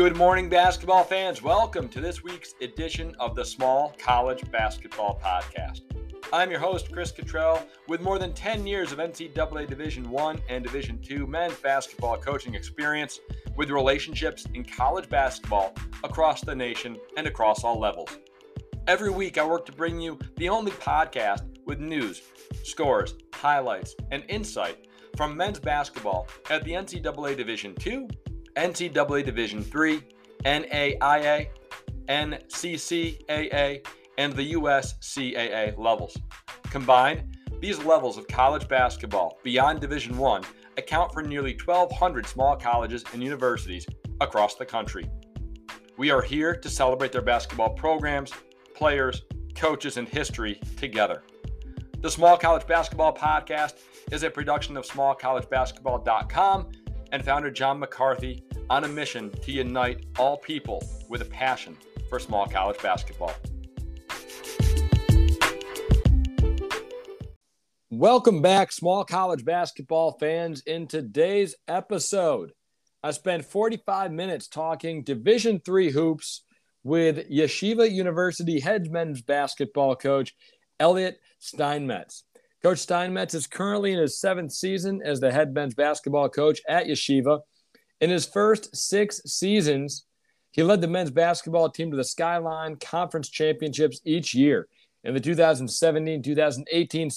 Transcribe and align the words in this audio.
Good 0.00 0.16
morning, 0.16 0.48
basketball 0.48 1.04
fans. 1.04 1.42
Welcome 1.42 1.86
to 1.90 2.00
this 2.00 2.24
week's 2.24 2.54
edition 2.62 3.14
of 3.20 3.36
the 3.36 3.44
Small 3.44 3.94
College 3.98 4.50
Basketball 4.50 5.20
Podcast. 5.22 5.82
I'm 6.32 6.50
your 6.50 6.58
host, 6.58 6.90
Chris 6.90 7.12
Cottrell, 7.12 7.62
with 7.86 8.00
more 8.00 8.18
than 8.18 8.32
10 8.32 8.66
years 8.66 8.92
of 8.92 8.98
NCAA 8.98 9.68
Division 9.68 10.08
One 10.08 10.40
and 10.48 10.64
Division 10.64 11.02
Two 11.02 11.26
men's 11.26 11.56
basketball 11.56 12.16
coaching 12.16 12.54
experience 12.54 13.20
with 13.56 13.68
relationships 13.68 14.46
in 14.54 14.64
college 14.64 15.10
basketball 15.10 15.74
across 16.02 16.40
the 16.40 16.54
nation 16.54 16.96
and 17.18 17.26
across 17.26 17.62
all 17.62 17.78
levels. 17.78 18.16
Every 18.86 19.10
week, 19.10 19.36
I 19.36 19.44
work 19.44 19.66
to 19.66 19.72
bring 19.72 20.00
you 20.00 20.18
the 20.38 20.48
only 20.48 20.72
podcast 20.72 21.42
with 21.66 21.78
news, 21.78 22.22
scores, 22.62 23.16
highlights, 23.34 23.94
and 24.10 24.24
insight 24.30 24.86
from 25.18 25.36
men's 25.36 25.60
basketball 25.60 26.26
at 26.48 26.64
the 26.64 26.72
NCAA 26.72 27.36
Division 27.36 27.74
Two 27.74 28.08
NCAA 28.56 29.24
Division 29.24 29.60
III, 29.60 30.02
NAIA, 30.44 31.48
NCCAA, 32.08 33.86
and 34.18 34.32
the 34.32 34.52
USCAA 34.54 35.78
levels. 35.78 36.16
Combined, 36.64 37.36
these 37.60 37.78
levels 37.84 38.16
of 38.16 38.26
college 38.28 38.68
basketball 38.68 39.38
beyond 39.42 39.80
Division 39.80 40.22
I 40.22 40.40
account 40.76 41.12
for 41.12 41.22
nearly 41.22 41.58
1,200 41.64 42.26
small 42.26 42.56
colleges 42.56 43.04
and 43.12 43.22
universities 43.22 43.86
across 44.20 44.54
the 44.54 44.64
country. 44.64 45.08
We 45.96 46.10
are 46.10 46.22
here 46.22 46.56
to 46.56 46.70
celebrate 46.70 47.12
their 47.12 47.22
basketball 47.22 47.70
programs, 47.70 48.32
players, 48.74 49.22
coaches, 49.54 49.98
and 49.98 50.08
history 50.08 50.60
together. 50.76 51.22
The 52.00 52.10
Small 52.10 52.38
College 52.38 52.66
Basketball 52.66 53.14
Podcast 53.14 53.74
is 54.10 54.22
a 54.22 54.30
production 54.30 54.78
of 54.78 54.86
smallcollegebasketball.com 54.86 56.72
and 57.12 57.24
founder 57.24 57.50
John 57.50 57.78
McCarthy 57.78 58.42
on 58.68 58.84
a 58.84 58.88
mission 58.88 59.30
to 59.42 59.52
unite 59.52 60.06
all 60.18 60.36
people 60.36 60.82
with 61.08 61.22
a 61.22 61.26
passion 61.26 61.76
for 62.08 62.18
small 62.18 62.46
college 62.46 62.80
basketball. 62.82 63.34
Welcome 67.90 68.40
back, 68.40 68.72
small 68.72 69.04
college 69.04 69.44
basketball 69.44 70.16
fans. 70.18 70.62
In 70.64 70.86
today's 70.86 71.56
episode, 71.66 72.52
I 73.02 73.10
spent 73.10 73.44
45 73.44 74.12
minutes 74.12 74.46
talking 74.46 75.02
Division 75.02 75.60
three 75.60 75.90
hoops 75.90 76.44
with 76.82 77.28
Yeshiva 77.30 77.90
University 77.90 78.60
head 78.60 78.90
men's 78.90 79.20
basketball 79.22 79.96
coach 79.96 80.34
Elliot 80.78 81.18
Steinmetz. 81.38 82.24
Coach 82.62 82.78
Steinmetz 82.78 83.32
is 83.32 83.46
currently 83.46 83.92
in 83.92 83.98
his 83.98 84.18
seventh 84.18 84.52
season 84.52 85.00
as 85.02 85.18
the 85.18 85.32
head 85.32 85.54
men's 85.54 85.74
basketball 85.74 86.28
coach 86.28 86.60
at 86.68 86.86
Yeshiva. 86.86 87.40
In 88.02 88.10
his 88.10 88.26
first 88.26 88.76
six 88.76 89.22
seasons, 89.24 90.04
he 90.50 90.62
led 90.62 90.82
the 90.82 90.88
men's 90.88 91.10
basketball 91.10 91.70
team 91.70 91.90
to 91.90 91.96
the 91.96 92.04
Skyline 92.04 92.76
Conference 92.76 93.30
Championships 93.30 94.02
each 94.04 94.34
year. 94.34 94.68
In 95.04 95.14
the 95.14 95.20
2017 95.20 96.22
2018 96.22 97.10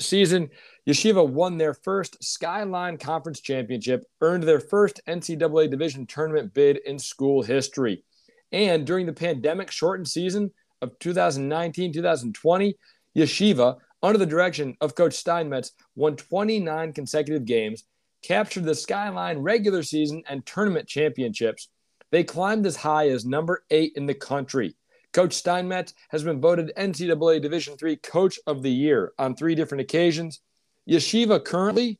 season, 0.00 0.48
Yeshiva 0.88 1.28
won 1.28 1.58
their 1.58 1.74
first 1.74 2.22
Skyline 2.24 2.96
Conference 2.96 3.40
Championship, 3.40 4.04
earned 4.22 4.44
their 4.44 4.60
first 4.60 5.02
NCAA 5.06 5.70
Division 5.70 6.06
tournament 6.06 6.54
bid 6.54 6.78
in 6.86 6.98
school 6.98 7.42
history. 7.42 8.02
And 8.50 8.86
during 8.86 9.04
the 9.04 9.12
pandemic 9.12 9.70
shortened 9.70 10.08
season 10.08 10.50
of 10.80 10.98
2019 11.00 11.92
2020, 11.92 12.78
Yeshiva 13.14 13.76
under 14.02 14.18
the 14.18 14.26
direction 14.26 14.76
of 14.80 14.94
Coach 14.94 15.14
Steinmetz, 15.14 15.72
won 15.94 16.16
29 16.16 16.92
consecutive 16.92 17.44
games, 17.44 17.84
captured 18.22 18.64
the 18.64 18.74
Skyline 18.74 19.38
regular 19.38 19.82
season 19.82 20.22
and 20.28 20.44
tournament 20.44 20.88
championships. 20.88 21.68
They 22.10 22.24
climbed 22.24 22.66
as 22.66 22.76
high 22.76 23.08
as 23.08 23.24
number 23.24 23.64
eight 23.70 23.92
in 23.96 24.06
the 24.06 24.14
country. 24.14 24.76
Coach 25.12 25.32
Steinmetz 25.32 25.94
has 26.10 26.22
been 26.22 26.40
voted 26.40 26.72
NCAA 26.76 27.40
Division 27.40 27.76
III 27.82 27.96
Coach 27.96 28.38
of 28.46 28.62
the 28.62 28.70
Year 28.70 29.12
on 29.18 29.34
three 29.34 29.54
different 29.54 29.80
occasions. 29.80 30.40
Yeshiva 30.88 31.42
currently, 31.42 31.98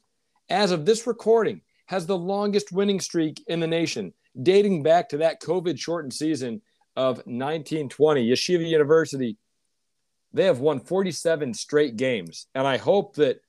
as 0.50 0.70
of 0.70 0.84
this 0.84 1.06
recording, 1.06 1.62
has 1.86 2.06
the 2.06 2.18
longest 2.18 2.72
winning 2.72 3.00
streak 3.00 3.42
in 3.46 3.60
the 3.60 3.66
nation, 3.66 4.12
dating 4.42 4.82
back 4.82 5.08
to 5.08 5.16
that 5.18 5.40
COVID 5.40 5.78
shortened 5.78 6.12
season 6.12 6.60
of 6.94 7.16
1920. 7.18 8.28
Yeshiva 8.28 8.68
University 8.68 9.38
they 10.36 10.44
have 10.44 10.60
won 10.60 10.80
47 10.80 11.54
straight 11.54 11.96
games. 11.96 12.46
And 12.54 12.66
I 12.66 12.76
hope 12.76 13.16
that 13.16 13.40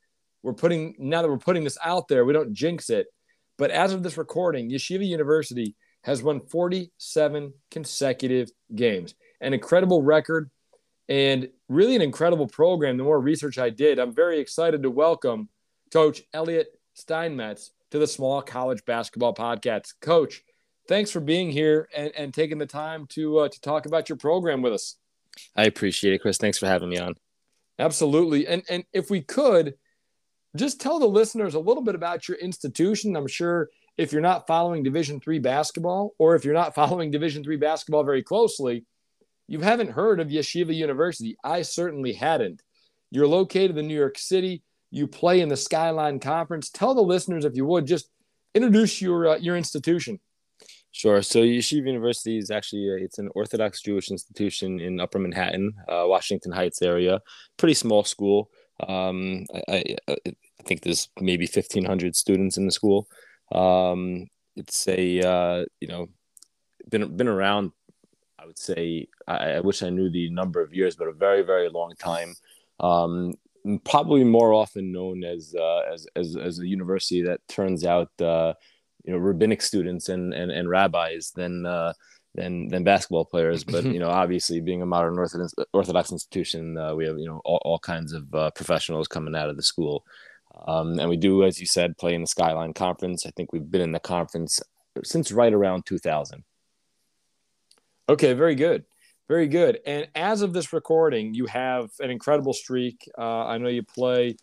we're 0.41 0.53
putting, 0.53 0.95
now 0.97 1.21
that 1.21 1.27
we're 1.27 1.37
putting 1.37 1.65
this 1.65 1.77
out 1.83 2.07
there, 2.07 2.23
we 2.23 2.31
don't 2.31 2.53
jinx 2.53 2.89
it. 2.89 3.07
But 3.57 3.71
as 3.71 3.91
of 3.91 4.03
this 4.03 4.17
recording, 4.17 4.69
Yeshiva 4.69 5.05
University 5.05 5.75
has 6.03 6.23
won 6.23 6.39
47 6.39 7.53
consecutive 7.71 8.49
games. 8.73 9.15
An 9.41 9.53
incredible 9.53 10.01
record 10.01 10.49
and 11.09 11.49
really 11.67 11.97
an 11.97 12.01
incredible 12.01 12.47
program. 12.47 12.95
The 12.95 13.03
more 13.03 13.19
research 13.19 13.57
I 13.57 13.69
did, 13.69 13.99
I'm 13.99 14.15
very 14.15 14.39
excited 14.39 14.81
to 14.83 14.89
welcome 14.89 15.49
Coach 15.91 16.21
Elliot 16.33 16.67
Steinmetz 16.93 17.71
to 17.91 17.99
the 17.99 18.07
Small 18.07 18.41
College 18.41 18.85
Basketball 18.85 19.33
Podcast. 19.33 19.95
Coach, 20.01 20.41
thanks 20.87 21.11
for 21.11 21.19
being 21.19 21.51
here 21.51 21.89
and, 21.93 22.13
and 22.15 22.33
taking 22.33 22.59
the 22.59 22.65
time 22.65 23.07
to 23.07 23.39
uh, 23.39 23.49
to 23.49 23.61
talk 23.61 23.85
about 23.85 24.07
your 24.07 24.17
program 24.17 24.61
with 24.61 24.71
us. 24.71 24.95
I 25.55 25.65
appreciate 25.65 26.13
it, 26.13 26.19
Chris. 26.19 26.37
Thanks 26.37 26.57
for 26.57 26.67
having 26.67 26.89
me 26.89 26.97
on. 26.97 27.15
Absolutely. 27.79 28.47
And 28.47 28.63
and 28.69 28.83
if 28.93 29.09
we 29.09 29.21
could 29.21 29.75
just 30.57 30.81
tell 30.81 30.99
the 30.99 31.07
listeners 31.07 31.53
a 31.53 31.59
little 31.59 31.83
bit 31.83 31.95
about 31.95 32.27
your 32.27 32.37
institution. 32.37 33.15
I'm 33.15 33.27
sure 33.27 33.69
if 33.97 34.11
you're 34.11 34.21
not 34.21 34.47
following 34.47 34.83
Division 34.83 35.19
three 35.19 35.39
basketball, 35.39 36.13
or 36.17 36.35
if 36.35 36.43
you're 36.43 36.53
not 36.53 36.75
following 36.75 37.11
Division 37.11 37.43
three 37.43 37.57
basketball 37.57 38.03
very 38.03 38.23
closely, 38.23 38.85
you 39.47 39.59
haven't 39.59 39.91
heard 39.91 40.19
of 40.19 40.27
Yeshiva 40.27 40.75
University. 40.75 41.37
I 41.43 41.61
certainly 41.61 42.13
hadn't. 42.13 42.61
You're 43.11 43.27
located 43.27 43.77
in 43.77 43.87
New 43.87 43.95
York 43.95 44.17
City. 44.17 44.63
You 44.91 45.07
play 45.07 45.39
in 45.41 45.49
the 45.49 45.57
Skyline 45.57 46.19
Conference. 46.19 46.69
Tell 46.69 46.93
the 46.93 47.01
listeners, 47.01 47.45
if 47.45 47.55
you 47.55 47.65
would, 47.65 47.85
just 47.85 48.09
introduce 48.53 49.01
your 49.01 49.29
uh, 49.29 49.37
your 49.37 49.55
institution. 49.55 50.19
Sure. 50.91 51.21
So 51.21 51.41
Yeshiva 51.41 51.87
University 51.87 52.37
is 52.37 52.49
actually 52.49 52.89
a, 52.89 52.95
it's 52.95 53.19
an 53.19 53.29
Orthodox 53.35 53.81
Jewish 53.81 54.09
institution 54.09 54.79
in 54.79 54.99
Upper 54.99 55.19
Manhattan, 55.19 55.73
uh, 55.87 56.05
Washington 56.05 56.51
Heights 56.51 56.81
area. 56.81 57.21
Pretty 57.57 57.75
small 57.75 58.03
school. 58.03 58.49
Um, 58.87 59.45
I, 59.67 59.95
I, 60.07 60.15
I, 60.29 60.63
think 60.65 60.81
there's 60.81 61.09
maybe 61.19 61.45
1,500 61.45 62.15
students 62.15 62.57
in 62.57 62.65
the 62.65 62.71
school. 62.71 63.07
Um, 63.51 64.27
it's 64.55 64.87
a 64.87 65.21
uh, 65.21 65.65
you 65.79 65.87
know 65.87 66.07
been 66.89 67.15
been 67.15 67.27
around. 67.27 67.71
I 68.39 68.45
would 68.45 68.59
say 68.59 69.07
I, 69.27 69.53
I, 69.53 69.59
wish 69.61 69.81
I 69.81 69.89
knew 69.89 70.09
the 70.09 70.29
number 70.29 70.61
of 70.61 70.73
years, 70.73 70.95
but 70.95 71.07
a 71.07 71.13
very 71.13 71.41
very 71.43 71.69
long 71.69 71.93
time. 71.97 72.35
Um, 72.79 73.33
probably 73.83 74.23
more 74.23 74.53
often 74.53 74.91
known 74.91 75.23
as, 75.23 75.55
uh, 75.59 75.81
as 75.91 76.07
as 76.15 76.35
as 76.35 76.59
a 76.59 76.67
university 76.67 77.23
that 77.23 77.41
turns 77.47 77.85
out 77.85 78.09
uh, 78.21 78.53
you 79.07 79.13
know 79.13 79.19
rabbinic 79.19 79.61
students 79.61 80.09
and 80.09 80.33
and, 80.33 80.51
and 80.51 80.69
rabbis 80.69 81.31
than 81.31 81.65
uh, 81.65 81.93
than 82.35 82.67
than 82.67 82.83
basketball 82.83 83.25
players. 83.25 83.63
But 83.63 83.83
you 83.93 83.99
know, 83.99 84.09
obviously, 84.09 84.59
being 84.59 84.81
a 84.81 84.85
modern 84.85 85.17
Orthodox, 85.17 85.53
Orthodox 85.73 86.11
institution, 86.11 86.77
uh, 86.77 86.93
we 86.93 87.05
have 87.07 87.17
you 87.17 87.25
know 87.25 87.41
all, 87.45 87.61
all 87.63 87.79
kinds 87.79 88.13
of 88.13 88.33
uh, 88.35 88.51
professionals 88.51 89.07
coming 89.07 89.35
out 89.35 89.49
of 89.49 89.55
the 89.57 89.63
school, 89.63 90.05
um, 90.67 90.99
and 90.99 91.09
we 91.09 91.17
do, 91.17 91.43
as 91.43 91.59
you 91.59 91.65
said, 91.65 91.97
play 91.97 92.13
in 92.13 92.21
the 92.21 92.27
Skyline 92.27 92.73
Conference. 92.73 93.25
I 93.25 93.31
think 93.31 93.53
we've 93.53 93.71
been 93.71 93.81
in 93.81 93.93
the 93.93 93.99
conference 93.99 94.59
since 95.03 95.31
right 95.31 95.53
around 95.53 95.85
2000. 95.85 96.43
Okay, 98.09 98.33
very 98.33 98.55
good. 98.55 98.85
Very 99.27 99.47
good. 99.47 99.79
And 99.85 100.07
as 100.15 100.41
of 100.41 100.53
this 100.53 100.71
recording, 100.71 101.33
you 101.33 101.45
have 101.47 101.89
an 101.99 102.09
incredible 102.09 102.53
streak. 102.53 103.09
Uh, 103.17 103.45
I 103.45 103.57
know 103.57 103.67
you 103.67 103.83
play, 103.83 104.37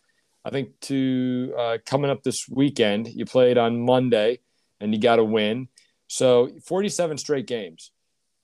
I 0.44 0.50
think, 0.50 0.78
to 0.82 1.54
uh, 1.58 1.78
coming 1.86 2.10
up 2.10 2.22
this 2.22 2.46
weekend. 2.48 3.08
You 3.08 3.25
played 3.25 3.56
on 3.56 3.81
Monday 3.81 4.40
and 4.81 4.94
you 4.94 5.00
got 5.00 5.17
to 5.17 5.25
win. 5.25 5.69
So 6.06 6.50
47 6.65 7.19
straight 7.19 7.47
games. 7.47 7.91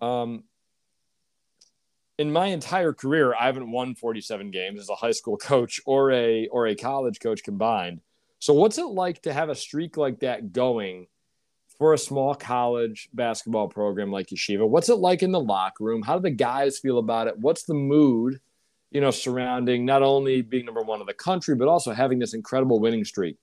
Um, 0.00 0.44
in 2.18 2.32
my 2.32 2.46
entire 2.46 2.92
career, 2.92 3.34
I 3.34 3.46
haven't 3.46 3.70
won 3.70 3.94
47 3.94 4.50
games 4.50 4.78
as 4.78 4.90
a 4.90 4.94
high 4.94 5.12
school 5.12 5.36
coach 5.36 5.80
or 5.86 6.12
a 6.12 6.48
or 6.48 6.66
a 6.66 6.74
college 6.74 7.18
coach 7.20 7.42
combined. 7.42 8.00
So 8.40 8.54
what's 8.54 8.78
it 8.78 8.86
like 8.86 9.22
to 9.22 9.32
have 9.32 9.48
a 9.48 9.54
streak 9.54 9.96
like 9.96 10.20
that 10.20 10.52
going 10.52 11.06
for 11.78 11.94
a 11.94 11.98
small 11.98 12.34
college 12.34 13.08
basketball 13.14 13.68
program 13.68 14.10
like 14.10 14.28
Yeshiva? 14.28 14.68
What's 14.68 14.90
it 14.90 14.96
like 14.96 15.22
in 15.22 15.32
the 15.32 15.40
locker 15.40 15.84
room? 15.84 16.02
How 16.02 16.16
do 16.16 16.22
the 16.22 16.30
guys 16.30 16.78
feel 16.78 16.98
about 16.98 17.26
it? 17.26 17.38
What's 17.38 17.64
the 17.64 17.74
mood, 17.74 18.40
you 18.90 19.00
know, 19.00 19.10
surrounding 19.10 19.86
not 19.86 20.02
only 20.02 20.42
being 20.42 20.66
number 20.66 20.82
one 20.82 21.00
in 21.00 21.06
the 21.06 21.14
country, 21.14 21.54
but 21.54 21.68
also 21.68 21.92
having 21.92 22.18
this 22.18 22.34
incredible 22.34 22.80
winning 22.80 23.04
streak? 23.04 23.36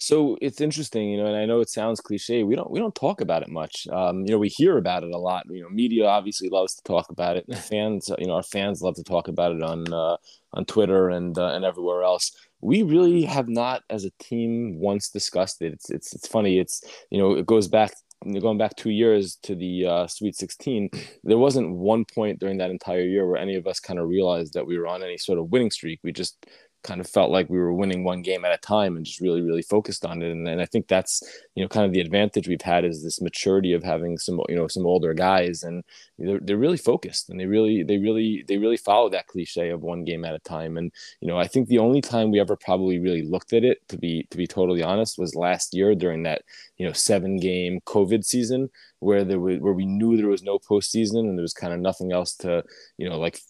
So 0.00 0.38
it's 0.40 0.62
interesting, 0.62 1.10
you 1.10 1.18
know, 1.18 1.26
and 1.26 1.36
I 1.36 1.44
know 1.44 1.60
it 1.60 1.68
sounds 1.68 2.00
cliche. 2.00 2.42
We 2.42 2.56
don't 2.56 2.70
we 2.70 2.80
don't 2.80 2.94
talk 2.94 3.20
about 3.20 3.42
it 3.42 3.50
much. 3.50 3.86
Um, 3.92 4.24
you 4.24 4.32
know, 4.32 4.38
we 4.38 4.48
hear 4.48 4.78
about 4.78 5.04
it 5.04 5.10
a 5.10 5.18
lot. 5.18 5.44
You 5.50 5.60
know, 5.60 5.68
media 5.68 6.06
obviously 6.06 6.48
loves 6.48 6.74
to 6.76 6.82
talk 6.84 7.10
about 7.10 7.36
it. 7.36 7.44
Fans, 7.68 8.10
you 8.18 8.26
know, 8.26 8.34
our 8.34 8.42
fans 8.42 8.80
love 8.80 8.94
to 8.94 9.04
talk 9.04 9.28
about 9.28 9.52
it 9.52 9.62
on 9.62 9.92
uh, 9.92 10.16
on 10.54 10.64
Twitter 10.64 11.10
and 11.10 11.36
uh, 11.36 11.48
and 11.48 11.66
everywhere 11.66 12.02
else. 12.02 12.32
We 12.62 12.82
really 12.82 13.22
have 13.22 13.48
not, 13.48 13.82
as 13.90 14.04
a 14.04 14.10
team, 14.18 14.78
once 14.80 15.10
discussed 15.10 15.60
it. 15.60 15.74
It's 15.74 15.90
it's 15.90 16.14
it's 16.14 16.26
funny. 16.26 16.58
It's 16.58 16.82
you 17.10 17.18
know, 17.18 17.34
it 17.34 17.44
goes 17.44 17.68
back 17.68 17.92
going 18.40 18.58
back 18.58 18.76
two 18.76 18.90
years 18.90 19.36
to 19.42 19.54
the 19.54 19.86
uh, 19.86 20.06
Sweet 20.06 20.36
16, 20.36 20.90
there 21.24 21.38
wasn't 21.38 21.74
one 21.74 22.04
point 22.04 22.38
during 22.38 22.58
that 22.58 22.70
entire 22.70 23.00
year 23.00 23.26
where 23.26 23.40
any 23.40 23.54
of 23.54 23.66
us 23.66 23.80
kind 23.80 23.98
of 23.98 24.08
realized 24.08 24.52
that 24.52 24.66
we 24.66 24.78
were 24.78 24.86
on 24.86 25.02
any 25.02 25.16
sort 25.16 25.38
of 25.38 25.50
winning 25.50 25.70
streak. 25.70 26.00
We 26.02 26.12
just 26.12 26.44
kind 26.82 27.00
of 27.00 27.06
felt 27.08 27.30
like 27.30 27.48
we 27.50 27.58
were 27.58 27.72
winning 27.72 28.04
one 28.04 28.22
game 28.22 28.44
at 28.44 28.54
a 28.54 28.58
time 28.58 28.96
and 28.96 29.04
just 29.04 29.20
really 29.20 29.42
really 29.42 29.62
focused 29.62 30.04
on 30.04 30.22
it. 30.22 30.30
And, 30.30 30.48
and 30.48 30.60
i 30.60 30.66
think 30.66 30.88
that's 30.88 31.22
you 31.54 31.62
know 31.62 31.68
kind 31.68 31.86
of 31.86 31.92
the 31.92 32.00
advantage 32.00 32.48
we've 32.48 32.60
had 32.60 32.84
is 32.84 33.02
this 33.02 33.20
maturity 33.20 33.72
of 33.72 33.82
having 33.82 34.18
some 34.18 34.40
you 34.48 34.56
know 34.56 34.68
some 34.68 34.86
older 34.86 35.14
guys 35.14 35.62
and 35.62 35.84
they're, 36.18 36.40
they're 36.40 36.56
really 36.56 36.76
focused 36.76 37.30
and 37.30 37.38
they 37.38 37.46
really 37.46 37.82
they 37.82 37.98
really 37.98 38.44
they 38.48 38.58
really 38.58 38.76
follow 38.76 39.08
that 39.08 39.26
cliche 39.26 39.70
of 39.70 39.82
one 39.82 40.04
game 40.04 40.24
at 40.24 40.34
a 40.34 40.38
time. 40.40 40.76
And 40.76 40.92
you 41.20 41.28
know 41.28 41.38
i 41.38 41.46
think 41.46 41.68
the 41.68 41.78
only 41.78 42.00
time 42.00 42.30
we 42.30 42.40
ever 42.40 42.56
probably 42.56 42.98
really 42.98 43.22
looked 43.22 43.52
at 43.52 43.64
it 43.64 43.86
to 43.88 43.98
be 43.98 44.26
to 44.30 44.36
be 44.36 44.46
totally 44.46 44.82
honest 44.82 45.18
was 45.18 45.34
last 45.34 45.74
year 45.74 45.94
during 45.94 46.22
that 46.24 46.42
you 46.76 46.86
know 46.86 46.92
seven 46.92 47.38
game 47.38 47.80
covid 47.86 48.24
season 48.24 48.70
where 49.00 49.24
there 49.24 49.40
was 49.40 49.58
where 49.58 49.72
we 49.72 49.86
knew 49.86 50.16
there 50.16 50.28
was 50.28 50.42
no 50.42 50.58
postseason 50.58 51.20
and 51.20 51.36
there 51.36 51.42
was 51.42 51.54
kind 51.54 51.72
of 51.72 51.80
nothing 51.80 52.12
else 52.12 52.34
to 52.34 52.62
you 52.98 53.08
know 53.08 53.18
like 53.18 53.40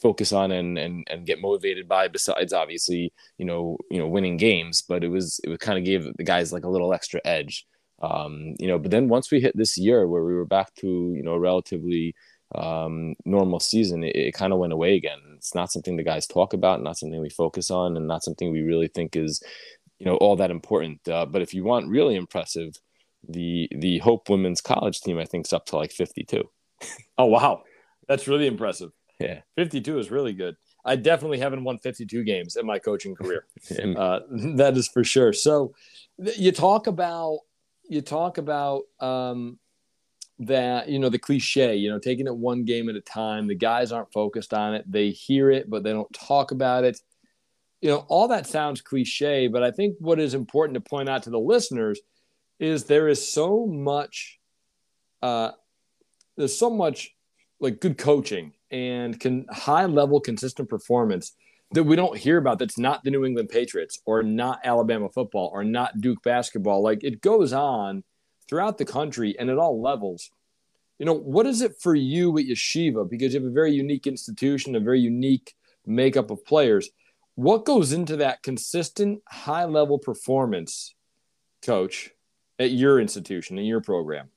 focus 0.00 0.32
on 0.32 0.50
and 0.50 0.78
and 0.78 1.06
and 1.10 1.26
get 1.26 1.40
motivated 1.40 1.88
by 1.88 2.08
besides 2.08 2.52
obviously 2.52 3.12
you 3.38 3.44
know 3.44 3.76
you 3.90 3.98
know 3.98 4.08
winning 4.08 4.36
games 4.36 4.82
but 4.82 5.04
it 5.04 5.08
was 5.08 5.40
it 5.44 5.60
kind 5.60 5.78
of 5.78 5.84
gave 5.84 6.04
the 6.16 6.24
guys 6.24 6.52
like 6.52 6.64
a 6.64 6.68
little 6.68 6.92
extra 6.92 7.20
edge. 7.24 7.66
Um 8.02 8.54
you 8.58 8.68
know 8.68 8.78
but 8.78 8.90
then 8.90 9.08
once 9.08 9.30
we 9.30 9.40
hit 9.40 9.56
this 9.56 9.76
year 9.76 10.06
where 10.08 10.24
we 10.24 10.34
were 10.34 10.46
back 10.46 10.74
to 10.76 10.86
you 10.86 11.22
know 11.22 11.36
relatively 11.36 12.14
um 12.54 13.14
normal 13.24 13.60
season 13.60 14.02
it, 14.02 14.16
it 14.16 14.34
kind 14.34 14.52
of 14.52 14.58
went 14.58 14.72
away 14.72 14.96
again. 14.96 15.20
It's 15.36 15.54
not 15.54 15.70
something 15.70 15.96
the 15.96 16.02
guys 16.02 16.26
talk 16.26 16.52
about 16.52 16.82
not 16.82 16.98
something 16.98 17.20
we 17.20 17.30
focus 17.30 17.70
on 17.70 17.96
and 17.96 18.06
not 18.06 18.24
something 18.24 18.50
we 18.50 18.62
really 18.62 18.88
think 18.88 19.16
is 19.16 19.42
you 19.98 20.06
know 20.06 20.16
all 20.16 20.36
that 20.36 20.50
important. 20.50 21.06
Uh, 21.08 21.26
but 21.26 21.42
if 21.42 21.52
you 21.54 21.64
want 21.64 21.88
really 21.88 22.16
impressive 22.16 22.74
the 23.28 23.68
the 23.70 23.98
hope 23.98 24.30
women's 24.30 24.62
college 24.62 25.00
team 25.02 25.18
i 25.18 25.26
think 25.26 25.46
is 25.46 25.52
up 25.52 25.66
to 25.66 25.76
like 25.76 25.92
52 25.92 26.42
oh 27.18 27.26
wow. 27.26 27.62
That's 28.08 28.26
really 28.26 28.46
impressive 28.46 28.90
yeah. 29.20 29.40
52 29.56 29.98
is 29.98 30.10
really 30.10 30.32
good. 30.32 30.56
I 30.84 30.96
definitely 30.96 31.38
haven't 31.38 31.62
won 31.62 31.78
52 31.78 32.24
games 32.24 32.56
in 32.56 32.66
my 32.66 32.78
coaching 32.78 33.14
career. 33.14 33.46
uh, 33.96 34.20
that 34.56 34.76
is 34.76 34.88
for 34.88 35.04
sure. 35.04 35.32
So 35.32 35.74
you 36.18 36.52
talk 36.52 36.86
about, 36.86 37.40
you 37.88 38.00
talk 38.00 38.38
about, 38.38 38.82
um, 38.98 39.58
that 40.40 40.88
you 40.88 40.98
know 40.98 41.10
the 41.10 41.18
cliche 41.18 41.76
you 41.76 41.90
know 41.90 41.98
taking 41.98 42.26
it 42.26 42.34
one 42.34 42.64
game 42.64 42.88
at 42.88 42.96
a 42.96 43.00
time 43.02 43.46
the 43.46 43.54
guys 43.54 43.92
aren't 43.92 44.10
focused 44.10 44.54
on 44.54 44.74
it 44.74 44.90
they 44.90 45.10
hear 45.10 45.50
it 45.50 45.68
but 45.68 45.82
they 45.82 45.92
don't 45.92 46.10
talk 46.14 46.50
about 46.50 46.82
it 46.82 46.98
you 47.82 47.90
know 47.90 48.06
all 48.08 48.26
that 48.26 48.46
sounds 48.46 48.80
cliche 48.80 49.48
but 49.48 49.62
i 49.62 49.70
think 49.70 49.94
what 49.98 50.18
is 50.18 50.32
important 50.32 50.74
to 50.74 50.80
point 50.80 51.10
out 51.10 51.22
to 51.22 51.30
the 51.30 51.38
listeners 51.38 52.00
is 52.58 52.84
there 52.84 53.08
is 53.08 53.30
so 53.30 53.66
much 53.66 54.38
uh 55.20 55.50
there's 56.38 56.56
so 56.56 56.70
much 56.70 57.14
like 57.60 57.78
good 57.78 57.98
coaching 57.98 58.54
and 58.70 59.18
can 59.18 59.46
high 59.50 59.86
level 59.86 60.20
consistent 60.20 60.68
performance 60.68 61.32
that 61.72 61.84
we 61.84 61.96
don't 61.96 62.18
hear 62.18 62.38
about 62.38 62.58
that's 62.58 62.78
not 62.78 63.04
the 63.04 63.10
New 63.10 63.24
England 63.24 63.48
Patriots 63.48 64.00
or 64.04 64.22
not 64.22 64.60
Alabama 64.64 65.08
football 65.08 65.50
or 65.52 65.62
not 65.62 66.00
Duke 66.00 66.22
basketball. 66.22 66.82
Like 66.82 67.04
it 67.04 67.20
goes 67.20 67.52
on 67.52 68.02
throughout 68.48 68.78
the 68.78 68.84
country 68.84 69.36
and 69.38 69.48
at 69.48 69.58
all 69.58 69.80
levels. 69.80 70.30
You 70.98 71.06
know, 71.06 71.14
what 71.14 71.46
is 71.46 71.62
it 71.62 71.76
for 71.80 71.94
you 71.94 72.36
at 72.38 72.44
Yeshiva? 72.44 73.08
Because 73.08 73.32
you 73.32 73.40
have 73.40 73.48
a 73.48 73.52
very 73.52 73.72
unique 73.72 74.06
institution, 74.06 74.74
a 74.74 74.80
very 74.80 75.00
unique 75.00 75.54
makeup 75.86 76.30
of 76.30 76.44
players. 76.44 76.90
What 77.36 77.64
goes 77.64 77.92
into 77.92 78.16
that 78.16 78.42
consistent 78.42 79.22
high 79.26 79.64
level 79.64 79.98
performance, 79.98 80.94
coach, 81.62 82.10
at 82.58 82.72
your 82.72 83.00
institution, 83.00 83.58
in 83.58 83.64
your 83.64 83.80
program? 83.80 84.28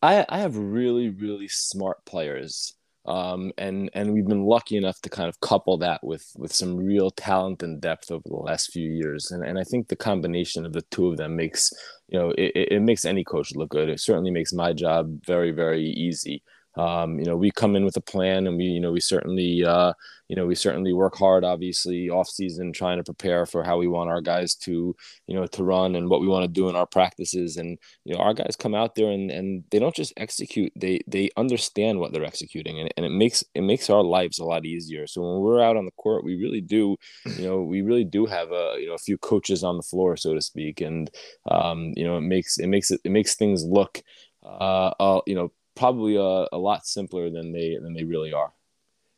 I, 0.00 0.24
I 0.28 0.38
have 0.38 0.56
really, 0.56 1.08
really 1.08 1.48
smart 1.48 2.04
players 2.04 2.74
um, 3.06 3.52
and 3.58 3.90
and 3.92 4.12
we've 4.12 4.26
been 4.26 4.44
lucky 4.44 4.76
enough 4.76 5.00
to 5.02 5.10
kind 5.10 5.28
of 5.28 5.40
couple 5.40 5.76
that 5.78 6.02
with 6.02 6.24
with 6.36 6.52
some 6.52 6.76
real 6.76 7.10
talent 7.10 7.62
and 7.62 7.80
depth 7.80 8.10
over 8.10 8.26
the 8.26 8.36
last 8.36 8.72
few 8.72 8.90
years, 8.90 9.30
and 9.30 9.44
and 9.44 9.58
I 9.58 9.64
think 9.64 9.88
the 9.88 9.96
combination 9.96 10.64
of 10.64 10.72
the 10.72 10.82
two 10.90 11.08
of 11.08 11.16
them 11.16 11.36
makes 11.36 11.72
you 12.08 12.18
know 12.18 12.30
it, 12.30 12.52
it 12.54 12.82
makes 12.82 13.04
any 13.04 13.22
coach 13.22 13.54
look 13.54 13.70
good. 13.70 13.88
It 13.88 14.00
certainly 14.00 14.30
makes 14.30 14.52
my 14.52 14.72
job 14.72 15.24
very 15.26 15.50
very 15.50 15.84
easy 15.84 16.42
um, 16.76 17.18
you 17.18 17.24
know, 17.24 17.36
we 17.36 17.50
come 17.50 17.76
in 17.76 17.84
with 17.84 17.96
a 17.96 18.00
plan, 18.00 18.46
and 18.46 18.56
we, 18.56 18.64
you 18.64 18.80
know, 18.80 18.90
we 18.90 19.00
certainly, 19.00 19.64
uh, 19.64 19.92
you 20.28 20.34
know, 20.34 20.46
we 20.46 20.56
certainly 20.56 20.92
work 20.92 21.16
hard. 21.16 21.44
Obviously, 21.44 22.10
off 22.10 22.28
season, 22.28 22.72
trying 22.72 22.98
to 22.98 23.04
prepare 23.04 23.46
for 23.46 23.62
how 23.62 23.78
we 23.78 23.86
want 23.86 24.10
our 24.10 24.20
guys 24.20 24.56
to, 24.56 24.96
you 25.28 25.34
know, 25.34 25.46
to 25.46 25.62
run 25.62 25.94
and 25.94 26.08
what 26.08 26.20
we 26.20 26.26
want 26.26 26.42
to 26.42 26.48
do 26.48 26.68
in 26.68 26.74
our 26.74 26.86
practices. 26.86 27.58
And 27.58 27.78
you 28.04 28.14
know, 28.14 28.20
our 28.20 28.34
guys 28.34 28.56
come 28.58 28.74
out 28.74 28.96
there 28.96 29.10
and 29.10 29.30
and 29.30 29.62
they 29.70 29.78
don't 29.78 29.94
just 29.94 30.12
execute; 30.16 30.72
they 30.74 31.00
they 31.06 31.30
understand 31.36 32.00
what 32.00 32.12
they're 32.12 32.24
executing, 32.24 32.80
and, 32.80 32.90
and 32.96 33.06
it 33.06 33.12
makes 33.12 33.44
it 33.54 33.62
makes 33.62 33.88
our 33.88 34.02
lives 34.02 34.40
a 34.40 34.44
lot 34.44 34.66
easier. 34.66 35.06
So 35.06 35.22
when 35.22 35.42
we're 35.42 35.62
out 35.62 35.76
on 35.76 35.84
the 35.84 35.92
court, 35.92 36.24
we 36.24 36.34
really 36.42 36.60
do, 36.60 36.96
you 37.36 37.46
know, 37.46 37.62
we 37.62 37.82
really 37.82 38.04
do 38.04 38.26
have 38.26 38.50
a 38.50 38.76
you 38.80 38.88
know 38.88 38.94
a 38.94 38.98
few 38.98 39.18
coaches 39.18 39.62
on 39.62 39.76
the 39.76 39.82
floor, 39.82 40.16
so 40.16 40.34
to 40.34 40.40
speak, 40.40 40.80
and 40.80 41.08
um, 41.48 41.92
you 41.94 42.04
know, 42.04 42.16
it 42.16 42.22
makes 42.22 42.58
it 42.58 42.66
makes 42.66 42.90
it 42.90 43.00
it 43.04 43.12
makes 43.12 43.36
things 43.36 43.62
look, 43.64 44.02
uh, 44.44 44.92
uh 44.98 45.20
you 45.26 45.36
know 45.36 45.52
probably 45.74 46.16
a, 46.16 46.46
a 46.52 46.58
lot 46.58 46.86
simpler 46.86 47.30
than 47.30 47.52
they 47.52 47.76
than 47.80 47.94
they 47.94 48.04
really 48.04 48.32
are. 48.32 48.52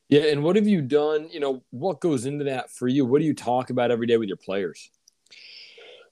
Yeah, 0.08 0.22
and 0.22 0.44
what 0.44 0.56
have 0.56 0.68
you 0.68 0.82
done? 0.82 1.28
You 1.30 1.40
know, 1.40 1.64
what 1.70 2.00
goes 2.00 2.26
into 2.26 2.44
that 2.44 2.70
for 2.70 2.86
you? 2.86 3.04
What 3.04 3.20
do 3.20 3.26
you 3.26 3.34
talk 3.34 3.70
about 3.70 3.90
every 3.90 4.06
day 4.06 4.16
with 4.16 4.28
your 4.28 4.36
players? 4.36 4.90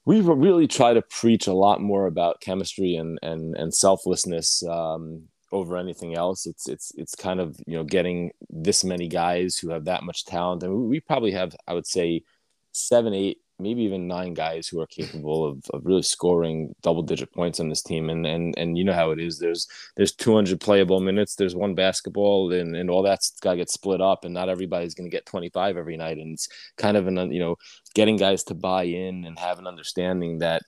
We 0.03 0.21
really 0.21 0.67
try 0.67 0.93
to 0.93 1.01
preach 1.01 1.47
a 1.47 1.53
lot 1.53 1.81
more 1.81 2.05
about 2.05 2.41
chemistry 2.41 2.95
and 2.95 3.17
and 3.21 3.55
and 3.55 3.73
selflessness 3.73 4.63
um, 4.63 5.23
over 5.51 5.77
anything 5.77 6.15
else. 6.15 6.45
It's 6.45 6.67
it's 6.67 6.91
it's 6.95 7.15
kind 7.15 7.39
of 7.39 7.59
you 7.65 7.77
know 7.77 7.83
getting 7.83 8.31
this 8.49 8.83
many 8.83 9.07
guys 9.07 9.57
who 9.57 9.69
have 9.69 9.85
that 9.85 10.03
much 10.03 10.25
talent, 10.25 10.63
and 10.63 10.73
we, 10.75 10.87
we 10.87 10.99
probably 10.99 11.31
have 11.31 11.55
I 11.67 11.73
would 11.73 11.87
say 11.87 12.23
seven 12.73 13.13
eight 13.13 13.39
maybe 13.59 13.83
even 13.83 14.07
nine 14.07 14.33
guys 14.33 14.67
who 14.67 14.81
are 14.81 14.87
capable 14.87 15.45
of, 15.45 15.63
of 15.73 15.85
really 15.85 16.01
scoring 16.01 16.75
double 16.81 17.01
digit 17.01 17.31
points 17.33 17.59
on 17.59 17.69
this 17.69 17.81
team. 17.81 18.09
And 18.09 18.25
and 18.25 18.53
and 18.57 18.77
you 18.77 18.83
know 18.83 18.93
how 18.93 19.11
it 19.11 19.19
is. 19.19 19.39
There's 19.39 19.67
there's 19.95 20.13
200 20.13 20.59
playable 20.59 20.99
minutes. 20.99 21.35
There's 21.35 21.55
one 21.55 21.75
basketball 21.75 22.51
and, 22.51 22.75
and 22.75 22.89
all 22.89 23.03
that's 23.03 23.31
got 23.39 23.51
to 23.51 23.57
get 23.57 23.69
split 23.69 24.01
up 24.01 24.25
and 24.25 24.33
not 24.33 24.49
everybody's 24.49 24.95
going 24.95 25.09
to 25.09 25.15
get 25.15 25.25
25 25.25 25.77
every 25.77 25.97
night. 25.97 26.17
And 26.17 26.33
it's 26.33 26.47
kind 26.77 26.97
of 26.97 27.07
an 27.07 27.31
you 27.31 27.39
know 27.39 27.57
getting 27.93 28.17
guys 28.17 28.43
to 28.45 28.53
buy 28.53 28.83
in 28.83 29.25
and 29.25 29.39
have 29.39 29.59
an 29.59 29.67
understanding 29.67 30.39
that 30.39 30.61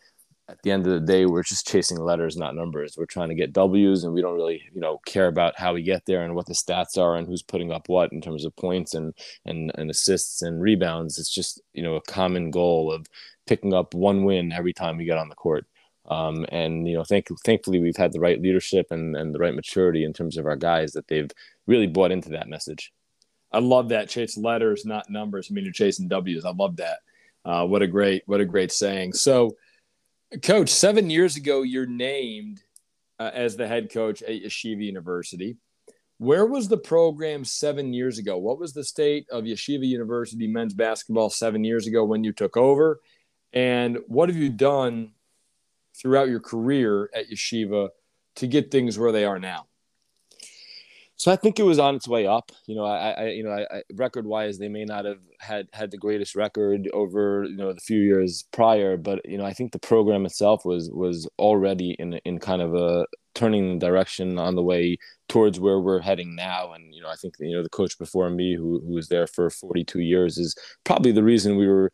at 0.49 0.61
the 0.61 0.71
end 0.71 0.87
of 0.87 0.93
the 0.93 1.05
day, 1.05 1.25
we're 1.25 1.43
just 1.43 1.67
chasing 1.67 1.99
letters, 1.99 2.37
not 2.37 2.55
numbers. 2.55 2.95
We're 2.97 3.05
trying 3.05 3.29
to 3.29 3.35
get 3.35 3.51
W's, 3.51 4.03
and 4.03 4.13
we 4.13 4.21
don't 4.21 4.35
really, 4.35 4.63
you 4.73 4.79
know, 4.79 4.99
care 5.05 5.27
about 5.27 5.59
how 5.59 5.73
we 5.73 5.83
get 5.83 6.05
there 6.05 6.23
and 6.23 6.35
what 6.35 6.45
the 6.45 6.53
stats 6.53 6.97
are 6.97 7.15
and 7.17 7.27
who's 7.27 7.43
putting 7.43 7.71
up 7.71 7.89
what 7.89 8.13
in 8.13 8.21
terms 8.21 8.45
of 8.45 8.55
points 8.55 8.93
and 8.93 9.13
and 9.45 9.71
and 9.75 9.89
assists 9.89 10.41
and 10.41 10.61
rebounds. 10.61 11.17
It's 11.17 11.33
just 11.33 11.61
you 11.73 11.83
know 11.83 11.95
a 11.95 12.01
common 12.01 12.49
goal 12.49 12.91
of 12.91 13.07
picking 13.45 13.73
up 13.73 13.93
one 13.93 14.23
win 14.23 14.53
every 14.53 14.73
time 14.73 14.97
we 14.97 15.05
get 15.05 15.17
on 15.17 15.29
the 15.29 15.35
court. 15.35 15.65
Um, 16.05 16.45
and 16.49 16.87
you 16.87 16.93
know, 16.93 17.03
thank, 17.03 17.27
thankfully, 17.43 17.79
we've 17.79 17.97
had 17.97 18.13
the 18.13 18.21
right 18.21 18.41
leadership 18.41 18.87
and 18.91 19.17
and 19.17 19.35
the 19.35 19.39
right 19.39 19.55
maturity 19.55 20.05
in 20.05 20.13
terms 20.13 20.37
of 20.37 20.45
our 20.45 20.55
guys 20.55 20.93
that 20.93 21.09
they've 21.09 21.31
really 21.65 21.87
bought 21.87 22.11
into 22.11 22.29
that 22.29 22.47
message. 22.47 22.93
I 23.51 23.59
love 23.59 23.89
that 23.89 24.09
chase 24.09 24.37
letters, 24.37 24.85
not 24.85 25.09
numbers. 25.09 25.47
I 25.49 25.53
mean, 25.53 25.65
you're 25.65 25.73
chasing 25.73 26.07
W's. 26.07 26.45
I 26.45 26.51
love 26.51 26.77
that. 26.77 26.99
Uh, 27.45 27.65
what 27.65 27.81
a 27.81 27.87
great, 27.87 28.23
what 28.25 28.41
a 28.41 28.45
great 28.45 28.73
saying. 28.73 29.13
So 29.13 29.55
Coach, 30.41 30.69
seven 30.69 31.09
years 31.09 31.37
ago, 31.37 31.61
you're 31.61 31.85
named 31.85 32.61
uh, 33.17 33.31
as 33.33 33.55
the 33.55 33.67
head 33.67 33.89
coach 33.89 34.21
at 34.21 34.41
Yeshiva 34.41 34.83
University. 34.83 35.55
Where 36.17 36.45
was 36.45 36.67
the 36.67 36.77
program 36.77 37.45
seven 37.45 37.93
years 37.93 38.17
ago? 38.17 38.37
What 38.37 38.59
was 38.59 38.73
the 38.73 38.83
state 38.83 39.25
of 39.31 39.45
Yeshiva 39.45 39.85
University 39.85 40.47
men's 40.47 40.73
basketball 40.73 41.29
seven 41.29 41.63
years 41.63 41.87
ago 41.87 42.03
when 42.03 42.25
you 42.25 42.33
took 42.33 42.57
over? 42.57 42.99
And 43.53 43.99
what 44.07 44.27
have 44.27 44.37
you 44.37 44.49
done 44.49 45.11
throughout 45.95 46.27
your 46.27 46.41
career 46.41 47.09
at 47.13 47.29
Yeshiva 47.29 47.89
to 48.35 48.47
get 48.47 48.69
things 48.69 48.99
where 48.99 49.13
they 49.13 49.23
are 49.23 49.39
now? 49.39 49.67
So 51.17 51.31
I 51.31 51.35
think 51.35 51.59
it 51.59 51.63
was 51.63 51.79
on 51.79 51.95
its 51.95 52.07
way 52.07 52.27
up. 52.27 52.51
You 52.67 52.75
know, 52.75 52.85
I, 52.85 53.09
I 53.09 53.27
you 53.29 53.43
know, 53.43 53.51
I, 53.51 53.77
I 53.77 53.81
record 53.95 54.27
wise, 54.27 54.59
they 54.59 54.69
may 54.69 54.85
not 54.85 55.05
have 55.05 55.19
had 55.39 55.67
had 55.73 55.89
the 55.89 55.97
greatest 55.97 56.35
record 56.35 56.87
over 56.93 57.45
you 57.45 57.57
know 57.57 57.73
the 57.73 57.81
few 57.81 57.99
years 57.99 58.45
prior, 58.53 58.97
but 58.97 59.19
you 59.25 59.37
know, 59.37 59.45
I 59.45 59.53
think 59.53 59.71
the 59.71 59.79
program 59.79 60.25
itself 60.25 60.63
was 60.63 60.89
was 60.91 61.27
already 61.39 61.95
in 61.99 62.13
in 62.25 62.39
kind 62.39 62.61
of 62.61 62.75
a 62.75 63.07
turning 63.33 63.79
direction 63.79 64.37
on 64.37 64.55
the 64.55 64.63
way 64.63 64.97
towards 65.27 65.59
where 65.59 65.79
we're 65.79 66.01
heading 66.01 66.35
now. 66.35 66.73
And 66.73 66.93
you 66.93 67.01
know, 67.01 67.09
I 67.09 67.15
think 67.15 67.33
you 67.39 67.55
know 67.55 67.63
the 67.63 67.69
coach 67.69 67.97
before 67.97 68.29
me, 68.29 68.55
who 68.55 68.79
who 68.85 68.93
was 68.93 69.07
there 69.07 69.25
for 69.27 69.49
42 69.49 69.99
years, 69.99 70.37
is 70.37 70.55
probably 70.83 71.11
the 71.11 71.23
reason 71.23 71.57
we 71.57 71.67
were 71.67 71.91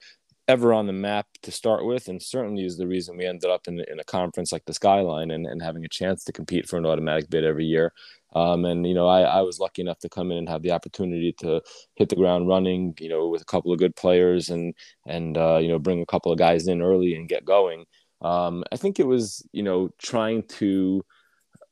ever 0.47 0.73
on 0.73 0.87
the 0.87 0.93
map 0.93 1.27
to 1.41 1.51
start 1.51 1.85
with, 1.85 2.07
and 2.07 2.21
certainly 2.21 2.65
is 2.65 2.77
the 2.77 2.87
reason 2.87 3.17
we 3.17 3.25
ended 3.25 3.49
up 3.49 3.67
in, 3.67 3.79
in 3.89 3.99
a 3.99 4.03
conference 4.03 4.51
like 4.51 4.65
the 4.65 4.73
Skyline 4.73 5.31
and, 5.31 5.45
and 5.45 5.61
having 5.61 5.85
a 5.85 5.89
chance 5.89 6.23
to 6.25 6.33
compete 6.33 6.67
for 6.67 6.77
an 6.77 6.85
automatic 6.85 7.29
bid 7.29 7.45
every 7.45 7.65
year. 7.65 7.93
Um, 8.35 8.65
and 8.65 8.85
you 8.87 8.93
know, 8.93 9.07
I, 9.07 9.21
I 9.21 9.41
was 9.41 9.59
lucky 9.59 9.81
enough 9.81 9.99
to 9.99 10.09
come 10.09 10.31
in 10.31 10.37
and 10.37 10.49
have 10.49 10.61
the 10.61 10.71
opportunity 10.71 11.33
to 11.39 11.61
hit 11.95 12.09
the 12.09 12.15
ground 12.15 12.47
running. 12.47 12.95
You 12.99 13.09
know, 13.09 13.27
with 13.27 13.41
a 13.41 13.45
couple 13.45 13.71
of 13.71 13.79
good 13.79 13.95
players 13.95 14.49
and 14.49 14.73
and 15.05 15.37
uh, 15.37 15.57
you 15.57 15.67
know 15.67 15.79
bring 15.79 16.01
a 16.01 16.05
couple 16.05 16.31
of 16.31 16.39
guys 16.39 16.67
in 16.67 16.81
early 16.81 17.15
and 17.15 17.29
get 17.29 17.45
going. 17.45 17.85
Um, 18.21 18.63
I 18.71 18.77
think 18.77 18.99
it 18.99 19.07
was 19.07 19.47
you 19.51 19.63
know 19.63 19.89
trying 19.99 20.43
to 20.59 21.03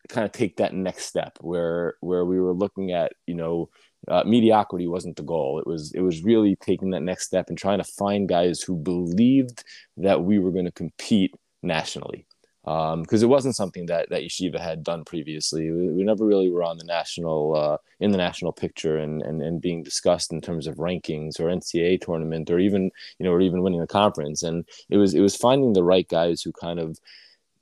kind 0.09 0.25
of 0.25 0.31
take 0.31 0.57
that 0.57 0.73
next 0.73 1.05
step 1.05 1.37
where 1.41 1.95
where 2.01 2.25
we 2.25 2.39
were 2.39 2.53
looking 2.53 2.91
at 2.91 3.13
you 3.27 3.35
know 3.35 3.69
uh, 4.07 4.23
mediocrity 4.25 4.87
wasn't 4.87 5.15
the 5.15 5.23
goal. 5.23 5.59
It 5.59 5.67
was 5.67 5.91
it 5.93 6.01
was 6.01 6.23
really 6.23 6.55
taking 6.57 6.91
that 6.91 7.03
next 7.03 7.25
step 7.25 7.49
and 7.49 7.57
trying 7.57 7.79
to 7.79 7.83
find 7.83 8.27
guys 8.27 8.61
who 8.61 8.75
believed 8.75 9.63
that 9.97 10.23
we 10.23 10.39
were 10.39 10.51
going 10.51 10.65
to 10.65 10.71
compete 10.71 11.33
nationally 11.63 12.25
because 12.63 13.23
um, 13.23 13.23
it 13.23 13.29
wasn't 13.29 13.55
something 13.55 13.87
that 13.87 14.09
that 14.09 14.21
Yeshiva 14.21 14.59
had 14.59 14.83
done 14.83 15.03
previously. 15.03 15.71
We, 15.71 15.89
we 15.89 16.03
never 16.03 16.25
really 16.25 16.49
were 16.49 16.63
on 16.63 16.77
the 16.77 16.83
national 16.83 17.55
uh, 17.55 17.77
in 17.99 18.11
the 18.11 18.17
national 18.17 18.51
picture 18.51 18.97
and, 18.97 19.21
and 19.23 19.41
and 19.41 19.61
being 19.61 19.81
discussed 19.81 20.31
in 20.31 20.41
terms 20.41 20.67
of 20.67 20.75
rankings 20.75 21.39
or 21.39 21.45
NCAA 21.45 22.01
tournament 22.01 22.51
or 22.51 22.59
even 22.59 22.91
you 23.17 23.25
know 23.25 23.31
or 23.31 23.41
even 23.41 23.63
winning 23.63 23.81
a 23.81 23.87
conference. 23.87 24.43
And 24.43 24.65
it 24.89 24.97
was 24.97 25.15
it 25.15 25.21
was 25.21 25.35
finding 25.35 25.73
the 25.73 25.83
right 25.83 26.07
guys 26.07 26.41
who 26.41 26.51
kind 26.51 26.79
of 26.79 26.99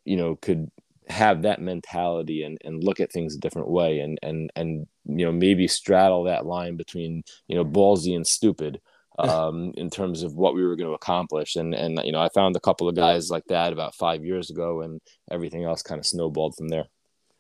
you 0.04 0.18
know 0.18 0.36
could 0.36 0.70
have 1.08 1.42
that 1.42 1.62
mentality 1.62 2.44
and, 2.44 2.58
and 2.64 2.84
look 2.84 3.00
at 3.00 3.12
things 3.12 3.36
a 3.36 3.40
different 3.40 3.70
way 3.70 4.00
and 4.00 4.20
and 4.22 4.52
and 4.56 4.86
you 5.06 5.26
know 5.26 5.32
maybe 5.32 5.68
straddle 5.68 6.24
that 6.24 6.46
line 6.46 6.76
between 6.76 7.24
you 7.48 7.56
know 7.56 7.66
ballsy 7.66 8.16
and 8.16 8.28
stupid 8.28 8.80
um, 9.20 9.74
in 9.76 9.90
terms 9.90 10.24
of 10.24 10.36
what 10.36 10.56
we 10.56 10.66
were 10.66 10.76
going 10.76 10.90
to 10.90 10.96
accomplish. 10.96 11.56
And 11.56 11.74
and 11.74 12.00
you 12.04 12.12
know, 12.12 12.22
I 12.22 12.30
found 12.30 12.56
a 12.56 12.60
couple 12.60 12.88
of 12.88 12.96
guys 12.96 13.30
like 13.30 13.46
that 13.50 13.74
about 13.74 13.96
five 13.96 14.24
years 14.24 14.50
ago, 14.50 14.82
and 14.82 15.02
everything 15.30 15.64
else 15.64 15.82
kind 15.82 16.00
of 16.00 16.06
snowballed 16.06 16.56
from 16.56 16.70
there. 16.70 16.86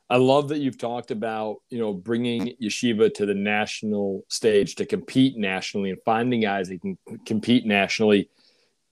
I 0.09 0.17
love 0.17 0.49
that 0.49 0.57
you've 0.57 0.77
talked 0.77 1.11
about 1.11 1.57
you 1.69 1.79
know 1.79 1.93
bringing 1.93 2.55
yeshiva 2.61 3.13
to 3.13 3.25
the 3.25 3.33
national 3.33 4.23
stage 4.27 4.75
to 4.75 4.85
compete 4.85 5.37
nationally 5.37 5.91
and 5.91 5.99
finding 6.03 6.41
guys 6.41 6.69
that 6.69 6.81
can 6.81 6.97
compete 7.25 7.65
nationally. 7.65 8.29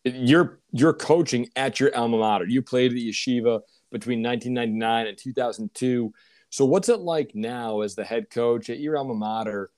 You're 0.03 0.59
you're 0.71 0.93
coaching 0.93 1.49
at 1.55 1.79
your 1.79 1.95
alma 1.95 2.17
mater. 2.17 2.45
You 2.45 2.61
played 2.61 2.91
at 2.93 2.97
yeshiva 2.97 3.61
between 3.91 4.21
1999 4.21 5.07
and 5.07 5.17
2002. 5.17 6.13
So 6.49 6.65
what's 6.65 6.87
it 6.87 6.99
like 6.99 7.31
now 7.33 7.81
as 7.81 7.95
the 7.95 8.05
head 8.05 8.29
coach 8.29 8.69
at 8.69 8.79
your 8.79 8.97
alma 8.97 9.15
mater? 9.15 9.69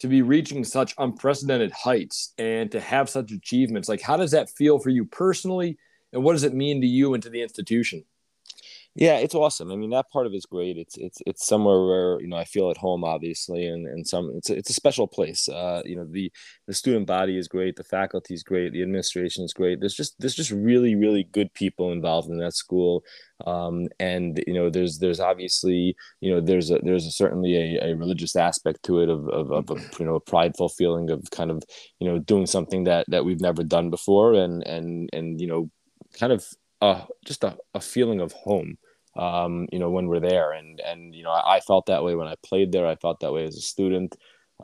To 0.00 0.08
be 0.08 0.22
reaching 0.22 0.64
such 0.64 0.94
unprecedented 0.98 1.72
heights 1.72 2.32
and 2.38 2.70
to 2.72 2.80
have 2.80 3.08
such 3.08 3.32
achievements? 3.32 3.88
Like 3.88 4.00
how 4.00 4.16
does 4.16 4.30
that 4.32 4.50
feel 4.50 4.78
for 4.78 4.90
you 4.90 5.04
personally? 5.04 5.78
And 6.12 6.22
what 6.22 6.32
does 6.32 6.44
it 6.44 6.54
mean 6.54 6.80
to 6.80 6.86
you 6.86 7.14
and 7.14 7.22
to 7.22 7.30
the 7.30 7.42
institution 7.42 8.04
yeah, 9.00 9.18
it's 9.18 9.34
awesome. 9.36 9.70
I 9.70 9.76
mean, 9.76 9.90
that 9.90 10.10
part 10.10 10.26
of 10.26 10.34
it's 10.34 10.44
great. 10.44 10.76
It's 10.76 10.96
it's 10.96 11.18
it's 11.24 11.46
somewhere 11.46 11.84
where 11.86 12.20
you 12.20 12.26
know 12.26 12.36
I 12.36 12.42
feel 12.42 12.68
at 12.68 12.76
home, 12.76 13.04
obviously, 13.04 13.64
and 13.64 13.86
and 13.86 14.04
some 14.04 14.32
it's 14.34 14.50
a, 14.50 14.56
it's 14.56 14.70
a 14.70 14.74
special 14.74 15.06
place. 15.06 15.48
Uh, 15.48 15.82
you 15.84 15.94
know, 15.94 16.04
the 16.04 16.32
the 16.66 16.74
student 16.74 17.06
body 17.06 17.38
is 17.38 17.46
great, 17.46 17.76
the 17.76 17.84
faculty 17.84 18.34
is 18.34 18.42
great, 18.42 18.72
the 18.72 18.82
administration 18.82 19.44
is 19.44 19.52
great. 19.52 19.78
There's 19.78 19.94
just 19.94 20.18
there's 20.18 20.34
just 20.34 20.50
really 20.50 20.96
really 20.96 21.22
good 21.30 21.54
people 21.54 21.92
involved 21.92 22.28
in 22.28 22.38
that 22.38 22.54
school, 22.54 23.04
um, 23.46 23.86
and 24.00 24.42
you 24.48 24.52
know 24.52 24.68
there's 24.68 24.98
there's 24.98 25.20
obviously 25.20 25.94
you 26.20 26.34
know 26.34 26.40
there's 26.40 26.72
a 26.72 26.80
there's 26.82 27.06
a, 27.06 27.12
certainly 27.12 27.54
a, 27.54 27.90
a 27.90 27.94
religious 27.94 28.34
aspect 28.34 28.82
to 28.82 28.98
it 28.98 29.08
of 29.08 29.28
of, 29.28 29.52
of 29.52 29.70
a 29.70 29.80
you 30.00 30.06
know 30.06 30.16
a 30.16 30.20
prideful 30.20 30.70
feeling 30.70 31.08
of 31.08 31.22
kind 31.30 31.52
of 31.52 31.62
you 32.00 32.08
know 32.08 32.18
doing 32.18 32.46
something 32.46 32.82
that 32.82 33.06
that 33.08 33.24
we've 33.24 33.40
never 33.40 33.62
done 33.62 33.90
before, 33.90 34.34
and 34.34 34.66
and 34.66 35.08
and 35.12 35.40
you 35.40 35.46
know 35.46 35.70
kind 36.18 36.32
of 36.32 36.44
uh, 36.80 37.04
just 37.24 37.44
a, 37.44 37.56
a 37.74 37.80
feeling 37.80 38.20
of 38.20 38.32
home 38.32 38.76
um, 39.16 39.66
you 39.72 39.78
know, 39.78 39.90
when 39.90 40.06
we're 40.06 40.20
there. 40.20 40.52
And, 40.52 40.80
and, 40.80 41.14
you 41.14 41.22
know, 41.22 41.30
I, 41.30 41.56
I, 41.56 41.60
felt 41.60 41.86
that 41.86 42.04
way 42.04 42.14
when 42.14 42.28
I 42.28 42.34
played 42.44 42.72
there. 42.72 42.86
I 42.86 42.96
felt 42.96 43.20
that 43.20 43.32
way 43.32 43.44
as 43.44 43.56
a 43.56 43.60
student. 43.60 44.16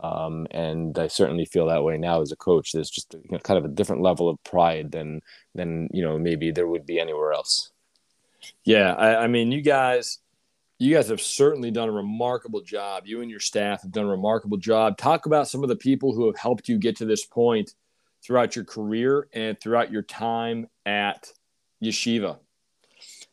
Um, 0.02 0.46
and 0.50 0.98
I 0.98 1.08
certainly 1.08 1.44
feel 1.44 1.66
that 1.66 1.84
way 1.84 1.98
now 1.98 2.20
as 2.20 2.32
a 2.32 2.36
coach. 2.36 2.72
There's 2.72 2.90
just 2.90 3.14
you 3.14 3.30
know, 3.30 3.38
kind 3.38 3.58
of 3.58 3.64
a 3.64 3.74
different 3.74 4.02
level 4.02 4.28
of 4.28 4.42
pride 4.44 4.92
than, 4.92 5.20
than, 5.54 5.88
you 5.92 6.02
know, 6.02 6.18
maybe 6.18 6.50
there 6.50 6.66
would 6.66 6.86
be 6.86 7.00
anywhere 7.00 7.32
else. 7.32 7.72
Yeah. 8.64 8.94
I, 8.94 9.24
I 9.24 9.26
mean, 9.26 9.52
you 9.52 9.62
guys, 9.62 10.18
you 10.78 10.94
guys 10.94 11.08
have 11.08 11.20
certainly 11.20 11.70
done 11.70 11.88
a 11.88 11.92
remarkable 11.92 12.60
job. 12.60 13.04
You 13.06 13.22
and 13.22 13.30
your 13.30 13.40
staff 13.40 13.82
have 13.82 13.92
done 13.92 14.04
a 14.04 14.10
remarkable 14.10 14.58
job. 14.58 14.98
Talk 14.98 15.26
about 15.26 15.48
some 15.48 15.62
of 15.62 15.68
the 15.68 15.76
people 15.76 16.14
who 16.14 16.26
have 16.26 16.36
helped 16.36 16.68
you 16.68 16.78
get 16.78 16.96
to 16.96 17.04
this 17.04 17.24
point 17.24 17.74
throughout 18.24 18.56
your 18.56 18.64
career 18.64 19.28
and 19.32 19.60
throughout 19.60 19.92
your 19.92 20.02
time 20.02 20.66
at 20.84 21.32
Yeshiva 21.82 22.38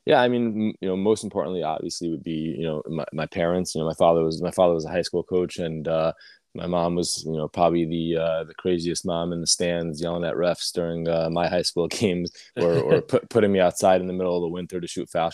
yeah 0.05 0.21
i 0.21 0.27
mean 0.27 0.73
you 0.81 0.87
know 0.87 0.95
most 0.95 1.23
importantly 1.23 1.63
obviously 1.63 2.09
would 2.09 2.23
be 2.23 2.55
you 2.57 2.63
know 2.63 2.81
my, 2.87 3.05
my 3.13 3.25
parents. 3.25 3.75
You 3.75 3.81
know 3.81 3.87
my 3.87 3.93
father 3.93 4.23
was 4.23 4.41
my 4.41 4.51
father 4.51 4.73
was 4.73 4.85
a 4.85 4.89
high 4.89 5.01
school 5.01 5.23
coach 5.23 5.57
and 5.57 5.87
uh, 5.87 6.13
my 6.53 6.67
mom 6.67 6.95
was 6.95 7.23
you 7.25 7.33
know 7.33 7.47
probably 7.47 7.85
the 7.85 8.21
uh, 8.21 8.43
the 8.43 8.53
craziest 8.55 9.05
mom 9.05 9.31
in 9.33 9.41
the 9.41 9.47
stands 9.47 10.01
yelling 10.01 10.25
at 10.25 10.35
refs 10.35 10.71
during 10.73 11.07
uh, 11.07 11.29
my 11.29 11.47
high 11.47 11.61
school 11.61 11.87
games 11.99 12.31
or, 12.57 12.79
or 12.79 13.01
put, 13.11 13.29
putting 13.29 13.51
me 13.51 13.59
outside 13.59 14.01
in 14.01 14.07
the 14.07 14.13
middle 14.13 14.35
of 14.35 14.41
the 14.41 14.49
winter 14.49 14.81
to 14.81 14.87
shoot 14.87 15.09
foul 15.09 15.31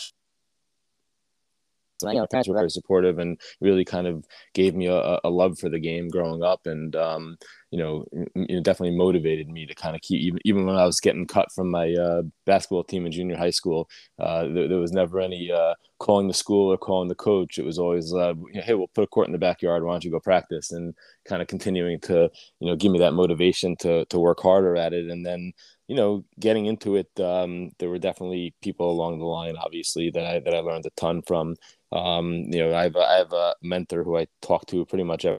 you 2.02 2.14
know, 2.14 2.26
parents 2.26 2.48
were 2.48 2.54
very 2.54 2.70
supportive 2.70 3.18
and 3.18 3.40
really 3.60 3.84
kind 3.84 4.06
of 4.06 4.24
gave 4.54 4.74
me 4.74 4.86
a, 4.86 5.18
a 5.24 5.30
love 5.30 5.58
for 5.58 5.68
the 5.68 5.78
game 5.78 6.08
growing 6.08 6.42
up, 6.42 6.66
and 6.66 6.94
um, 6.96 7.36
you 7.70 7.78
know, 7.78 8.04
you 8.34 8.56
know, 8.56 8.62
definitely 8.62 8.96
motivated 8.96 9.48
me 9.48 9.66
to 9.66 9.74
kind 9.74 9.94
of 9.94 10.02
keep 10.02 10.20
even 10.20 10.38
even 10.44 10.66
when 10.66 10.76
I 10.76 10.84
was 10.84 11.00
getting 11.00 11.26
cut 11.26 11.52
from 11.52 11.70
my 11.70 11.92
uh, 11.92 12.22
basketball 12.46 12.84
team 12.84 13.04
in 13.04 13.12
junior 13.12 13.36
high 13.36 13.50
school. 13.50 13.88
Uh, 14.18 14.44
there, 14.44 14.68
there, 14.68 14.78
was 14.78 14.92
never 14.92 15.20
any 15.20 15.50
uh, 15.50 15.74
calling 15.98 16.28
the 16.28 16.34
school 16.34 16.72
or 16.72 16.78
calling 16.78 17.08
the 17.08 17.14
coach. 17.14 17.58
It 17.58 17.64
was 17.64 17.78
always, 17.78 18.14
uh, 18.14 18.34
hey, 18.54 18.74
we'll 18.74 18.88
put 18.88 19.04
a 19.04 19.08
court 19.08 19.26
in 19.26 19.32
the 19.32 19.38
backyard. 19.38 19.84
Why 19.84 19.92
don't 19.92 20.04
you 20.04 20.10
go 20.10 20.20
practice? 20.20 20.72
And 20.72 20.94
kind 21.26 21.42
of 21.42 21.48
continuing 21.48 22.00
to 22.00 22.30
you 22.60 22.68
know 22.68 22.76
give 22.76 22.92
me 22.92 22.98
that 23.00 23.12
motivation 23.12 23.76
to 23.80 24.04
to 24.06 24.18
work 24.18 24.40
harder 24.40 24.76
at 24.76 24.94
it, 24.94 25.10
and 25.10 25.24
then 25.26 25.52
you 25.88 25.96
know, 25.96 26.24
getting 26.40 26.66
into 26.66 26.96
it, 26.96 27.08
um, 27.20 27.70
there 27.78 27.88
were 27.90 27.98
definitely 27.98 28.54
people 28.62 28.90
along 28.90 29.18
the 29.18 29.24
line, 29.26 29.56
obviously, 29.56 30.10
that 30.10 30.26
I 30.26 30.40
that 30.40 30.54
I 30.54 30.60
learned 30.60 30.86
a 30.86 30.90
ton 30.90 31.22
from. 31.22 31.56
Um, 31.92 32.34
you 32.52 32.60
know, 32.60 32.74
I 32.74 32.84
have 32.84 32.96
I 32.96 33.14
have 33.18 33.32
a 33.32 33.54
mentor 33.62 34.04
who 34.04 34.16
I 34.18 34.26
talk 34.42 34.66
to 34.68 34.84
pretty 34.86 35.04
much 35.04 35.24
every 35.24 35.38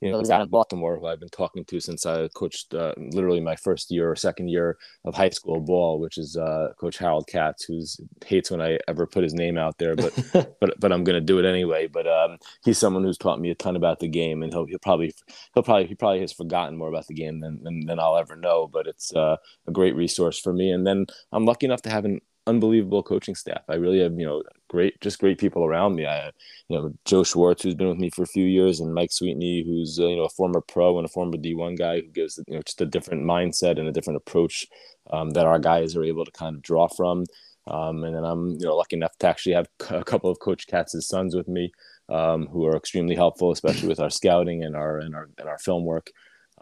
you 0.00 0.10
know, 0.10 0.18
out 0.30 0.42
in 0.42 0.48
Baltimore, 0.48 0.98
who 0.98 1.06
I've 1.06 1.20
been 1.20 1.28
talking 1.30 1.64
to 1.64 1.80
since 1.80 2.04
I 2.04 2.28
coached 2.28 2.74
uh, 2.74 2.92
literally 2.98 3.40
my 3.40 3.56
first 3.56 3.90
year 3.90 4.10
or 4.10 4.16
second 4.16 4.48
year 4.48 4.76
of 5.04 5.14
high 5.14 5.30
school 5.30 5.60
ball, 5.60 5.98
which 5.98 6.18
is 6.18 6.36
uh, 6.36 6.68
Coach 6.78 6.98
Harold 6.98 7.26
Katz, 7.28 7.64
who 7.64 7.82
hates 8.24 8.50
when 8.50 8.60
I 8.60 8.78
ever 8.88 9.06
put 9.06 9.22
his 9.22 9.32
name 9.32 9.56
out 9.56 9.78
there, 9.78 9.96
but 9.96 10.12
but 10.60 10.78
but 10.78 10.92
I'm 10.92 11.04
going 11.04 11.14
to 11.14 11.20
do 11.20 11.38
it 11.38 11.46
anyway. 11.46 11.86
But 11.86 12.06
um, 12.06 12.36
he's 12.64 12.78
someone 12.78 13.04
who's 13.04 13.16
taught 13.16 13.40
me 13.40 13.50
a 13.50 13.54
ton 13.54 13.74
about 13.74 14.00
the 14.00 14.08
game, 14.08 14.42
and 14.42 14.52
he'll, 14.52 14.66
he'll 14.66 14.78
probably 14.78 15.14
he'll 15.54 15.62
probably 15.62 15.86
he 15.86 15.94
probably 15.94 16.20
has 16.20 16.32
forgotten 16.32 16.76
more 16.76 16.88
about 16.88 17.06
the 17.06 17.14
game 17.14 17.40
than 17.40 17.62
than, 17.62 17.86
than 17.86 17.98
I'll 17.98 18.18
ever 18.18 18.36
know. 18.36 18.68
But 18.70 18.86
it's 18.86 19.14
uh, 19.14 19.36
a 19.66 19.72
great 19.72 19.96
resource 19.96 20.38
for 20.38 20.52
me. 20.52 20.70
And 20.70 20.86
then 20.86 21.06
I'm 21.32 21.46
lucky 21.46 21.64
enough 21.64 21.82
to 21.82 21.90
have 21.90 22.04
an 22.04 22.20
unbelievable 22.46 23.02
coaching 23.02 23.34
staff. 23.34 23.62
I 23.68 23.74
really 23.74 24.00
have, 24.00 24.12
you 24.18 24.26
know, 24.26 24.42
great, 24.68 25.00
just 25.00 25.18
great 25.18 25.38
people 25.38 25.64
around 25.64 25.94
me. 25.96 26.06
I, 26.06 26.26
have, 26.26 26.34
you 26.68 26.78
know, 26.78 26.92
Joe 27.04 27.24
Schwartz, 27.24 27.62
who's 27.62 27.74
been 27.74 27.88
with 27.88 27.98
me 27.98 28.10
for 28.10 28.22
a 28.22 28.26
few 28.26 28.44
years, 28.44 28.80
and 28.80 28.94
Mike 28.94 29.10
Sweetney, 29.10 29.64
who's, 29.66 29.98
uh, 29.98 30.06
you 30.06 30.16
know, 30.16 30.24
a 30.24 30.28
former 30.30 30.60
pro 30.60 30.98
and 30.98 31.06
a 31.06 31.10
former 31.10 31.36
D1 31.36 31.78
guy 31.78 31.96
who 32.00 32.08
gives, 32.08 32.38
you 32.46 32.54
know, 32.54 32.62
just 32.62 32.80
a 32.80 32.86
different 32.86 33.24
mindset 33.24 33.78
and 33.78 33.88
a 33.88 33.92
different 33.92 34.18
approach 34.18 34.66
um, 35.10 35.30
that 35.30 35.46
our 35.46 35.58
guys 35.58 35.96
are 35.96 36.04
able 36.04 36.24
to 36.24 36.30
kind 36.32 36.56
of 36.56 36.62
draw 36.62 36.88
from. 36.88 37.24
Um, 37.68 38.04
and 38.04 38.14
then 38.14 38.24
I'm, 38.24 38.50
you 38.52 38.66
know, 38.66 38.76
lucky 38.76 38.96
enough 38.96 39.16
to 39.18 39.26
actually 39.26 39.54
have 39.54 39.66
a 39.90 40.04
couple 40.04 40.30
of 40.30 40.38
Coach 40.38 40.66
Katz's 40.68 41.08
sons 41.08 41.34
with 41.34 41.48
me, 41.48 41.72
um, 42.08 42.46
who 42.46 42.64
are 42.66 42.76
extremely 42.76 43.16
helpful, 43.16 43.50
especially 43.50 43.88
with 43.88 44.00
our 44.00 44.10
scouting 44.10 44.62
and 44.62 44.76
our 44.76 44.98
and 44.98 45.14
our 45.16 45.28
and 45.38 45.48
our 45.48 45.58
film 45.58 45.84
work. 45.84 46.10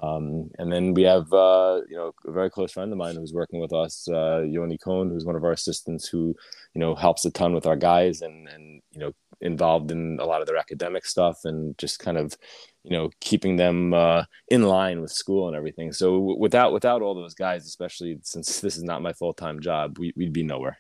Um, 0.01 0.51
and 0.59 0.73
then 0.73 0.93
we 0.93 1.03
have, 1.03 1.33
uh, 1.33 1.83
you 1.89 1.97
know, 1.97 2.13
a 2.27 2.33
very 2.33 2.51
close 2.51 2.73
friend 2.73 2.91
of 2.91 2.99
mine 2.99 3.15
who's 3.15 3.33
working 3.33 3.61
with 3.61 3.73
us, 3.73 4.09
uh, 4.09 4.41
Yoni 4.41 4.77
Cohn, 4.77 5.09
who's 5.09 5.25
one 5.25 5.37
of 5.37 5.45
our 5.45 5.53
assistants 5.53 6.09
who, 6.09 6.35
you 6.75 6.81
know, 6.81 6.97
helps 6.97 7.25
a 7.25 7.31
ton 7.31 7.55
with 7.55 7.65
our 7.65 7.77
guys 7.77 8.21
and, 8.21 8.49
and, 8.49 8.83
you 8.91 8.99
know, 8.99 9.13
involved 9.41 9.93
in 9.93 10.19
a 10.21 10.25
lot 10.25 10.41
of 10.41 10.49
their 10.49 10.57
academic 10.57 11.07
stuff 11.07 11.45
and 11.45 11.79
just 11.79 12.01
kind 12.01 12.19
of, 12.19 12.37
you 12.83 12.91
know, 12.91 13.09
keeping 13.21 13.55
them 13.55 13.95
uh, 13.95 14.25
in 14.49 14.65
line 14.65 15.01
with 15.01 15.13
school 15.13 15.47
and 15.47 15.57
everything. 15.57 15.93
So 15.93 16.37
without, 16.39 16.73
without 16.73 17.01
all 17.01 17.15
those 17.15 17.35
guys, 17.35 17.65
especially 17.65 18.19
since 18.23 18.61
this 18.61 18.77
is 18.77 18.83
not 18.83 19.01
my 19.01 19.13
full-time 19.13 19.61
job, 19.61 19.99
we, 19.99 20.13
we'd 20.17 20.33
be 20.33 20.43
nowhere. 20.43 20.79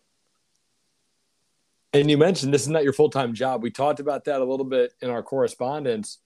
And 1.93 2.11
you 2.11 2.19
mentioned 2.19 2.53
this 2.53 2.63
is 2.63 2.69
not 2.69 2.83
your 2.83 2.93
full-time 2.93 3.33
job. 3.33 3.63
We 3.63 3.71
talked 3.71 4.01
about 4.01 4.25
that 4.25 4.41
a 4.41 4.45
little 4.45 4.67
bit 4.67 4.93
in 5.01 5.11
our 5.11 5.23
correspondence 5.23 6.19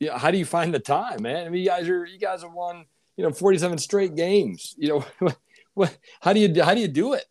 yeah, 0.00 0.18
how 0.18 0.30
do 0.30 0.38
you 0.38 0.46
find 0.46 0.72
the 0.74 0.80
time, 0.80 1.22
man? 1.22 1.46
I 1.46 1.50
mean, 1.50 1.62
you 1.62 1.68
guys 1.68 1.88
are 1.88 2.04
you 2.06 2.18
guys 2.18 2.42
have 2.42 2.52
won, 2.52 2.86
you 3.16 3.24
know, 3.24 3.30
47 3.30 3.78
straight 3.78 4.16
games. 4.16 4.74
You 4.78 5.04
know, 5.20 5.32
what 5.74 5.96
how 6.20 6.32
do 6.32 6.40
you 6.40 6.62
how 6.62 6.74
do 6.74 6.80
you 6.80 6.88
do 6.88 7.12
it? 7.12 7.26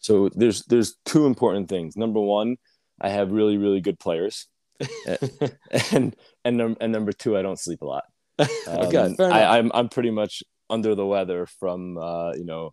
So 0.00 0.30
there's 0.30 0.64
there's 0.64 0.96
two 1.04 1.26
important 1.26 1.68
things. 1.68 1.96
Number 1.96 2.20
one, 2.20 2.56
I 3.00 3.10
have 3.10 3.30
really 3.30 3.58
really 3.58 3.80
good 3.80 4.00
players, 4.00 4.48
and 5.92 6.16
and 6.44 6.76
and 6.80 6.92
number 6.92 7.12
two, 7.12 7.36
I 7.36 7.42
don't 7.42 7.58
sleep 7.58 7.82
a 7.82 7.86
lot. 7.86 8.04
Um, 8.38 8.48
okay, 8.86 9.14
I, 9.20 9.58
I'm 9.58 9.70
I'm 9.74 9.88
pretty 9.90 10.10
much 10.10 10.42
under 10.70 10.94
the 10.94 11.06
weather 11.06 11.46
from 11.46 11.96
uh, 11.98 12.32
you 12.34 12.44
know 12.44 12.72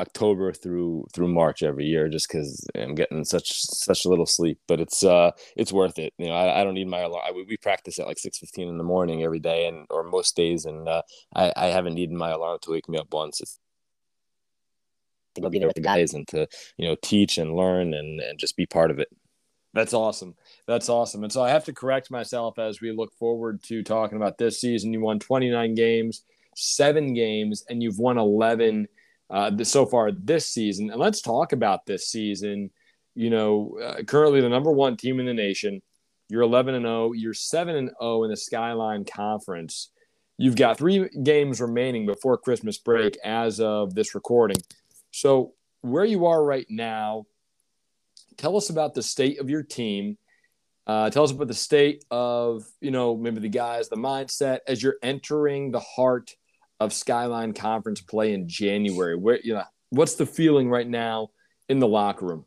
October 0.00 0.52
through 0.52 1.06
through 1.12 1.28
March 1.28 1.62
every 1.62 1.84
year 1.84 2.08
just 2.08 2.28
because 2.28 2.66
I'm 2.74 2.94
getting 2.94 3.24
such 3.24 3.52
such 3.52 4.04
a 4.04 4.08
little 4.08 4.26
sleep. 4.26 4.58
But 4.66 4.80
it's 4.80 5.04
uh 5.04 5.32
it's 5.56 5.72
worth 5.72 5.98
it. 5.98 6.12
You 6.18 6.26
know 6.26 6.34
I, 6.34 6.60
I 6.60 6.64
don't 6.64 6.74
need 6.74 6.88
my 6.88 7.00
alarm. 7.00 7.24
I, 7.26 7.32
we 7.32 7.56
practice 7.56 7.98
at 7.98 8.06
like 8.06 8.18
six 8.18 8.38
fifteen 8.38 8.68
in 8.68 8.78
the 8.78 8.84
morning 8.84 9.22
every 9.22 9.40
day 9.40 9.66
and 9.66 9.86
or 9.90 10.02
most 10.02 10.36
days, 10.36 10.64
and 10.64 10.88
uh, 10.88 11.02
I 11.34 11.52
I 11.56 11.66
haven't 11.66 11.94
needed 11.94 12.16
my 12.16 12.30
alarm 12.30 12.58
to 12.62 12.70
wake 12.70 12.88
me 12.88 12.98
up 12.98 13.12
once. 13.12 13.40
It's 13.40 13.58
to 15.34 15.50
be 15.50 15.58
there 15.58 15.68
with 15.68 15.76
the 15.76 15.82
guys 15.82 16.14
and 16.14 16.26
to 16.28 16.48
you 16.76 16.88
know 16.88 16.96
teach 17.02 17.38
and 17.38 17.54
learn 17.54 17.94
and 17.94 18.20
and 18.20 18.38
just 18.38 18.56
be 18.56 18.66
part 18.66 18.90
of 18.90 18.98
it. 18.98 19.08
That's 19.74 19.92
awesome. 19.92 20.36
That's 20.66 20.88
awesome. 20.88 21.22
And 21.22 21.30
so 21.30 21.42
I 21.42 21.50
have 21.50 21.64
to 21.64 21.72
correct 21.72 22.10
myself 22.10 22.58
as 22.58 22.80
we 22.80 22.92
look 22.92 23.12
forward 23.12 23.62
to 23.64 23.82
talking 23.82 24.16
about 24.16 24.38
this 24.38 24.58
season. 24.58 24.90
You 24.94 25.02
won 25.02 25.18
29 25.18 25.74
games, 25.74 26.24
seven 26.56 27.14
games, 27.14 27.64
and 27.68 27.82
you've 27.82 27.98
won 27.98 28.18
11 28.18 28.88
uh, 29.30 29.64
so 29.64 29.86
far 29.86 30.10
this 30.10 30.48
season. 30.48 30.90
And 30.90 31.00
let's 31.00 31.20
talk 31.20 31.52
about 31.52 31.86
this 31.86 32.08
season. 32.08 32.70
You 33.14 33.30
know, 33.30 33.78
uh, 33.82 34.02
currently 34.02 34.40
the 34.40 34.48
number 34.48 34.70
one 34.70 34.96
team 34.96 35.20
in 35.20 35.26
the 35.26 35.34
nation. 35.34 35.82
You're 36.28 36.42
11 36.42 36.74
and 36.74 36.84
0. 36.84 37.12
You're 37.12 37.34
7 37.34 37.76
and 37.76 37.90
0 38.00 38.24
in 38.24 38.30
the 38.30 38.36
Skyline 38.36 39.04
Conference. 39.04 39.90
You've 40.38 40.56
got 40.56 40.76
three 40.76 41.08
games 41.22 41.60
remaining 41.60 42.04
before 42.04 42.36
Christmas 42.36 42.78
break 42.78 43.16
as 43.24 43.60
of 43.60 43.94
this 43.94 44.14
recording. 44.14 44.58
So, 45.12 45.54
where 45.82 46.04
you 46.04 46.26
are 46.26 46.44
right 46.44 46.66
now, 46.68 47.26
tell 48.36 48.56
us 48.56 48.70
about 48.70 48.94
the 48.94 49.02
state 49.02 49.38
of 49.40 49.48
your 49.48 49.62
team. 49.62 50.18
Uh, 50.86 51.10
tell 51.10 51.24
us 51.24 51.30
about 51.30 51.48
the 51.48 51.54
state 51.54 52.04
of, 52.10 52.64
you 52.80 52.90
know, 52.90 53.16
maybe 53.16 53.40
the 53.40 53.48
guys, 53.48 53.88
the 53.88 53.96
mindset 53.96 54.60
as 54.68 54.82
you're 54.82 54.96
entering 55.02 55.70
the 55.70 55.80
heart 55.80 56.34
of 56.80 56.92
Skyline 56.92 57.52
Conference 57.52 58.00
play 58.00 58.32
in 58.32 58.48
January. 58.48 59.16
Where, 59.16 59.38
you 59.42 59.54
know, 59.54 59.64
what's 59.90 60.14
the 60.14 60.26
feeling 60.26 60.70
right 60.70 60.88
now 60.88 61.28
in 61.68 61.78
the 61.78 61.88
locker 61.88 62.26
room? 62.26 62.45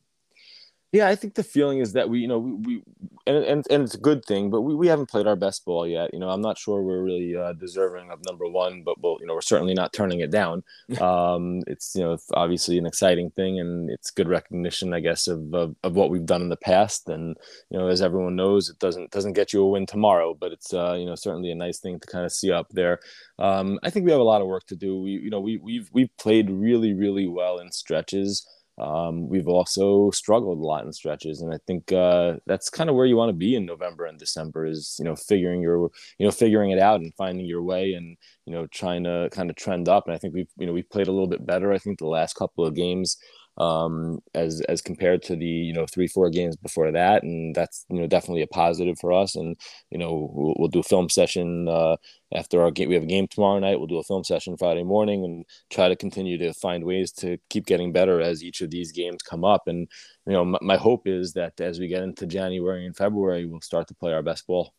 Yeah, 0.92 1.08
I 1.08 1.16
think 1.16 1.36
the 1.36 1.44
feeling 1.44 1.80
is 1.80 1.94
that 1.94 2.10
we, 2.10 2.20
you 2.20 2.28
know, 2.28 2.40
we, 2.40 2.54
we 2.54 2.84
and, 3.28 3.46
and, 3.46 3.68
and 3.70 3.84
it's 3.84 3.94
a 3.94 4.00
good 4.00 4.26
thing, 4.26 4.50
but 4.50 4.62
we, 4.62 4.74
we 4.74 4.88
haven't 4.88 5.10
played 5.10 5.28
our 5.28 5.36
best 5.36 5.64
ball 5.64 5.88
yet. 5.88 6.12
You 6.14 6.20
know, 6.20 6.30
I'm 6.30 6.42
not 6.42 6.58
sure 6.58 6.82
we're 6.82 7.04
really 7.04 7.36
uh, 7.36 7.54
deserving 7.54 8.10
of 8.10 8.26
number 8.26 8.48
one, 8.48 8.82
but 8.84 9.00
we'll, 9.00 9.18
you 9.20 9.28
know, 9.28 9.36
we're 9.36 9.42
certainly 9.42 9.76
not 9.76 9.94
turning 9.94 10.20
it 10.20 10.32
down. 10.32 10.64
Um, 11.00 11.62
it's, 11.66 11.96
you 11.96 12.02
know, 12.02 12.18
obviously 12.34 12.78
an 12.78 12.86
exciting 12.86 13.30
thing 13.32 13.60
and 13.60 13.90
it's 13.90 14.12
good 14.12 14.28
recognition, 14.28 14.94
I 14.94 15.00
guess, 15.00 15.28
of, 15.28 15.54
of, 15.54 15.76
of, 15.84 15.96
what 15.96 16.10
we've 16.10 16.26
done 16.26 16.42
in 16.42 16.50
the 16.50 16.58
past. 16.58 17.08
And, 17.08 17.38
you 17.70 17.78
know, 17.78 17.88
as 17.88 18.02
everyone 18.02 18.36
knows, 18.36 18.70
it 18.70 18.80
doesn't, 18.80 19.12
doesn't 19.12 19.34
get 19.34 19.54
you 19.54 19.64
a 19.64 19.68
win 19.68 19.86
tomorrow, 19.86 20.34
but 20.34 20.52
it's, 20.52 20.74
uh, 20.74 20.94
you 20.94 21.06
know, 21.06 21.16
certainly 21.16 21.52
a 21.52 21.56
nice 21.56 21.80
thing 21.80 22.00
to 22.00 22.08
kind 22.08 22.26
of 22.26 22.32
see 22.32 22.52
up 22.52 22.68
there. 22.72 23.00
Um, 23.38 23.80
I 23.82 23.90
think 23.90 24.06
we 24.06 24.12
have 24.12 24.20
a 24.20 24.24
lot 24.24 24.42
of 24.42 24.48
work 24.48 24.66
to 24.68 24.76
do. 24.76 25.00
We, 25.00 25.12
you 25.12 25.30
know, 25.30 25.40
we, 25.40 25.58
we've, 25.58 25.90
we've 25.94 26.16
played 26.18 26.50
really, 26.50 26.94
really 26.94 27.28
well 27.28 27.60
in 27.60 27.72
stretches. 27.72 28.46
Um, 28.80 29.28
we've 29.28 29.48
also 29.48 30.10
struggled 30.12 30.60
a 30.60 30.62
lot 30.62 30.86
in 30.86 30.94
stretches, 30.94 31.42
and 31.42 31.54
I 31.54 31.58
think 31.68 31.92
uh, 31.92 32.36
that's 32.46 32.70
kind 32.70 32.90
of 32.90 32.96
where 32.96 33.06
you 33.06 33.16
want 33.18 33.30
to 33.30 33.34
be 33.34 33.56
in 33.56 33.66
November 33.66 34.06
and 34.06 34.18
December 34.18 34.66
is 34.66 34.96
you 35.00 35.06
know 35.06 35.16
figuring 35.16 35.62
your 35.62 35.90
you 36.18 36.26
know 36.26 36.32
figuring 36.32 36.72
it 36.72 36.80
out 36.80 37.02
and 37.02 37.14
finding 37.16 37.46
your 37.46 37.64
way 37.64 37.94
and 37.94 38.18
you 38.46 38.54
know 38.54 38.68
trying 38.68 39.04
to 39.04 39.30
kind 39.32 39.50
of 39.50 39.56
trend 39.56 39.90
up. 39.90 40.06
And 40.08 40.16
I 40.16 40.18
think 40.18 40.34
we've 40.34 40.50
you 40.58 40.66
know 40.66 40.74
we've 40.74 40.90
played 40.90 41.08
a 41.08 41.12
little 41.12 41.28
bit 41.28 41.46
better. 41.46 41.74
I 41.74 41.78
think 41.78 42.00
the 42.00 42.08
last 42.08 42.36
couple 42.36 42.66
of 42.66 42.76
games 42.76 43.18
um, 43.60 44.20
as 44.34 44.62
as 44.62 44.82
compared 44.82 45.22
to 45.24 45.36
the 45.36 45.46
you 45.46 45.74
know 45.74 45.86
three 45.86 46.08
four 46.08 46.30
games 46.30 46.56
before 46.56 46.92
that, 46.92 47.24
and 47.24 47.54
that's 47.54 47.86
you 47.90 48.00
know 48.00 48.08
definitely 48.08 48.42
a 48.42 48.48
positive 48.48 48.98
for 49.00 49.12
us. 49.12 49.36
And 49.36 49.58
you 49.92 49.98
know 49.98 50.32
we'll, 50.34 50.56
we'll 50.58 50.68
do 50.70 50.80
a 50.80 50.84
film 50.84 51.10
session 51.10 51.68
uh, 51.68 51.98
after 52.34 52.62
our 52.62 52.72
game. 52.72 52.90
We 52.90 52.96
have 52.96 53.04
a 53.04 53.08
game 53.08 53.28
tomorrow 53.28 53.60
night. 53.60 53.78
We'll 53.78 53.88
do 53.88 53.98
a 53.98 54.04
film 54.04 54.24
session 54.24 54.58
Friday 54.58 54.84
morning 54.84 55.24
and 55.26 55.46
try 55.70 55.90
to 55.90 55.96
continue 55.96 56.38
to 56.38 56.54
find 56.54 56.84
ways 56.84 57.12
to 57.14 57.38
keep 57.50 57.66
getting 57.66 57.92
better 57.92 58.22
as 58.22 58.44
each 58.44 58.62
of 58.62 58.70
these 58.70 58.92
games 58.92 59.22
come 59.22 59.44
up. 59.44 59.68
And 59.68 59.88
you 60.26 60.34
know 60.34 60.46
my, 60.46 60.60
my 60.62 60.78
hope 60.78 61.08
is 61.08 61.34
that 61.34 61.60
as 61.60 61.80
we 61.80 61.88
get 61.88 62.04
into 62.04 62.26
January 62.28 62.86
and 62.86 62.96
February, 62.96 63.46
we'll 63.46 63.62
start 63.62 63.88
to 63.88 63.96
play 63.96 64.14
our 64.14 64.24
best 64.24 64.46
ball. 64.48 64.74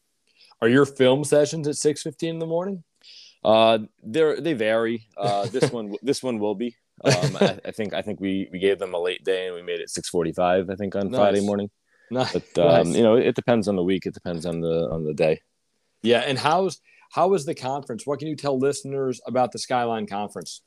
Are 0.63 0.69
your 0.69 0.87
film 0.87 1.25
sessions 1.25 1.67
at 1.67 1.77
six 1.77 2.03
fifteen 2.03 2.35
in 2.35 2.39
the 2.39 2.47
morning? 2.47 2.85
Uh, 3.43 3.79
they 4.03 4.41
they 4.41 4.53
vary. 4.53 5.09
Uh, 5.17 5.47
this 5.53 5.71
one 5.73 5.95
this 6.03 6.23
one 6.23 6.39
will 6.39 6.55
be. 6.55 6.77
Um, 7.03 7.37
I, 7.41 7.59
I, 7.65 7.71
think 7.71 7.95
I 7.95 8.03
think 8.03 8.21
we 8.21 8.49
we 8.53 8.59
gave 8.59 8.79
them 8.79 8.93
a 8.93 8.99
late 8.99 9.25
day 9.25 9.47
and 9.47 9.55
we 9.55 9.63
made 9.63 9.81
it 9.81 9.89
6:45. 9.89 10.71
I 10.71 10.75
think 10.75 10.95
on 10.95 11.11
nice. 11.11 11.19
Friday 11.19 11.41
morning. 11.41 11.71
Nice. 12.11 12.33
But 12.33 12.59
um, 12.59 12.89
nice. 12.89 12.97
you 12.97 13.03
know, 13.03 13.15
it 13.15 13.35
depends 13.35 13.69
on 13.69 13.77
the 13.77 13.83
week. 13.83 14.05
It 14.05 14.15
depends 14.15 14.45
on 14.45 14.61
the 14.61 14.89
on 14.91 15.05
the 15.05 15.15
day. 15.15 15.41
Yeah, 16.03 16.21
and 16.21 16.39
how's 16.39 16.81
how 17.11 17.35
is 17.35 17.45
the 17.45 17.55
conference? 17.55 18.07
What 18.07 18.19
can 18.19 18.29
you 18.29 18.37
tell 18.37 18.59
listeners 18.59 19.21
about 19.27 19.53
the 19.53 19.59
Skyline 19.59 20.07
Conference? 20.07 20.63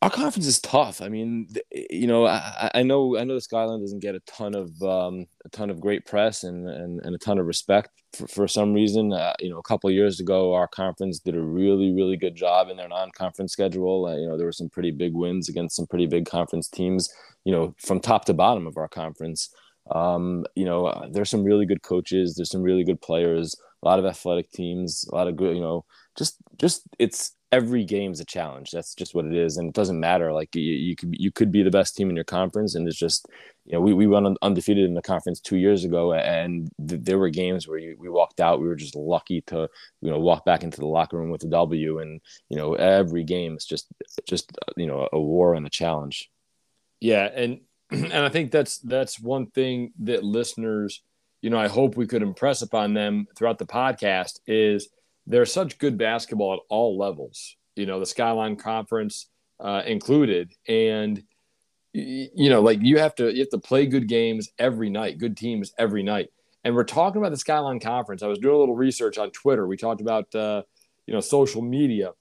our 0.00 0.10
conference 0.10 0.46
is 0.46 0.60
tough. 0.60 1.02
I 1.02 1.08
mean, 1.08 1.48
you 1.90 2.06
know, 2.06 2.26
I, 2.26 2.70
I 2.74 2.82
know 2.84 3.18
I 3.18 3.24
know 3.24 3.34
the 3.34 3.40
Skyline 3.40 3.80
doesn't 3.80 3.98
get 3.98 4.14
a 4.14 4.20
ton 4.20 4.54
of 4.54 4.70
um, 4.80 5.26
a 5.44 5.48
ton 5.48 5.70
of 5.70 5.80
great 5.80 6.06
press 6.06 6.44
and, 6.44 6.68
and, 6.68 7.00
and 7.04 7.14
a 7.16 7.18
ton 7.18 7.38
of 7.38 7.46
respect 7.46 7.90
for, 8.12 8.28
for 8.28 8.48
some 8.48 8.72
reason. 8.72 9.12
Uh, 9.12 9.32
you 9.40 9.50
know, 9.50 9.58
a 9.58 9.62
couple 9.62 9.90
years 9.90 10.20
ago, 10.20 10.54
our 10.54 10.68
conference 10.68 11.18
did 11.18 11.34
a 11.34 11.40
really 11.40 11.92
really 11.92 12.16
good 12.16 12.36
job 12.36 12.68
in 12.68 12.76
their 12.76 12.88
non-conference 12.88 13.52
schedule. 13.52 14.06
Uh, 14.06 14.16
you 14.16 14.28
know, 14.28 14.36
there 14.36 14.46
were 14.46 14.52
some 14.52 14.68
pretty 14.68 14.92
big 14.92 15.14
wins 15.14 15.48
against 15.48 15.74
some 15.74 15.86
pretty 15.86 16.06
big 16.06 16.26
conference 16.26 16.68
teams. 16.68 17.12
You 17.44 17.52
know, 17.52 17.74
from 17.78 17.98
top 17.98 18.24
to 18.26 18.34
bottom 18.34 18.66
of 18.66 18.76
our 18.76 18.88
conference. 18.88 19.50
Um, 19.90 20.44
you 20.54 20.66
know, 20.66 20.86
uh, 20.86 21.08
there's 21.10 21.30
some 21.30 21.42
really 21.42 21.64
good 21.64 21.82
coaches. 21.82 22.34
There's 22.36 22.50
some 22.50 22.62
really 22.62 22.84
good 22.84 23.00
players. 23.00 23.56
A 23.82 23.86
lot 23.86 23.98
of 23.98 24.06
athletic 24.06 24.50
teams. 24.50 25.08
A 25.10 25.14
lot 25.14 25.28
of 25.28 25.36
good. 25.36 25.54
You 25.54 25.62
know, 25.62 25.84
just 26.16 26.36
just 26.56 26.82
it's 26.98 27.32
every 27.50 27.84
game's 27.84 28.20
a 28.20 28.24
challenge. 28.24 28.70
That's 28.70 28.94
just 28.94 29.14
what 29.14 29.24
it 29.24 29.34
is, 29.34 29.56
and 29.56 29.68
it 29.68 29.74
doesn't 29.74 29.98
matter. 29.98 30.32
Like 30.32 30.54
you, 30.54 30.62
you 30.62 30.96
could 30.96 31.14
you 31.18 31.32
could 31.32 31.50
be 31.52 31.62
the 31.62 31.70
best 31.70 31.96
team 31.96 32.10
in 32.10 32.16
your 32.16 32.24
conference, 32.24 32.74
and 32.74 32.86
it's 32.86 32.98
just 32.98 33.26
you 33.64 33.72
know 33.72 33.80
we 33.80 33.94
we 33.94 34.06
went 34.06 34.36
undefeated 34.42 34.84
in 34.84 34.94
the 34.94 35.02
conference 35.02 35.40
two 35.40 35.56
years 35.56 35.84
ago, 35.84 36.12
and 36.12 36.70
th- 36.86 37.02
there 37.02 37.18
were 37.18 37.30
games 37.30 37.66
where 37.66 37.78
you, 37.78 37.96
we 37.98 38.08
walked 38.08 38.40
out. 38.40 38.60
We 38.60 38.68
were 38.68 38.76
just 38.76 38.96
lucky 38.96 39.42
to 39.42 39.68
you 40.00 40.10
know 40.10 40.18
walk 40.18 40.44
back 40.44 40.62
into 40.62 40.80
the 40.80 40.86
locker 40.86 41.16
room 41.16 41.30
with 41.30 41.44
a 41.44 41.48
W, 41.48 42.00
and 42.00 42.20
you 42.48 42.56
know 42.56 42.74
every 42.74 43.24
game 43.24 43.56
is 43.56 43.64
just 43.64 43.86
just 44.26 44.50
you 44.76 44.86
know 44.86 45.08
a 45.12 45.20
war 45.20 45.54
and 45.54 45.66
a 45.66 45.70
challenge. 45.70 46.30
Yeah, 47.00 47.24
and 47.24 47.60
and 47.90 48.12
I 48.12 48.28
think 48.28 48.50
that's 48.50 48.78
that's 48.78 49.20
one 49.20 49.46
thing 49.46 49.92
that 50.00 50.24
listeners, 50.24 51.02
you 51.40 51.50
know, 51.50 51.58
I 51.58 51.68
hope 51.68 51.96
we 51.96 52.06
could 52.06 52.22
impress 52.22 52.62
upon 52.62 52.94
them 52.94 53.26
throughout 53.36 53.58
the 53.58 53.66
podcast 53.66 54.40
is 54.46 54.88
there's 55.26 55.52
such 55.52 55.78
good 55.78 55.98
basketball 55.98 56.54
at 56.54 56.60
all 56.68 56.98
levels, 56.98 57.56
you 57.76 57.86
know, 57.86 58.00
the 58.00 58.06
Skyline 58.06 58.56
Conference 58.56 59.28
uh, 59.60 59.82
included. 59.86 60.52
And, 60.66 61.22
you 61.92 62.50
know, 62.50 62.60
like 62.60 62.80
you 62.82 62.98
have 62.98 63.14
to, 63.16 63.32
you 63.32 63.40
have 63.40 63.50
to 63.50 63.58
play 63.58 63.86
good 63.86 64.08
games 64.08 64.50
every 64.58 64.90
night, 64.90 65.18
good 65.18 65.36
teams 65.36 65.72
every 65.78 66.02
night. 66.02 66.30
And 66.64 66.74
we're 66.74 66.84
talking 66.84 67.20
about 67.20 67.30
the 67.30 67.38
Skyline 67.38 67.80
Conference. 67.80 68.22
I 68.22 68.26
was 68.26 68.38
doing 68.38 68.54
a 68.54 68.58
little 68.58 68.76
research 68.76 69.16
on 69.16 69.30
Twitter. 69.30 69.66
We 69.66 69.76
talked 69.76 70.00
about, 70.00 70.34
uh, 70.34 70.62
you 71.06 71.14
know, 71.14 71.20
social 71.20 71.62
media. 71.62 72.12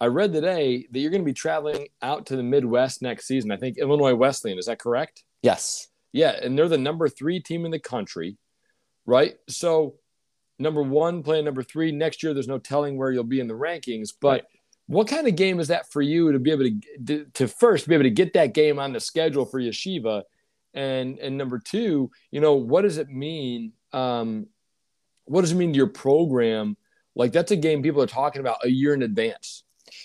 I 0.00 0.06
read 0.06 0.32
today 0.32 0.86
that 0.90 0.98
you're 0.98 1.10
going 1.10 1.22
to 1.22 1.26
be 1.26 1.32
traveling 1.32 1.88
out 2.02 2.26
to 2.26 2.36
the 2.36 2.42
Midwest 2.42 3.00
next 3.00 3.26
season. 3.26 3.50
I 3.50 3.56
think 3.56 3.78
Illinois 3.78 4.14
Wesleyan. 4.14 4.58
Is 4.58 4.66
that 4.66 4.78
correct? 4.78 5.24
Yes. 5.42 5.88
Yeah. 6.12 6.36
And 6.42 6.58
they're 6.58 6.68
the 6.68 6.76
number 6.76 7.08
three 7.08 7.40
team 7.40 7.64
in 7.64 7.70
the 7.70 7.78
country, 7.78 8.36
right? 9.06 9.36
So, 9.48 9.94
number 10.58 10.82
one 10.82 11.22
playing 11.22 11.44
number 11.44 11.62
three 11.62 11.92
next 11.92 12.22
year 12.22 12.32
there's 12.32 12.48
no 12.48 12.58
telling 12.58 12.96
where 12.96 13.10
you'll 13.10 13.24
be 13.24 13.40
in 13.40 13.48
the 13.48 13.54
rankings 13.54 14.10
but 14.20 14.28
right. 14.28 14.44
what 14.86 15.08
kind 15.08 15.26
of 15.26 15.36
game 15.36 15.60
is 15.60 15.68
that 15.68 15.90
for 15.90 16.02
you 16.02 16.32
to 16.32 16.38
be 16.38 16.50
able 16.50 16.68
to 17.06 17.26
to 17.34 17.48
first 17.48 17.88
be 17.88 17.94
able 17.94 18.04
to 18.04 18.10
get 18.10 18.32
that 18.32 18.54
game 18.54 18.78
on 18.78 18.92
the 18.92 19.00
schedule 19.00 19.44
for 19.44 19.60
yeshiva 19.60 20.22
and 20.74 21.18
and 21.18 21.36
number 21.36 21.58
two 21.58 22.10
you 22.30 22.40
know 22.40 22.54
what 22.54 22.82
does 22.82 22.98
it 22.98 23.08
mean 23.08 23.72
um 23.92 24.46
what 25.24 25.42
does 25.42 25.52
it 25.52 25.56
mean 25.56 25.72
to 25.72 25.76
your 25.76 25.86
program 25.86 26.76
like 27.14 27.32
that's 27.32 27.50
a 27.50 27.56
game 27.56 27.82
people 27.82 28.02
are 28.02 28.06
talking 28.06 28.40
about 28.40 28.64
a 28.64 28.68
year 28.68 28.94
in 28.94 29.02
advance 29.02 29.62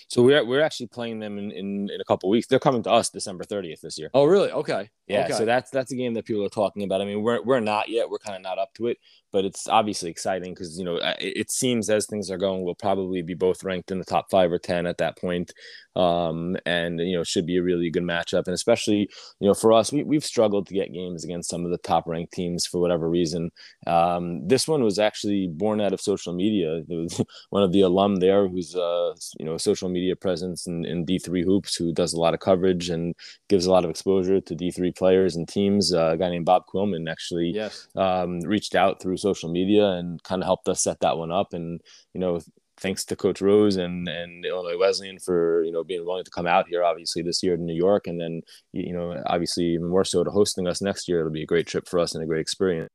so 0.08 0.22
we're 0.22 0.44
we're 0.44 0.60
actually 0.60 0.88
playing 0.88 1.18
them 1.18 1.38
in, 1.38 1.50
in, 1.50 1.90
in 1.90 2.00
a 2.00 2.04
couple 2.04 2.28
weeks. 2.30 2.46
They're 2.46 2.58
coming 2.58 2.82
to 2.84 2.90
us 2.90 3.10
December 3.10 3.44
30th 3.44 3.80
this 3.80 3.98
year. 3.98 4.10
Oh, 4.14 4.24
really? 4.24 4.50
Okay. 4.50 4.90
Yeah. 5.12 5.24
Okay. 5.24 5.34
So 5.34 5.44
that's 5.44 5.70
that's 5.70 5.92
a 5.92 5.96
game 5.96 6.14
that 6.14 6.24
people 6.24 6.44
are 6.44 6.48
talking 6.48 6.82
about. 6.82 7.00
I 7.00 7.04
mean, 7.04 7.22
we're 7.22 7.42
we're 7.42 7.60
not 7.60 7.88
yet. 7.88 8.08
We're 8.08 8.18
kind 8.18 8.36
of 8.36 8.42
not 8.42 8.58
up 8.58 8.72
to 8.74 8.86
it, 8.86 8.98
but 9.32 9.44
it's 9.44 9.66
obviously 9.66 10.10
exciting 10.10 10.52
because 10.52 10.78
you 10.78 10.84
know 10.84 10.96
it, 10.96 11.36
it, 11.36 11.50
seems 11.50 11.88
as 11.88 12.06
things 12.06 12.30
are 12.30 12.36
going, 12.36 12.62
we'll 12.62 12.74
probably 12.74 13.22
be 13.22 13.34
both 13.34 13.64
ranked 13.64 13.90
in 13.90 13.98
the 13.98 14.04
top 14.04 14.30
five 14.30 14.52
or 14.52 14.58
ten 14.58 14.86
at 14.86 14.98
that 14.98 15.18
point, 15.18 15.52
um, 15.96 16.56
and 16.66 17.00
you 17.00 17.16
know 17.16 17.24
should 17.24 17.46
be 17.46 17.56
a 17.56 17.62
really 17.62 17.90
good 17.90 18.02
matchup. 18.02 18.44
And 18.46 18.54
especially 18.54 19.08
you 19.40 19.48
know 19.48 19.54
for 19.54 19.72
us, 19.72 19.90
we 19.90 20.02
we've 20.02 20.24
struggled 20.24 20.66
to 20.68 20.74
get 20.74 20.92
games 20.92 21.24
against 21.24 21.50
some 21.50 21.64
of 21.64 21.70
the 21.70 21.78
top 21.78 22.06
ranked 22.06 22.32
teams 22.32 22.66
for 22.66 22.80
whatever 22.80 23.08
reason. 23.08 23.50
Um, 23.86 24.46
this 24.46 24.68
one 24.68 24.84
was 24.84 24.98
actually 24.98 25.48
born 25.48 25.80
out 25.80 25.94
of 25.94 26.00
social 26.00 26.34
media. 26.34 26.82
There 26.86 26.98
was 26.98 27.20
one 27.50 27.62
of 27.62 27.72
the 27.72 27.80
alum 27.80 28.16
there 28.16 28.46
who's 28.46 28.76
uh, 28.76 29.14
you 29.38 29.46
know 29.46 29.54
a 29.54 29.58
social 29.58 29.88
media 29.88 30.14
presence 30.14 30.66
in, 30.66 30.84
in 30.84 31.06
D3 31.06 31.44
hoops 31.44 31.74
who 31.74 31.92
does 31.92 32.12
a 32.12 32.20
lot 32.20 32.34
of 32.34 32.40
coverage 32.40 32.90
and 32.90 33.14
gives 33.48 33.64
a 33.64 33.70
lot 33.70 33.84
of 33.84 33.90
exposure 33.90 34.40
to 34.40 34.54
D3 34.54 34.94
players 35.02 35.34
and 35.34 35.48
teams. 35.48 35.92
Uh, 35.92 36.12
a 36.12 36.16
guy 36.16 36.30
named 36.30 36.44
Bob 36.44 36.62
Quillman 36.72 37.10
actually 37.10 37.50
yes. 37.50 37.88
um, 37.96 38.38
reached 38.42 38.76
out 38.76 39.02
through 39.02 39.16
social 39.16 39.50
media 39.50 39.84
and 39.98 40.22
kind 40.22 40.40
of 40.40 40.46
helped 40.46 40.68
us 40.68 40.84
set 40.84 41.00
that 41.00 41.18
one 41.18 41.32
up. 41.32 41.54
And 41.54 41.80
you 42.14 42.20
know, 42.20 42.40
thanks 42.76 43.04
to 43.06 43.16
Coach 43.16 43.40
Rose 43.40 43.76
and 43.76 44.06
and 44.06 44.46
Illinois 44.46 44.78
Wesleyan 44.78 45.18
for 45.18 45.64
you 45.64 45.72
know 45.72 45.82
being 45.82 46.06
willing 46.06 46.24
to 46.24 46.30
come 46.30 46.46
out 46.46 46.68
here, 46.68 46.84
obviously 46.84 47.20
this 47.20 47.42
year 47.42 47.56
to 47.56 47.62
New 47.62 47.74
York, 47.74 48.06
and 48.06 48.20
then 48.20 48.42
you 48.72 48.92
know 48.92 49.20
obviously 49.26 49.64
even 49.74 49.88
more 49.88 50.04
so 50.04 50.22
to 50.22 50.30
hosting 50.30 50.68
us 50.68 50.80
next 50.80 51.08
year. 51.08 51.18
It'll 51.18 51.32
be 51.32 51.42
a 51.42 51.52
great 51.54 51.66
trip 51.66 51.88
for 51.88 51.98
us 51.98 52.14
and 52.14 52.22
a 52.22 52.26
great 52.26 52.40
experience 52.40 52.90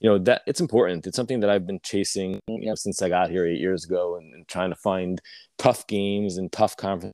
you 0.00 0.08
know 0.08 0.16
that 0.16 0.40
it's 0.46 0.62
important 0.62 1.06
it's 1.06 1.14
something 1.14 1.40
that 1.40 1.50
i've 1.50 1.66
been 1.66 1.78
chasing 1.82 2.40
you 2.48 2.66
know 2.66 2.74
since 2.74 3.02
i 3.02 3.08
got 3.10 3.28
here 3.28 3.44
eight 3.44 3.60
years 3.60 3.84
ago 3.84 4.16
and, 4.16 4.32
and 4.32 4.48
trying 4.48 4.70
to 4.70 4.76
find 4.76 5.20
tough 5.58 5.86
games 5.86 6.38
and 6.38 6.50
tough 6.50 6.74
conference 6.74 7.12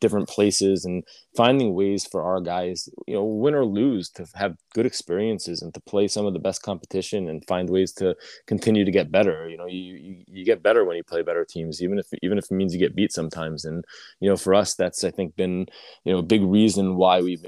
different 0.00 0.28
places 0.28 0.84
and 0.84 1.04
finding 1.36 1.74
ways 1.74 2.06
for 2.06 2.22
our 2.22 2.40
guys, 2.40 2.88
you 3.06 3.14
know, 3.14 3.24
win 3.24 3.54
or 3.54 3.64
lose, 3.64 4.08
to 4.10 4.26
have 4.34 4.56
good 4.72 4.86
experiences 4.86 5.62
and 5.62 5.74
to 5.74 5.80
play 5.80 6.08
some 6.08 6.26
of 6.26 6.32
the 6.32 6.38
best 6.38 6.62
competition 6.62 7.28
and 7.28 7.46
find 7.46 7.68
ways 7.68 7.92
to 7.92 8.16
continue 8.46 8.84
to 8.84 8.90
get 8.90 9.12
better. 9.12 9.48
You 9.48 9.56
know, 9.56 9.66
you 9.66 9.94
you, 9.94 10.24
you 10.26 10.44
get 10.44 10.62
better 10.62 10.84
when 10.84 10.96
you 10.96 11.04
play 11.04 11.22
better 11.22 11.44
teams, 11.44 11.82
even 11.82 11.98
if 11.98 12.06
even 12.22 12.38
if 12.38 12.44
it 12.50 12.54
means 12.54 12.72
you 12.72 12.80
get 12.80 12.96
beat 12.96 13.12
sometimes. 13.12 13.64
And 13.64 13.84
you 14.20 14.28
know, 14.28 14.36
for 14.36 14.54
us, 14.54 14.74
that's 14.74 15.04
I 15.04 15.10
think 15.10 15.36
been 15.36 15.66
you 16.04 16.12
know 16.12 16.18
a 16.18 16.22
big 16.22 16.42
reason 16.42 16.96
why 16.96 17.20
we've 17.20 17.44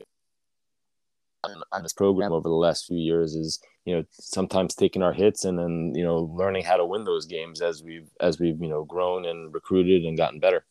on, 1.44 1.62
on 1.72 1.82
this 1.82 1.92
program 1.92 2.32
over 2.32 2.48
the 2.48 2.54
last 2.54 2.86
few 2.86 2.98
years 2.98 3.34
is 3.34 3.60
you 3.84 3.96
know 3.96 4.04
sometimes 4.10 4.74
taking 4.74 5.02
our 5.02 5.12
hits 5.12 5.44
and 5.44 5.58
then 5.58 5.92
you 5.94 6.02
know 6.02 6.30
learning 6.34 6.64
how 6.64 6.76
to 6.76 6.84
win 6.84 7.04
those 7.04 7.26
games 7.26 7.60
as 7.62 7.82
we've 7.82 8.08
as 8.20 8.38
we've 8.38 8.60
you 8.60 8.68
know 8.68 8.84
grown 8.84 9.24
and 9.24 9.54
recruited 9.54 10.04
and 10.04 10.16
gotten 10.16 10.40
better. 10.40 10.64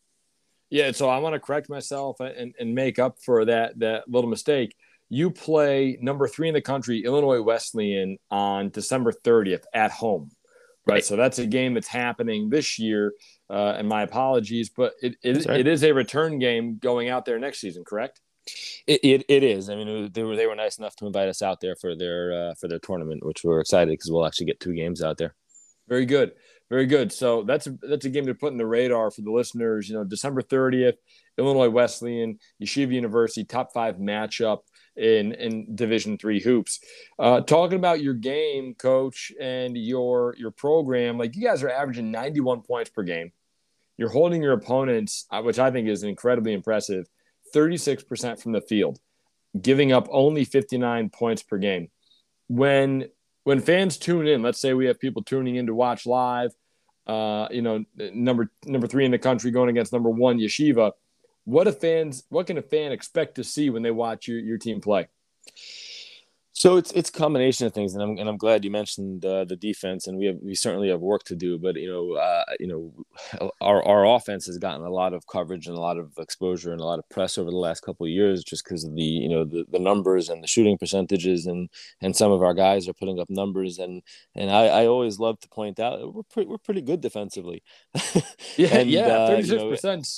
Yeah, 0.70 0.92
so 0.92 1.08
I 1.08 1.18
want 1.18 1.34
to 1.34 1.40
correct 1.40 1.68
myself 1.68 2.18
and, 2.20 2.54
and 2.58 2.74
make 2.74 2.98
up 2.98 3.16
for 3.24 3.44
that 3.44 3.78
that 3.78 4.08
little 4.08 4.30
mistake. 4.30 4.74
You 5.08 5.30
play 5.30 5.98
number 6.00 6.26
three 6.26 6.48
in 6.48 6.54
the 6.54 6.60
country, 6.60 7.04
Illinois 7.04 7.40
Wesleyan, 7.40 8.18
on 8.30 8.70
December 8.70 9.12
30th 9.12 9.62
at 9.72 9.92
home. 9.92 10.30
Right. 10.84 10.94
right. 10.94 11.04
So 11.04 11.14
that's 11.14 11.38
a 11.38 11.46
game 11.46 11.74
that's 11.74 11.86
happening 11.86 12.50
this 12.50 12.78
year. 12.78 13.12
Uh, 13.48 13.74
and 13.78 13.88
my 13.88 14.02
apologies, 14.02 14.70
but 14.76 14.94
it, 15.00 15.16
it, 15.22 15.46
right. 15.46 15.60
it 15.60 15.68
is 15.68 15.84
a 15.84 15.92
return 15.92 16.40
game 16.40 16.78
going 16.78 17.08
out 17.08 17.24
there 17.24 17.38
next 17.38 17.60
season, 17.60 17.84
correct? 17.84 18.20
It, 18.86 19.00
it, 19.04 19.24
it 19.28 19.42
is. 19.42 19.70
I 19.70 19.76
mean, 19.76 20.10
they 20.12 20.22
were 20.22 20.36
they 20.36 20.46
were 20.46 20.54
nice 20.54 20.78
enough 20.78 20.94
to 20.96 21.06
invite 21.06 21.28
us 21.28 21.42
out 21.42 21.60
there 21.60 21.74
for 21.76 21.96
their 21.96 22.32
uh, 22.50 22.54
for 22.54 22.68
their 22.68 22.78
tournament, 22.78 23.24
which 23.24 23.42
we're 23.44 23.60
excited 23.60 23.90
because 23.90 24.10
we'll 24.10 24.26
actually 24.26 24.46
get 24.46 24.60
two 24.60 24.74
games 24.74 25.02
out 25.02 25.18
there. 25.18 25.34
Very 25.88 26.06
good. 26.06 26.32
Very 26.68 26.86
good. 26.86 27.12
So 27.12 27.44
that's 27.44 27.68
a, 27.68 27.78
that's 27.82 28.06
a 28.06 28.10
game 28.10 28.26
to 28.26 28.34
put 28.34 28.50
in 28.50 28.58
the 28.58 28.66
radar 28.66 29.10
for 29.12 29.22
the 29.22 29.30
listeners. 29.30 29.88
You 29.88 29.96
know, 29.96 30.04
December 30.04 30.42
30th, 30.42 30.94
Illinois 31.38 31.68
Wesleyan, 31.68 32.38
Yeshiva 32.60 32.92
University, 32.92 33.44
top 33.44 33.72
five 33.72 33.96
matchup 33.96 34.60
in 34.96 35.32
in 35.32 35.76
Division 35.76 36.18
three 36.18 36.40
hoops. 36.40 36.80
Uh, 37.18 37.40
talking 37.40 37.78
about 37.78 38.02
your 38.02 38.14
game, 38.14 38.74
coach, 38.74 39.30
and 39.40 39.76
your 39.76 40.34
your 40.38 40.50
program, 40.50 41.18
like 41.18 41.36
you 41.36 41.42
guys 41.46 41.62
are 41.62 41.70
averaging 41.70 42.10
91 42.10 42.62
points 42.62 42.90
per 42.90 43.04
game. 43.04 43.30
You're 43.96 44.10
holding 44.10 44.42
your 44.42 44.52
opponents, 44.52 45.26
uh, 45.30 45.42
which 45.42 45.58
I 45.58 45.70
think 45.70 45.88
is 45.88 46.02
incredibly 46.02 46.52
impressive, 46.52 47.06
36% 47.54 48.42
from 48.42 48.52
the 48.52 48.60
field, 48.60 48.98
giving 49.58 49.92
up 49.92 50.06
only 50.10 50.44
59 50.44 51.10
points 51.10 51.42
per 51.42 51.58
game. 51.58 51.88
When 52.48 53.08
when 53.46 53.60
fans 53.60 53.96
tune 53.96 54.26
in, 54.26 54.42
let's 54.42 54.60
say 54.60 54.74
we 54.74 54.86
have 54.86 54.98
people 54.98 55.22
tuning 55.22 55.54
in 55.54 55.66
to 55.66 55.74
watch 55.74 56.04
live, 56.04 56.50
uh, 57.06 57.46
you 57.52 57.62
know, 57.62 57.84
number 57.96 58.50
number 58.64 58.88
three 58.88 59.04
in 59.04 59.12
the 59.12 59.20
country 59.20 59.52
going 59.52 59.68
against 59.68 59.92
number 59.92 60.10
one 60.10 60.40
Yeshiva. 60.40 60.90
What 61.44 61.68
a 61.68 61.72
fans, 61.72 62.24
what 62.28 62.48
can 62.48 62.58
a 62.58 62.62
fan 62.62 62.90
expect 62.90 63.36
to 63.36 63.44
see 63.44 63.70
when 63.70 63.84
they 63.84 63.92
watch 63.92 64.26
your, 64.26 64.40
your 64.40 64.58
team 64.58 64.80
play? 64.80 65.06
So 66.58 66.78
it's 66.78 66.90
it's 66.92 67.10
a 67.10 67.12
combination 67.12 67.66
of 67.66 67.74
things, 67.74 67.92
and 67.92 68.02
I'm 68.02 68.16
and 68.16 68.30
I'm 68.30 68.38
glad 68.38 68.64
you 68.64 68.70
mentioned 68.70 69.26
uh, 69.26 69.44
the 69.44 69.56
defense, 69.56 70.06
and 70.06 70.16
we 70.16 70.24
have 70.24 70.36
we 70.42 70.54
certainly 70.54 70.88
have 70.88 71.00
work 71.00 71.22
to 71.24 71.36
do. 71.36 71.58
But 71.58 71.76
you 71.76 71.86
know, 71.86 72.14
uh, 72.14 72.44
you 72.58 72.66
know, 72.66 73.50
our 73.60 73.82
our 73.82 74.06
offense 74.06 74.46
has 74.46 74.56
gotten 74.56 74.80
a 74.86 74.88
lot 74.88 75.12
of 75.12 75.26
coverage 75.26 75.66
and 75.66 75.76
a 75.76 75.80
lot 75.80 75.98
of 75.98 76.12
exposure 76.16 76.72
and 76.72 76.80
a 76.80 76.84
lot 76.84 76.98
of 76.98 77.06
press 77.10 77.36
over 77.36 77.50
the 77.50 77.58
last 77.58 77.80
couple 77.80 78.06
of 78.06 78.10
years, 78.10 78.42
just 78.42 78.64
because 78.64 78.84
of 78.84 78.94
the 78.94 79.02
you 79.02 79.28
know 79.28 79.44
the, 79.44 79.66
the 79.70 79.78
numbers 79.78 80.30
and 80.30 80.42
the 80.42 80.48
shooting 80.48 80.78
percentages, 80.78 81.44
and 81.44 81.68
and 82.00 82.16
some 82.16 82.32
of 82.32 82.42
our 82.42 82.54
guys 82.54 82.88
are 82.88 82.94
putting 82.94 83.20
up 83.20 83.28
numbers, 83.28 83.78
and 83.78 84.00
and 84.34 84.50
I, 84.50 84.68
I 84.68 84.86
always 84.86 85.18
love 85.18 85.38
to 85.40 85.50
point 85.50 85.78
out 85.78 86.14
we're 86.14 86.22
pretty 86.22 86.48
we're 86.48 86.56
pretty 86.56 86.80
good 86.80 87.02
defensively. 87.02 87.62
yeah, 88.56 88.78
and, 88.78 88.90
yeah, 88.90 89.26
thirty 89.26 89.42
six 89.42 89.62
percent 89.62 90.08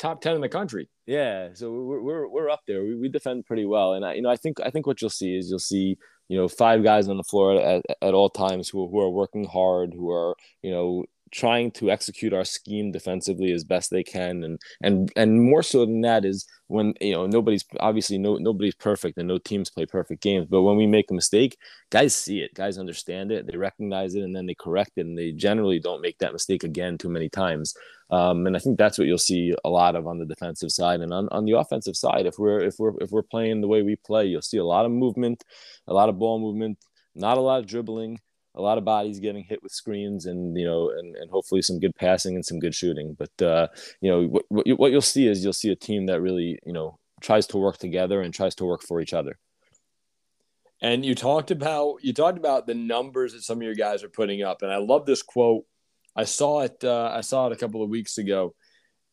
top 0.00 0.22
ten 0.22 0.34
in 0.34 0.40
the 0.40 0.48
country. 0.48 0.88
Yeah, 1.06 1.50
so 1.52 1.70
we're 1.70 2.00
we're, 2.00 2.28
we're 2.28 2.50
up 2.50 2.62
there. 2.66 2.82
We, 2.82 2.96
we 2.96 3.08
defend 3.08 3.44
pretty 3.46 3.66
well, 3.66 3.92
and 3.92 4.04
I 4.04 4.14
you 4.14 4.22
know 4.22 4.30
I 4.30 4.36
think 4.36 4.58
I 4.60 4.70
think 4.70 4.86
what 4.86 5.00
you'll 5.02 5.10
see 5.10 5.36
is 5.36 5.50
you'll 5.50 5.58
see 5.58 5.98
you 6.28 6.38
know 6.38 6.48
five 6.48 6.82
guys 6.82 7.08
on 7.08 7.18
the 7.18 7.22
floor 7.24 7.60
at, 7.60 7.82
at 8.00 8.14
all 8.14 8.30
times 8.30 8.70
who 8.70 8.88
who 8.88 9.00
are 9.00 9.10
working 9.10 9.44
hard, 9.44 9.92
who 9.92 10.10
are 10.10 10.34
you 10.62 10.70
know 10.70 11.04
trying 11.30 11.70
to 11.72 11.90
execute 11.90 12.32
our 12.32 12.44
scheme 12.44 12.92
defensively 12.92 13.50
as 13.52 13.64
best 13.64 13.90
they 13.90 14.04
can 14.04 14.44
and 14.44 14.60
and 14.82 15.10
and 15.16 15.42
more 15.42 15.64
so 15.64 15.80
than 15.84 16.00
that 16.00 16.24
is 16.24 16.46
when 16.68 16.94
you 17.00 17.12
know 17.12 17.26
nobody's 17.26 17.64
obviously 17.80 18.16
no 18.16 18.36
nobody's 18.36 18.74
perfect 18.76 19.18
and 19.18 19.26
no 19.26 19.36
teams 19.38 19.68
play 19.68 19.84
perfect 19.84 20.22
games 20.22 20.46
but 20.48 20.62
when 20.62 20.76
we 20.76 20.86
make 20.86 21.10
a 21.10 21.14
mistake 21.14 21.56
guys 21.90 22.14
see 22.14 22.38
it 22.38 22.54
guys 22.54 22.78
understand 22.78 23.32
it 23.32 23.48
they 23.48 23.56
recognize 23.56 24.14
it 24.14 24.22
and 24.22 24.36
then 24.36 24.46
they 24.46 24.54
correct 24.54 24.92
it 24.96 25.06
and 25.06 25.18
they 25.18 25.32
generally 25.32 25.80
don't 25.80 26.00
make 26.00 26.16
that 26.18 26.32
mistake 26.32 26.62
again 26.62 26.96
too 26.96 27.08
many 27.08 27.28
times 27.28 27.74
um, 28.14 28.46
and 28.46 28.56
I 28.56 28.60
think 28.60 28.78
that's 28.78 28.98
what 28.98 29.06
you'll 29.06 29.18
see 29.18 29.54
a 29.64 29.70
lot 29.70 29.96
of 29.96 30.06
on 30.06 30.18
the 30.18 30.26
defensive 30.26 30.70
side 30.70 31.00
and 31.00 31.12
on, 31.12 31.28
on 31.30 31.44
the 31.44 31.52
offensive 31.52 31.96
side. 31.96 32.26
If 32.26 32.38
we're 32.38 32.60
if 32.60 32.74
we're 32.78 32.92
if 33.00 33.10
we're 33.10 33.22
playing 33.22 33.60
the 33.60 33.68
way 33.68 33.82
we 33.82 33.96
play 33.96 34.26
you'll 34.26 34.42
see 34.42 34.58
a 34.58 34.64
lot 34.64 34.84
of 34.84 34.92
movement 34.92 35.42
a 35.86 35.94
lot 35.94 36.08
of 36.08 36.18
ball 36.18 36.38
movement 36.38 36.78
not 37.14 37.38
a 37.38 37.40
lot 37.40 37.60
of 37.60 37.66
dribbling 37.66 38.18
a 38.54 38.62
lot 38.62 38.78
of 38.78 38.84
bodies 38.84 39.18
getting 39.18 39.42
hit 39.42 39.62
with 39.62 39.72
screens 39.72 40.26
and 40.26 40.56
you 40.56 40.64
know 40.64 40.90
and, 40.90 41.16
and 41.16 41.30
hopefully 41.30 41.62
some 41.62 41.80
good 41.80 41.94
passing 41.96 42.34
and 42.34 42.44
some 42.44 42.58
good 42.58 42.74
shooting. 42.74 43.16
But 43.18 43.44
uh, 43.44 43.68
you 44.00 44.10
know 44.10 44.22
what, 44.24 44.44
what, 44.48 44.66
what 44.78 44.92
you'll 44.92 45.00
see 45.00 45.26
is 45.26 45.42
you'll 45.42 45.52
see 45.52 45.70
a 45.70 45.76
team 45.76 46.06
that 46.06 46.20
really 46.20 46.58
you 46.64 46.72
know 46.72 46.98
tries 47.20 47.46
to 47.48 47.58
work 47.58 47.78
together 47.78 48.20
and 48.20 48.32
tries 48.32 48.54
to 48.56 48.64
work 48.64 48.82
for 48.82 49.00
each 49.00 49.12
other. 49.12 49.38
And 50.80 51.04
you 51.04 51.14
talked 51.14 51.50
about 51.50 51.96
you 52.02 52.12
talked 52.12 52.38
about 52.38 52.66
the 52.66 52.74
numbers 52.74 53.32
that 53.32 53.42
some 53.42 53.58
of 53.58 53.62
your 53.62 53.74
guys 53.74 54.04
are 54.04 54.08
putting 54.08 54.42
up. 54.42 54.62
And 54.62 54.72
i 54.72 54.76
love 54.76 55.06
this 55.06 55.22
quote 55.22 55.64
i 56.16 56.24
saw 56.24 56.60
it 56.60 56.82
uh, 56.84 57.10
i 57.14 57.20
saw 57.20 57.46
it 57.46 57.52
a 57.52 57.56
couple 57.56 57.82
of 57.82 57.90
weeks 57.90 58.18
ago 58.18 58.54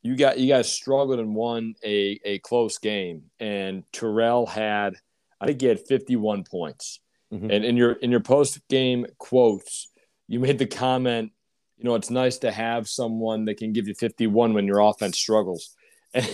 you 0.04 0.16
got 0.16 0.40
you 0.40 0.48
guys 0.48 0.72
struggled 0.72 1.20
and 1.20 1.36
won 1.36 1.76
a, 1.84 2.20
a 2.26 2.40
close 2.40 2.78
game 2.80 3.24
and 3.40 3.84
Turell 3.94 4.48
had 4.48 4.96
i 5.40 5.46
think 5.46 5.62
he 5.62 5.68
had 5.68 5.80
51 5.80 6.44
points 6.44 7.00
Mm-hmm. 7.34 7.50
And 7.50 7.66
in 7.66 7.78
your 7.78 7.94
in 7.94 8.12
your 8.12 8.20
post 8.20 8.60
game 8.70 9.06
quotes, 9.18 9.90
you 10.28 10.40
made 10.40 10.60
the 10.60 10.66
comment, 10.66 11.32
you 11.78 11.86
know, 11.86 11.96
it's 11.96 12.10
nice 12.10 12.40
to 12.40 12.52
have 12.52 12.90
someone 12.90 13.46
that 13.46 13.58
can 13.58 13.72
give 13.74 13.88
you 13.88 13.94
51 13.94 14.54
when 14.54 14.68
your 14.68 14.80
offense 14.80 15.18
struggles. 15.18 15.76
And 16.14 16.28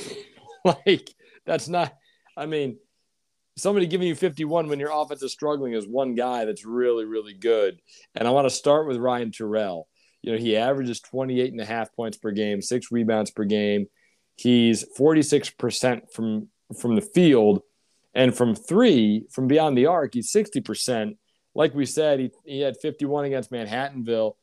like 0.65 1.07
that's 1.45 1.67
not 1.67 1.93
I 2.35 2.47
mean, 2.47 2.79
somebody 3.57 3.85
giving 3.85 4.07
you 4.07 4.15
51 4.15 4.69
when 4.69 4.79
your 4.79 4.89
offense 4.91 5.21
is 5.21 5.31
struggling 5.31 5.73
is 5.73 5.87
one 5.87 6.15
guy 6.15 6.45
that's 6.45 6.65
really, 6.65 7.05
really 7.05 7.35
good. 7.35 7.79
And 8.15 8.27
I 8.27 8.31
want 8.31 8.47
to 8.47 8.49
start 8.49 8.87
with 8.87 8.97
Ryan 8.97 9.29
Turell. 9.29 9.83
You 10.27 10.33
know, 10.33 10.39
he 10.39 10.57
averages 10.57 10.99
28 10.99 11.53
and 11.53 11.61
a 11.61 11.65
half 11.65 11.95
points 11.95 12.17
per 12.17 12.31
game, 12.31 12.61
six 12.61 12.91
rebounds 12.91 13.31
per 13.31 13.45
game. 13.45 13.87
He's 14.35 14.83
46% 14.99 16.11
from 16.11 16.49
from 16.77 16.95
the 16.95 17.01
field 17.01 17.61
and 18.13 18.35
from 18.35 18.55
three, 18.55 19.25
from 19.31 19.47
beyond 19.47 19.77
the 19.77 19.85
arc, 19.85 20.15
he's 20.15 20.29
60%. 20.33 21.15
Like 21.55 21.73
we 21.73 21.85
said, 21.85 22.19
he, 22.19 22.31
he 22.43 22.59
had 22.59 22.75
51 22.75 23.23
against 23.23 23.51
Manhattanville. 23.51 24.33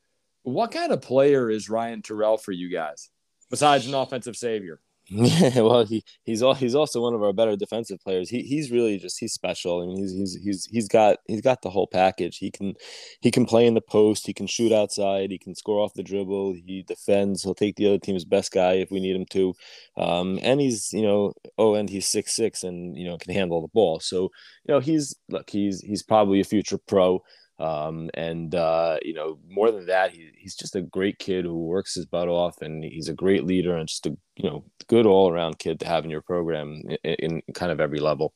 What 0.44 0.72
kind 0.72 0.90
of 0.90 1.02
player 1.02 1.50
is 1.50 1.68
Ryan 1.68 2.00
Turell 2.00 2.40
for 2.40 2.52
you 2.52 2.70
guys, 2.70 3.10
besides 3.50 3.86
an 3.86 3.94
offensive 3.94 4.36
savior? 4.36 4.80
Yeah, 5.08 5.60
well, 5.60 5.84
he 5.84 6.02
he's 6.24 6.42
all 6.42 6.54
he's 6.54 6.74
also 6.74 7.02
one 7.02 7.12
of 7.14 7.22
our 7.22 7.34
better 7.34 7.56
defensive 7.56 8.00
players. 8.00 8.30
He 8.30 8.40
he's 8.42 8.70
really 8.70 8.96
just 8.98 9.20
he's 9.20 9.34
special. 9.34 9.82
I 9.82 9.86
mean, 9.86 9.98
he's 9.98 10.12
he's 10.12 10.34
he's 10.42 10.64
he's 10.70 10.88
got 10.88 11.18
he's 11.26 11.42
got 11.42 11.60
the 11.60 11.68
whole 11.68 11.86
package. 11.86 12.38
He 12.38 12.50
can 12.50 12.74
he 13.20 13.30
can 13.30 13.44
play 13.44 13.66
in 13.66 13.74
the 13.74 13.82
post. 13.82 14.26
He 14.26 14.32
can 14.32 14.46
shoot 14.46 14.72
outside. 14.72 15.30
He 15.30 15.38
can 15.38 15.54
score 15.54 15.80
off 15.80 15.92
the 15.92 16.02
dribble. 16.02 16.54
He 16.54 16.84
defends. 16.88 17.42
He'll 17.42 17.54
take 17.54 17.76
the 17.76 17.86
other 17.86 17.98
team's 17.98 18.24
best 18.24 18.50
guy 18.50 18.74
if 18.74 18.90
we 18.90 18.98
need 18.98 19.14
him 19.14 19.26
to. 19.32 19.54
Um, 19.98 20.38
and 20.42 20.58
he's 20.60 20.90
you 20.94 21.02
know 21.02 21.34
oh, 21.58 21.74
and 21.74 21.90
he's 21.90 22.06
six 22.06 22.34
six 22.34 22.62
and 22.64 22.96
you 22.96 23.04
know 23.04 23.18
can 23.18 23.34
handle 23.34 23.60
the 23.60 23.68
ball. 23.68 24.00
So 24.00 24.30
you 24.66 24.72
know 24.74 24.80
he's 24.80 25.14
look 25.28 25.50
he's 25.50 25.80
he's 25.82 26.02
probably 26.02 26.40
a 26.40 26.44
future 26.44 26.78
pro. 26.78 27.22
Um, 27.58 28.10
and 28.14 28.54
uh, 28.54 28.98
you 29.02 29.14
know, 29.14 29.38
more 29.48 29.70
than 29.70 29.86
that, 29.86 30.10
he, 30.10 30.30
he's 30.36 30.56
just 30.56 30.74
a 30.74 30.82
great 30.82 31.18
kid 31.18 31.44
who 31.44 31.66
works 31.66 31.94
his 31.94 32.06
butt 32.06 32.28
off, 32.28 32.60
and 32.62 32.82
he's 32.82 33.08
a 33.08 33.14
great 33.14 33.44
leader 33.44 33.76
and 33.76 33.88
just 33.88 34.06
a 34.06 34.16
you 34.36 34.50
know 34.50 34.64
good 34.88 35.06
all 35.06 35.30
around 35.30 35.58
kid 35.58 35.80
to 35.80 35.86
have 35.86 36.04
in 36.04 36.10
your 36.10 36.22
program 36.22 36.82
in, 37.04 37.14
in 37.14 37.42
kind 37.54 37.70
of 37.70 37.80
every 37.80 38.00
level. 38.00 38.34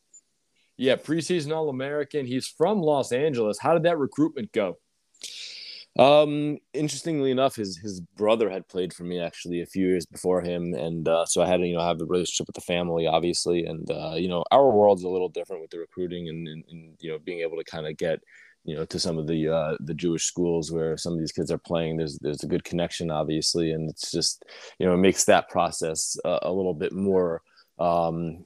Yeah, 0.77 0.95
preseason 0.95 1.53
All 1.53 1.69
American. 1.69 2.27
He's 2.27 2.47
from 2.47 2.81
Los 2.81 3.11
Angeles. 3.11 3.59
How 3.59 3.75
did 3.75 3.83
that 3.83 3.99
recruitment 3.99 4.53
go? 4.53 4.79
Um, 5.99 6.59
interestingly 6.73 7.33
enough, 7.33 7.57
his 7.57 7.77
his 7.79 8.01
brother 8.01 8.49
had 8.49 8.69
played 8.69 8.95
for 8.95 9.03
me 9.03 9.19
actually 9.19 9.63
a 9.63 9.67
few 9.67 9.89
years 9.89 10.07
before 10.07 10.43
him, 10.43 10.73
and 10.75 11.09
uh, 11.09 11.27
so 11.27 11.43
I 11.43 11.49
had 11.49 11.57
to 11.57 11.67
you 11.67 11.75
know 11.75 11.83
have 11.83 12.01
a 12.01 12.05
relationship 12.05 12.47
with 12.47 12.55
the 12.55 12.61
family, 12.61 13.09
obviously, 13.09 13.65
and 13.65 13.91
uh, 13.91 14.15
you 14.15 14.29
know 14.29 14.45
our 14.53 14.71
world's 14.71 15.03
a 15.03 15.09
little 15.09 15.29
different 15.29 15.61
with 15.61 15.73
the 15.73 15.81
recruiting 15.81 16.29
and, 16.29 16.47
and, 16.47 16.65
and 16.71 16.97
you 17.01 17.11
know 17.11 17.19
being 17.19 17.41
able 17.41 17.57
to 17.57 17.65
kind 17.65 17.89
of 17.89 17.97
get 17.97 18.21
you 18.69 18.77
know 18.77 18.85
to 18.85 18.99
some 18.99 19.17
of 19.17 19.27
the 19.27 19.49
uh, 19.49 19.77
the 19.81 19.95
Jewish 19.95 20.27
schools 20.27 20.71
where 20.71 20.99
some 20.99 21.15
of 21.15 21.19
these 21.19 21.33
kids 21.33 21.51
are 21.51 21.59
playing. 21.59 21.97
There's 21.97 22.19
there's 22.19 22.45
a 22.45 22.49
good 22.49 22.65
connection, 22.65 23.11
obviously, 23.11 23.73
and 23.73 23.89
it's 23.89 24.11
just 24.11 24.45
you 24.79 24.87
know 24.87 24.93
it 24.93 24.99
makes 24.99 25.25
that 25.25 25.49
process 25.49 26.19
a, 26.25 26.41
a 26.43 26.53
little 26.53 26.75
bit 26.75 26.93
more 26.93 27.41
um, 27.79 28.45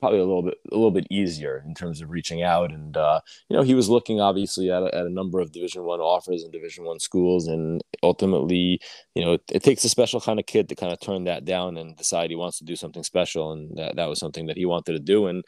probably 0.00 0.18
a 0.18 0.24
little 0.24 0.42
bit 0.42 0.58
a 0.72 0.74
little 0.74 0.90
bit 0.90 1.06
easier 1.08 1.62
in 1.66 1.72
terms 1.72 2.02
of 2.02 2.10
reaching 2.10 2.42
out. 2.42 2.72
And 2.72 2.96
uh, 2.96 3.20
you 3.48 3.56
know 3.56 3.62
he 3.62 3.74
was 3.74 3.88
looking 3.88 4.20
obviously 4.20 4.72
at 4.72 4.82
a, 4.82 4.94
at 4.94 5.06
a 5.06 5.10
number 5.10 5.38
of 5.38 5.52
division 5.52 5.84
one 5.84 6.00
offers 6.00 6.42
and 6.42 6.52
division 6.52 6.84
one 6.84 6.98
schools. 6.98 7.46
And 7.46 7.80
ultimately 8.02 8.80
you 9.14 9.24
know 9.24 9.34
it, 9.34 9.42
it, 9.52 9.62
takes 9.62 9.84
a 9.84 9.88
special 9.88 10.20
kind 10.20 10.40
of 10.40 10.46
kid 10.46 10.68
to 10.68 10.74
kind 10.74 10.92
of 10.92 10.98
turn 10.98 11.24
that 11.24 11.44
down 11.44 11.76
and 11.76 11.96
decide 11.96 12.30
he 12.30 12.36
wants 12.36 12.58
to 12.58 12.64
do 12.64 12.74
something 12.74 13.04
special. 13.04 13.52
And 13.52 13.76
that, 13.78 13.94
that 13.96 14.08
was 14.08 14.18
something 14.18 14.46
that 14.46 14.56
he 14.56 14.66
wanted 14.66 14.94
to 14.94 14.98
do. 14.98 15.28
And 15.28 15.44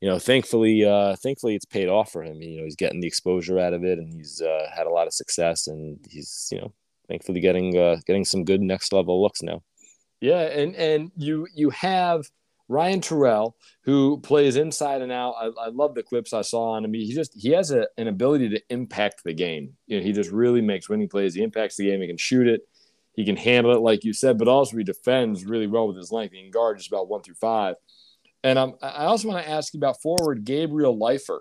you 0.00 0.08
know 0.08 0.18
thankfully 0.18 0.84
uh, 0.84 1.16
thankfully 1.16 1.54
it's 1.54 1.64
paid 1.64 1.88
off 1.88 2.12
for 2.12 2.22
him 2.22 2.40
you 2.42 2.58
know 2.58 2.64
he's 2.64 2.76
getting 2.76 3.00
the 3.00 3.06
exposure 3.06 3.58
out 3.58 3.72
of 3.72 3.84
it 3.84 3.98
and 3.98 4.12
he's 4.12 4.40
uh, 4.40 4.70
had 4.74 4.86
a 4.86 4.90
lot 4.90 5.06
of 5.06 5.12
success 5.12 5.66
and 5.66 5.98
he's 6.08 6.48
you 6.52 6.58
know 6.58 6.72
thankfully 7.08 7.40
getting 7.40 7.76
uh, 7.78 7.96
getting 8.06 8.24
some 8.24 8.44
good 8.44 8.60
next 8.60 8.92
level 8.92 9.22
looks 9.22 9.42
now 9.42 9.62
yeah 10.20 10.42
and 10.42 10.74
and 10.76 11.10
you 11.16 11.46
you 11.54 11.70
have 11.70 12.24
Ryan 12.70 13.00
Turell, 13.00 13.54
who 13.82 14.20
plays 14.20 14.54
inside 14.54 15.02
and 15.02 15.10
out. 15.10 15.34
I, 15.40 15.46
I, 15.60 15.68
love 15.70 15.96
the 15.96 16.04
clips 16.04 16.32
I 16.32 16.42
saw 16.42 16.70
on 16.70 16.84
him. 16.84 16.94
He 16.94 17.12
just 17.12 17.32
he 17.34 17.50
has 17.50 17.72
a, 17.72 17.88
an 17.98 18.06
ability 18.06 18.48
to 18.50 18.62
impact 18.70 19.24
the 19.24 19.34
game. 19.34 19.72
You 19.88 19.98
know, 19.98 20.04
he 20.04 20.12
just 20.12 20.30
really 20.30 20.60
makes 20.60 20.88
winning 20.88 21.08
plays. 21.08 21.34
He 21.34 21.42
impacts 21.42 21.76
the 21.76 21.86
game. 21.86 22.00
He 22.00 22.06
can 22.06 22.16
shoot 22.16 22.46
it. 22.46 22.60
He 23.14 23.24
can 23.24 23.36
handle 23.36 23.74
it, 23.74 23.80
like 23.80 24.04
you 24.04 24.12
said, 24.12 24.38
but 24.38 24.46
also 24.46 24.76
he 24.76 24.84
defends 24.84 25.44
really 25.44 25.66
well 25.66 25.88
with 25.88 25.96
his 25.96 26.12
length. 26.12 26.32
He 26.32 26.42
can 26.42 26.52
guard 26.52 26.78
just 26.78 26.88
about 26.88 27.08
one 27.08 27.22
through 27.22 27.34
five. 27.34 27.74
And 28.42 28.58
um, 28.58 28.74
I 28.82 29.04
also 29.04 29.28
want 29.28 29.44
to 29.44 29.50
ask 29.50 29.74
you 29.74 29.78
about 29.78 30.00
forward 30.00 30.44
Gabriel 30.44 30.98
Leifer. 30.98 31.40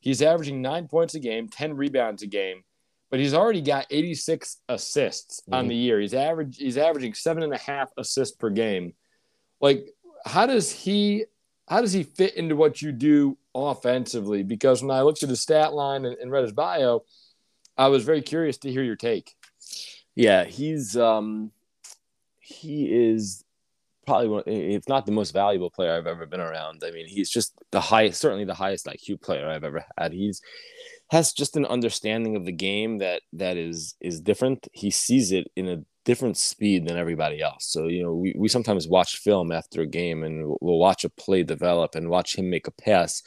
He's 0.00 0.22
averaging 0.22 0.62
nine 0.62 0.86
points 0.86 1.14
a 1.14 1.20
game, 1.20 1.48
10 1.48 1.74
rebounds 1.74 2.22
a 2.22 2.26
game, 2.26 2.62
but 3.10 3.18
he's 3.18 3.34
already 3.34 3.60
got 3.60 3.86
86 3.90 4.58
assists 4.68 5.40
mm-hmm. 5.40 5.54
on 5.54 5.68
the 5.68 5.74
year. 5.74 6.00
He's 6.00 6.14
average 6.14 6.56
he's 6.56 6.78
averaging 6.78 7.14
seven 7.14 7.42
and 7.42 7.52
a 7.52 7.58
half 7.58 7.90
assists 7.96 8.36
per 8.36 8.50
game. 8.50 8.94
Like 9.60 9.88
how 10.24 10.46
does 10.46 10.70
he 10.70 11.24
how 11.68 11.80
does 11.80 11.92
he 11.92 12.04
fit 12.04 12.36
into 12.36 12.54
what 12.54 12.80
you 12.80 12.92
do 12.92 13.36
offensively? 13.54 14.42
Because 14.42 14.82
when 14.82 14.92
I 14.92 15.02
looked 15.02 15.22
at 15.22 15.28
the 15.28 15.36
stat 15.36 15.72
line 15.72 16.04
and, 16.04 16.16
and 16.18 16.30
read 16.30 16.44
his 16.44 16.52
bio, 16.52 17.04
I 17.76 17.88
was 17.88 18.04
very 18.04 18.22
curious 18.22 18.58
to 18.58 18.70
hear 18.70 18.84
your 18.84 18.96
take. 18.96 19.34
Yeah, 20.14 20.44
he's 20.44 20.96
um 20.96 21.50
he 22.38 22.86
is 22.86 23.44
probably 24.06 24.28
one, 24.28 24.42
if 24.46 24.88
not 24.88 25.06
the 25.06 25.12
most 25.12 25.32
valuable 25.32 25.70
player 25.70 25.96
I've 25.96 26.06
ever 26.06 26.26
been 26.26 26.40
around. 26.40 26.82
I 26.84 26.90
mean, 26.90 27.06
he's 27.06 27.30
just 27.30 27.52
the 27.72 27.80
highest, 27.80 28.20
certainly 28.20 28.44
the 28.44 28.54
highest 28.54 28.86
IQ 28.86 29.22
player 29.22 29.48
I've 29.48 29.64
ever 29.64 29.84
had. 29.98 30.12
He's 30.12 30.40
has 31.10 31.32
just 31.32 31.56
an 31.56 31.66
understanding 31.66 32.34
of 32.36 32.44
the 32.44 32.52
game 32.52 32.98
that 32.98 33.22
that 33.32 33.56
is 33.56 33.94
is 34.00 34.20
different. 34.20 34.66
He 34.72 34.90
sees 34.90 35.32
it 35.32 35.48
in 35.56 35.68
a 35.68 35.82
different 36.04 36.36
speed 36.36 36.86
than 36.86 36.96
everybody 36.96 37.42
else. 37.42 37.66
So, 37.66 37.88
you 37.88 38.02
know, 38.02 38.14
we, 38.14 38.34
we 38.38 38.48
sometimes 38.48 38.88
watch 38.88 39.18
film 39.18 39.50
after 39.50 39.82
a 39.82 39.86
game 39.86 40.22
and 40.22 40.46
we'll, 40.46 40.58
we'll 40.60 40.78
watch 40.78 41.04
a 41.04 41.10
play 41.10 41.42
develop 41.42 41.96
and 41.96 42.08
watch 42.08 42.36
him 42.36 42.48
make 42.48 42.68
a 42.68 42.70
pass. 42.70 43.22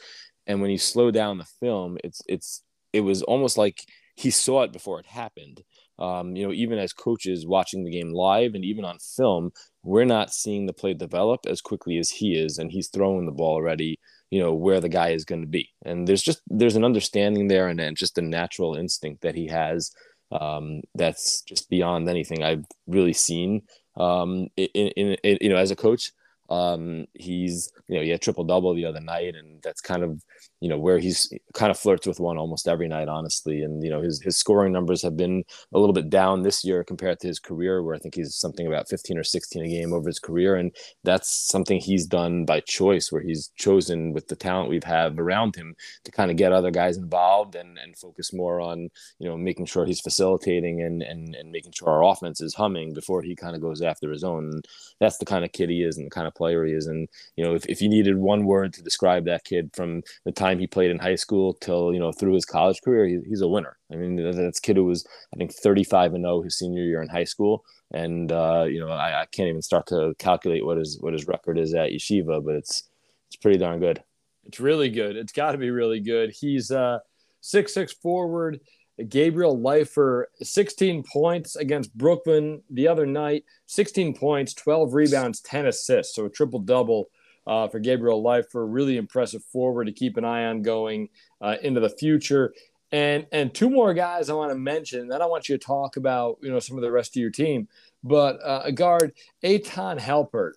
And 0.46 0.60
when 0.62 0.70
you 0.70 0.78
slow 0.78 1.10
down 1.10 1.38
the 1.38 1.44
film, 1.44 1.98
it's 2.02 2.22
it's 2.26 2.62
it 2.92 3.02
was 3.02 3.22
almost 3.22 3.56
like 3.56 3.84
he 4.16 4.30
saw 4.30 4.62
it 4.62 4.72
before 4.72 4.98
it 4.98 5.06
happened. 5.06 5.62
Um, 6.00 6.34
you 6.34 6.46
know, 6.46 6.52
even 6.52 6.78
as 6.78 6.92
coaches 6.92 7.46
watching 7.46 7.84
the 7.84 7.90
game 7.90 8.12
live 8.12 8.54
and 8.54 8.64
even 8.64 8.84
on 8.84 8.98
film, 8.98 9.52
we're 9.82 10.04
not 10.04 10.32
seeing 10.32 10.66
the 10.66 10.72
play 10.72 10.94
develop 10.94 11.40
as 11.46 11.60
quickly 11.60 11.98
as 11.98 12.10
he 12.10 12.34
is, 12.34 12.58
and 12.58 12.72
he's 12.72 12.88
throwing 12.88 13.26
the 13.26 13.32
ball 13.32 13.54
already. 13.54 13.98
You 14.30 14.40
know 14.40 14.54
where 14.54 14.80
the 14.80 14.88
guy 14.88 15.10
is 15.10 15.24
going 15.24 15.40
to 15.40 15.48
be, 15.48 15.70
and 15.84 16.06
there's 16.06 16.22
just 16.22 16.40
there's 16.46 16.76
an 16.76 16.84
understanding 16.84 17.48
there, 17.48 17.68
and, 17.68 17.80
and 17.80 17.96
just 17.96 18.18
a 18.18 18.22
natural 18.22 18.76
instinct 18.76 19.22
that 19.22 19.34
he 19.34 19.48
has 19.48 19.90
um, 20.32 20.82
that's 20.94 21.42
just 21.42 21.68
beyond 21.68 22.08
anything 22.08 22.42
I've 22.42 22.64
really 22.86 23.12
seen 23.12 23.62
um, 23.96 24.48
in, 24.56 24.68
in, 24.74 25.16
in, 25.24 25.38
you 25.40 25.48
know 25.48 25.56
as 25.56 25.70
a 25.70 25.76
coach. 25.76 26.12
Um, 26.48 27.06
he's 27.14 27.70
you 27.88 27.96
know 27.96 28.02
he 28.02 28.10
had 28.10 28.20
triple 28.20 28.44
double 28.44 28.74
the 28.74 28.84
other 28.86 29.00
night, 29.00 29.34
and 29.34 29.62
that's 29.62 29.80
kind 29.80 30.02
of 30.02 30.22
you 30.60 30.68
know 30.68 30.78
where 30.78 30.98
he's 30.98 31.32
kind 31.54 31.70
of 31.70 31.78
flirts 31.78 32.06
with 32.06 32.20
one 32.20 32.36
almost 32.36 32.68
every 32.68 32.86
night, 32.86 33.08
honestly. 33.08 33.62
And 33.62 33.82
you 33.82 33.90
know 33.90 34.02
his 34.02 34.20
his 34.20 34.36
scoring 34.36 34.72
numbers 34.72 35.02
have 35.02 35.16
been 35.16 35.42
a 35.72 35.78
little 35.78 35.94
bit 35.94 36.10
down 36.10 36.42
this 36.42 36.64
year 36.64 36.84
compared 36.84 37.18
to 37.20 37.26
his 37.26 37.38
career, 37.38 37.82
where 37.82 37.94
I 37.94 37.98
think 37.98 38.14
he's 38.14 38.36
something 38.36 38.66
about 38.66 38.88
15 38.88 39.16
or 39.16 39.24
16 39.24 39.64
a 39.64 39.68
game 39.68 39.92
over 39.92 40.06
his 40.08 40.18
career, 40.18 40.56
and 40.56 40.74
that's 41.02 41.30
something 41.30 41.80
he's 41.80 42.06
done 42.06 42.44
by 42.44 42.60
choice, 42.60 43.10
where 43.10 43.22
he's 43.22 43.50
chosen 43.56 44.12
with 44.12 44.28
the 44.28 44.36
talent 44.36 44.68
we've 44.68 44.84
have 44.84 45.18
around 45.18 45.56
him 45.56 45.74
to 46.04 46.12
kind 46.12 46.30
of 46.30 46.36
get 46.36 46.52
other 46.52 46.70
guys 46.70 46.98
involved 46.98 47.54
and 47.54 47.78
and 47.78 47.96
focus 47.96 48.32
more 48.32 48.60
on 48.60 48.90
you 49.18 49.28
know 49.28 49.38
making 49.38 49.64
sure 49.64 49.86
he's 49.86 50.00
facilitating 50.00 50.82
and 50.82 51.02
and 51.02 51.34
and 51.34 51.50
making 51.50 51.72
sure 51.72 51.88
our 51.88 52.04
offense 52.04 52.42
is 52.42 52.54
humming 52.54 52.92
before 52.92 53.22
he 53.22 53.34
kind 53.34 53.56
of 53.56 53.62
goes 53.62 53.80
after 53.80 54.10
his 54.10 54.24
own. 54.24 54.44
And 54.50 54.68
that's 55.00 55.16
the 55.16 55.24
kind 55.24 55.44
of 55.44 55.52
kid 55.52 55.70
he 55.70 55.82
is 55.82 55.96
and 55.96 56.06
the 56.06 56.10
kind 56.10 56.26
of 56.26 56.34
player 56.34 56.66
he 56.66 56.72
is. 56.74 56.86
And 56.86 57.08
you 57.36 57.44
know 57.44 57.54
if, 57.54 57.64
if 57.66 57.80
you 57.80 57.88
needed 57.88 58.18
one 58.18 58.44
word 58.44 58.74
to 58.74 58.82
describe 58.82 59.24
that 59.24 59.44
kid 59.44 59.70
from 59.74 60.02
the 60.24 60.32
time 60.32 60.49
time 60.50 60.58
he 60.58 60.66
played 60.66 60.90
in 60.90 60.98
high 60.98 61.14
school 61.14 61.54
till 61.54 61.92
you 61.92 61.98
know 61.98 62.12
through 62.12 62.34
his 62.34 62.44
college 62.44 62.80
career, 62.82 63.06
he, 63.06 63.20
he's 63.28 63.40
a 63.40 63.48
winner. 63.48 63.76
I 63.92 63.96
mean, 63.96 64.16
that's 64.16 64.60
kid 64.60 64.76
who 64.76 64.84
was 64.84 65.06
I 65.34 65.36
think 65.36 65.52
35 65.52 66.14
and 66.14 66.24
0 66.24 66.42
his 66.42 66.58
senior 66.58 66.82
year 66.82 67.02
in 67.02 67.08
high 67.08 67.24
school, 67.24 67.64
and 67.92 68.30
uh, 68.32 68.66
you 68.68 68.80
know 68.80 68.88
I, 68.88 69.22
I, 69.22 69.26
can't 69.26 69.48
even 69.48 69.62
start 69.62 69.86
to 69.88 70.14
calculate 70.18 70.64
what 70.64 70.78
his 70.78 70.98
what 71.00 71.12
his 71.12 71.26
record 71.26 71.58
is 71.58 71.74
at 71.74 71.90
yeshiva, 71.90 72.44
but 72.44 72.54
it's 72.54 72.88
it's 73.28 73.36
pretty 73.36 73.58
darn 73.58 73.80
good. 73.80 74.02
It's 74.44 74.60
really 74.60 74.90
good. 74.90 75.16
It's 75.16 75.32
got 75.32 75.52
to 75.52 75.58
be 75.58 75.70
really 75.70 76.00
good. 76.00 76.32
He's 76.32 76.70
uh 76.70 76.98
six 77.40 77.74
six 77.74 77.92
forward. 77.92 78.60
Gabriel 79.08 79.56
Leifer, 79.56 80.24
16 80.42 81.04
points 81.10 81.56
against 81.56 81.96
Brooklyn 81.96 82.62
the 82.68 82.86
other 82.86 83.06
night, 83.06 83.44
16 83.64 84.14
points, 84.14 84.52
12 84.52 84.92
rebounds, 84.92 85.40
10 85.40 85.68
assists, 85.68 86.14
so 86.14 86.26
a 86.26 86.28
triple 86.28 86.58
double 86.58 87.08
uh, 87.46 87.68
for 87.68 87.78
Gabriel 87.78 88.22
Leifer. 88.22 88.66
Really 88.68 88.96
impressive 88.96 89.44
forward 89.44 89.86
to 89.86 89.92
keep 89.92 90.16
an 90.16 90.24
eye 90.24 90.46
on 90.46 90.62
going 90.62 91.08
uh, 91.40 91.56
into 91.62 91.80
the 91.80 91.90
future. 91.90 92.52
And 92.92 93.26
and 93.30 93.54
two 93.54 93.70
more 93.70 93.94
guys 93.94 94.28
I 94.28 94.34
want 94.34 94.50
to 94.50 94.58
mention. 94.58 95.08
Then 95.08 95.22
I 95.22 95.26
want 95.26 95.48
you 95.48 95.56
to 95.56 95.64
talk 95.64 95.96
about 95.96 96.38
you 96.42 96.50
know 96.50 96.58
some 96.58 96.76
of 96.76 96.82
the 96.82 96.90
rest 96.90 97.16
of 97.16 97.20
your 97.20 97.30
team. 97.30 97.68
But 98.02 98.40
uh, 98.42 98.62
a 98.64 98.72
guard, 98.72 99.12
Eitan 99.44 99.98
Halpert, 100.00 100.52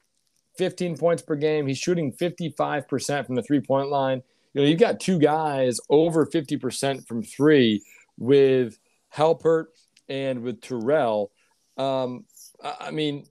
15 0.57 0.97
points 0.97 1.21
per 1.21 1.35
game. 1.35 1.67
He's 1.67 1.77
shooting 1.77 2.11
55% 2.13 3.25
from 3.25 3.35
the 3.35 3.43
three 3.43 3.59
point 3.59 3.89
line. 3.89 4.23
You 4.53 4.61
know, 4.61 4.67
you've 4.67 4.79
got 4.79 4.99
two 4.99 5.19
guys 5.19 5.79
over 5.89 6.25
50% 6.25 7.07
from 7.07 7.23
three 7.23 7.81
with 8.17 8.77
Halpert 9.13 9.65
and 10.07 10.41
with 10.41 10.61
Turell. 10.61 11.29
Um, 11.77 12.25
I 12.63 12.91
mean, 12.91 13.25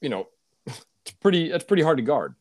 you 0.00 0.08
know, 0.08 0.28
it's 0.66 1.12
pretty. 1.20 1.50
That's 1.50 1.64
pretty 1.64 1.82
hard 1.82 1.98
to 1.98 2.02
guard. 2.02 2.34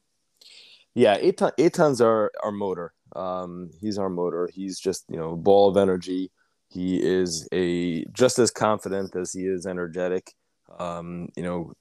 Yeah, 0.94 1.18
Eitan, 1.18 1.52
Eitan's 1.58 2.02
our 2.02 2.32
our 2.44 2.52
motor. 2.52 2.94
Um, 3.16 3.70
he's 3.80 3.98
our 3.98 4.10
motor. 4.10 4.50
He's 4.54 4.80
just 4.80 5.06
you 5.10 5.18
know 5.18 5.36
ball 5.36 5.70
of 5.70 5.78
energy. 5.78 6.32
He 6.70 7.02
is 7.02 7.48
a 7.52 8.06
just 8.06 8.40
as 8.40 8.52
confident 8.52 9.16
as 9.16 9.34
he 9.34 9.42
is 9.46 9.66
energetic. 9.66 10.34
Um, 10.80 11.30
you 11.36 11.44
know, 11.44 11.74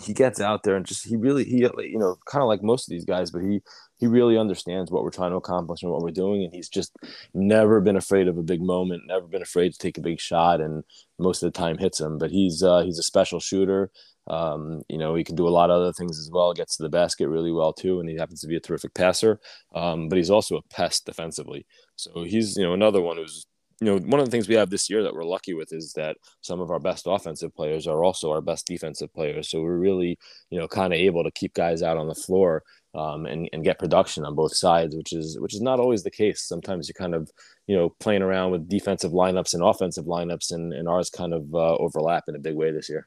he 0.00 0.12
gets 0.12 0.40
out 0.40 0.62
there 0.62 0.76
and 0.76 0.86
just 0.86 1.06
he 1.06 1.16
really 1.16 1.44
he 1.44 1.58
you 1.58 1.98
know 1.98 2.16
kind 2.26 2.42
of 2.42 2.48
like 2.48 2.62
most 2.62 2.88
of 2.88 2.90
these 2.90 3.04
guys, 3.04 3.30
but 3.30 3.42
he 3.42 3.60
he 3.98 4.06
really 4.06 4.38
understands 4.38 4.90
what 4.90 5.02
we're 5.02 5.10
trying 5.10 5.30
to 5.30 5.36
accomplish 5.36 5.82
and 5.82 5.90
what 5.90 6.02
we're 6.02 6.10
doing, 6.10 6.44
and 6.44 6.52
he's 6.52 6.68
just 6.68 6.96
never 7.34 7.80
been 7.80 7.96
afraid 7.96 8.28
of 8.28 8.38
a 8.38 8.42
big 8.42 8.60
moment, 8.60 9.02
never 9.06 9.26
been 9.26 9.42
afraid 9.42 9.72
to 9.72 9.78
take 9.78 9.98
a 9.98 10.02
big 10.02 10.20
shot, 10.20 10.60
and 10.60 10.84
most 11.18 11.42
of 11.42 11.52
the 11.52 11.58
time 11.58 11.78
hits 11.78 12.00
him. 12.00 12.18
But 12.18 12.30
he's 12.30 12.62
uh, 12.62 12.82
he's 12.82 12.98
a 12.98 13.02
special 13.02 13.40
shooter. 13.40 13.90
Um, 14.28 14.82
you 14.88 14.98
know, 14.98 15.14
he 15.14 15.24
can 15.24 15.36
do 15.36 15.48
a 15.48 15.50
lot 15.50 15.70
of 15.70 15.80
other 15.80 15.92
things 15.92 16.18
as 16.18 16.30
well. 16.30 16.52
Gets 16.52 16.76
to 16.76 16.82
the 16.82 16.88
basket 16.88 17.28
really 17.28 17.52
well 17.52 17.72
too, 17.72 18.00
and 18.00 18.08
he 18.08 18.16
happens 18.16 18.40
to 18.42 18.46
be 18.46 18.56
a 18.56 18.60
terrific 18.60 18.94
passer. 18.94 19.40
Um, 19.74 20.08
but 20.08 20.16
he's 20.16 20.30
also 20.30 20.56
a 20.56 20.62
pest 20.70 21.06
defensively. 21.06 21.66
So 21.96 22.24
he's 22.24 22.56
you 22.56 22.64
know 22.64 22.74
another 22.74 23.00
one 23.00 23.16
who's 23.16 23.46
you 23.80 23.86
know 23.86 23.98
one 23.98 24.20
of 24.20 24.26
the 24.26 24.30
things 24.30 24.48
we 24.48 24.56
have 24.56 24.70
this 24.70 24.90
year 24.90 25.02
that 25.02 25.14
we're 25.14 25.24
lucky 25.24 25.54
with 25.54 25.72
is 25.72 25.92
that 25.94 26.16
some 26.42 26.60
of 26.60 26.70
our 26.70 26.80
best 26.80 27.06
offensive 27.06 27.54
players 27.54 27.86
are 27.86 28.04
also 28.04 28.30
our 28.30 28.42
best 28.42 28.66
defensive 28.66 29.12
players. 29.14 29.48
So 29.48 29.62
we're 29.62 29.78
really 29.78 30.18
you 30.50 30.58
know 30.58 30.68
kind 30.68 30.92
of 30.92 30.98
able 30.98 31.24
to 31.24 31.30
keep 31.30 31.54
guys 31.54 31.82
out 31.82 31.96
on 31.98 32.08
the 32.08 32.14
floor. 32.14 32.62
Um, 32.94 33.26
and, 33.26 33.48
and 33.52 33.62
get 33.62 33.78
production 33.78 34.24
on 34.24 34.34
both 34.34 34.56
sides, 34.56 34.96
which 34.96 35.12
is 35.12 35.38
which 35.38 35.54
is 35.54 35.60
not 35.60 35.78
always 35.78 36.02
the 36.02 36.10
case. 36.10 36.40
Sometimes 36.40 36.88
you're 36.88 36.94
kind 36.94 37.14
of 37.14 37.30
you 37.66 37.76
know 37.76 37.90
playing 38.00 38.22
around 38.22 38.50
with 38.50 38.68
defensive 38.68 39.12
lineups 39.12 39.52
and 39.54 39.62
offensive 39.62 40.06
lineups, 40.06 40.52
and, 40.52 40.72
and 40.72 40.88
ours 40.88 41.10
kind 41.10 41.34
of 41.34 41.54
uh, 41.54 41.76
overlap 41.76 42.24
in 42.28 42.34
a 42.34 42.40
big 42.40 42.56
way 42.56 42.72
this 42.72 42.88
year. 42.88 43.06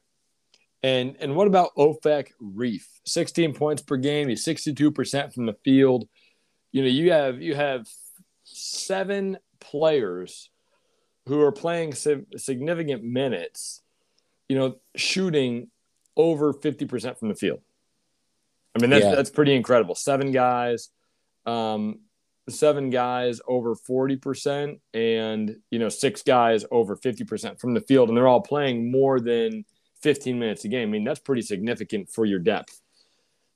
And 0.84 1.16
and 1.20 1.36
what 1.36 1.48
about 1.48 1.76
Ofek 1.76 2.30
Reef? 2.40 2.88
16 3.06 3.54
points 3.54 3.82
per 3.82 3.98
game. 3.98 4.30
He's 4.30 4.46
62% 4.46 5.34
from 5.34 5.46
the 5.46 5.56
field. 5.64 6.08
You 6.72 6.82
know, 6.82 6.88
you 6.88 7.12
have 7.12 7.42
you 7.42 7.54
have 7.54 7.88
seven 8.44 9.38
players 9.60 10.50
who 11.28 11.42
are 11.42 11.52
playing 11.52 11.94
significant 11.94 13.04
minutes, 13.04 13.84
you 14.50 14.58
know, 14.58 14.78
shooting 14.96 15.68
over 16.18 16.52
50% 16.52 17.20
from 17.20 17.30
the 17.30 17.36
field. 17.36 17.62
I 18.76 18.82
mean, 18.82 18.90
that's 18.90 19.06
yeah. 19.06 19.16
that's 19.16 19.30
pretty 19.30 19.54
incredible. 19.54 19.94
Seven 19.94 20.32
guys, 20.32 20.90
um, 21.46 22.00
seven 22.50 22.90
guys 22.90 23.40
over 23.48 23.76
40% 23.76 24.80
and 24.96 25.58
you 25.70 25.78
know, 25.78 25.90
six 25.90 26.24
guys 26.24 26.66
over 26.72 26.96
50% 26.96 27.60
from 27.60 27.76
the 27.76 27.82
field, 27.82 28.10
and 28.10 28.18
they're 28.18 28.28
all 28.28 28.42
playing 28.42 28.92
more 28.92 29.20
than– 29.20 29.64
15 30.02 30.40
minutes 30.40 30.66
a 30.66 30.68
game. 30.68 30.90
I 30.90 30.92
mean, 30.92 31.04
that's 31.04 31.20
pretty 31.20 31.42
significant 31.42 32.10
for 32.10 32.26
your 32.26 32.40
depth. 32.40 32.82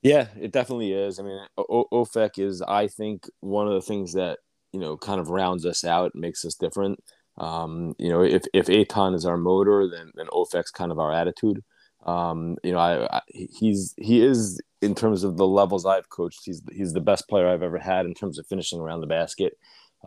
Yeah, 0.01 0.27
it 0.39 0.51
definitely 0.51 0.93
is. 0.93 1.19
I 1.19 1.23
mean, 1.23 1.39
o- 1.58 1.88
Ofek 1.91 2.38
is, 2.38 2.62
I 2.62 2.88
think, 2.88 3.27
one 3.39 3.67
of 3.67 3.73
the 3.73 3.81
things 3.81 4.13
that 4.13 4.39
you 4.71 4.79
know 4.79 4.97
kind 4.97 5.19
of 5.19 5.29
rounds 5.29 5.65
us 5.65 5.84
out, 5.84 6.13
makes 6.15 6.45
us 6.45 6.55
different. 6.55 6.99
Um, 7.38 7.95
you 7.97 8.10
know, 8.10 8.21
if 8.21 8.43
if 8.53 8.67
Eitan 8.67 9.15
is 9.15 9.25
our 9.25 9.38
motor, 9.38 9.89
then 9.89 10.12
then 10.15 10.27
Ofek's 10.27 10.71
kind 10.71 10.91
of 10.91 10.99
our 10.99 11.12
attitude. 11.12 11.63
Um, 12.05 12.58
you 12.63 12.71
know, 12.71 12.77
I, 12.77 13.17
I, 13.17 13.21
he's 13.29 13.95
he 13.97 14.21
is 14.21 14.62
in 14.81 14.93
terms 14.93 15.23
of 15.23 15.38
the 15.38 15.47
levels 15.47 15.86
I've 15.86 16.10
coached, 16.10 16.41
he's 16.45 16.62
he's 16.71 16.93
the 16.93 17.01
best 17.01 17.27
player 17.27 17.47
I've 17.47 17.63
ever 17.63 17.79
had 17.79 18.05
in 18.05 18.13
terms 18.13 18.38
of 18.38 18.45
finishing 18.47 18.79
around 18.79 19.01
the 19.01 19.08
basket. 19.08 19.58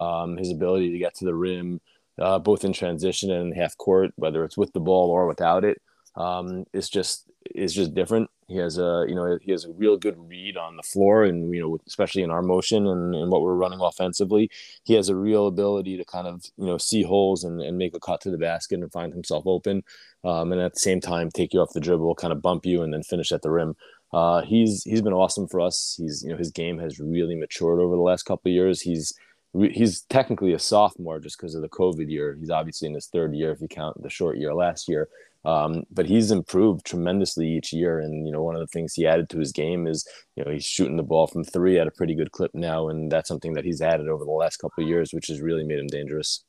Um, 0.00 0.36
his 0.36 0.52
ability 0.52 0.92
to 0.92 0.98
get 0.98 1.14
to 1.16 1.24
the 1.24 1.34
rim, 1.34 1.80
uh, 2.20 2.38
both 2.38 2.64
in 2.64 2.72
transition 2.72 3.32
and 3.32 3.56
half 3.56 3.76
court, 3.76 4.12
whether 4.14 4.44
it's 4.44 4.56
with 4.56 4.72
the 4.72 4.80
ball 4.80 5.10
or 5.10 5.26
without 5.26 5.64
it, 5.64 5.82
um, 6.18 6.66
is 6.72 6.90
just 6.90 7.30
is 7.54 7.72
just 7.72 7.94
different. 7.94 8.28
He 8.48 8.56
has 8.56 8.76
a 8.78 9.04
you 9.08 9.14
know 9.14 9.38
he 9.40 9.52
has 9.52 9.64
a 9.64 9.72
real 9.72 9.96
good 9.96 10.16
read 10.28 10.56
on 10.56 10.76
the 10.76 10.82
floor, 10.82 11.24
and 11.24 11.54
you 11.54 11.60
know 11.60 11.78
especially 11.86 12.22
in 12.22 12.30
our 12.30 12.42
motion 12.42 12.86
and, 12.86 13.14
and 13.14 13.30
what 13.30 13.40
we're 13.40 13.54
running 13.54 13.80
offensively, 13.80 14.50
he 14.84 14.94
has 14.94 15.08
a 15.08 15.16
real 15.16 15.46
ability 15.46 15.96
to 15.96 16.04
kind 16.04 16.26
of 16.26 16.44
you 16.56 16.66
know 16.66 16.76
see 16.76 17.02
holes 17.02 17.44
and, 17.44 17.60
and 17.62 17.78
make 17.78 17.94
a 17.94 18.00
cut 18.00 18.20
to 18.22 18.30
the 18.30 18.38
basket 18.38 18.80
and 18.80 18.92
find 18.92 19.12
himself 19.12 19.44
open, 19.46 19.82
um, 20.24 20.52
and 20.52 20.60
at 20.60 20.74
the 20.74 20.80
same 20.80 21.00
time 21.00 21.30
take 21.30 21.54
you 21.54 21.60
off 21.60 21.72
the 21.72 21.80
dribble, 21.80 22.14
kind 22.16 22.32
of 22.32 22.42
bump 22.42 22.66
you, 22.66 22.82
and 22.82 22.92
then 22.92 23.02
finish 23.02 23.32
at 23.32 23.42
the 23.42 23.50
rim. 23.50 23.76
Uh, 24.12 24.42
he's 24.42 24.82
he's 24.84 25.02
been 25.02 25.12
awesome 25.12 25.46
for 25.46 25.60
us. 25.60 25.94
He's 25.96 26.22
you 26.24 26.30
know 26.30 26.38
his 26.38 26.50
game 26.50 26.78
has 26.78 26.98
really 26.98 27.36
matured 27.36 27.80
over 27.80 27.94
the 27.94 28.02
last 28.02 28.24
couple 28.24 28.50
of 28.50 28.54
years. 28.54 28.80
He's 28.80 29.12
he's 29.54 30.02
technically 30.02 30.52
a 30.52 30.58
sophomore 30.58 31.20
just 31.20 31.38
because 31.38 31.54
of 31.54 31.62
the 31.62 31.68
COVID 31.68 32.10
year. 32.10 32.36
He's 32.38 32.50
obviously 32.50 32.88
in 32.88 32.94
his 32.94 33.06
third 33.06 33.34
year 33.34 33.52
if 33.52 33.60
you 33.60 33.68
count 33.68 34.02
the 34.02 34.10
short 34.10 34.36
year 34.38 34.54
last 34.54 34.88
year. 34.88 35.08
Um, 35.44 35.84
but 35.90 36.06
he's 36.06 36.30
improved 36.30 36.84
tremendously 36.84 37.48
each 37.48 37.72
year. 37.72 38.00
And, 38.00 38.26
you 38.26 38.32
know, 38.32 38.42
one 38.42 38.56
of 38.56 38.60
the 38.60 38.66
things 38.66 38.94
he 38.94 39.06
added 39.06 39.30
to 39.30 39.38
his 39.38 39.52
game 39.52 39.86
is, 39.86 40.06
you 40.36 40.44
know, 40.44 40.50
he's 40.50 40.64
shooting 40.64 40.96
the 40.96 41.02
ball 41.02 41.26
from 41.26 41.44
three 41.44 41.78
at 41.78 41.86
a 41.86 41.92
pretty 41.92 42.14
good 42.14 42.32
clip 42.32 42.50
now. 42.54 42.88
And 42.88 43.10
that's 43.10 43.28
something 43.28 43.54
that 43.54 43.64
he's 43.64 43.80
added 43.80 44.08
over 44.08 44.24
the 44.24 44.30
last 44.30 44.56
couple 44.58 44.82
of 44.82 44.88
years, 44.88 45.12
which 45.12 45.28
has 45.28 45.40
really 45.40 45.64
made 45.64 45.78
him 45.78 45.86
dangerous. 45.86 46.44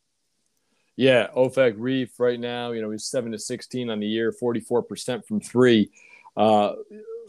Yeah. 0.95 1.27
Ofek 1.35 1.75
Reef 1.77 2.19
right 2.19 2.39
now, 2.39 2.71
you 2.71 2.81
know, 2.81 2.89
he's 2.89 3.05
seven 3.05 3.31
to 3.31 3.39
16 3.39 3.89
on 3.89 3.99
the 3.99 4.07
year, 4.07 4.33
44% 4.33 5.25
from 5.25 5.39
three. 5.39 5.91
Uh, 6.35 6.73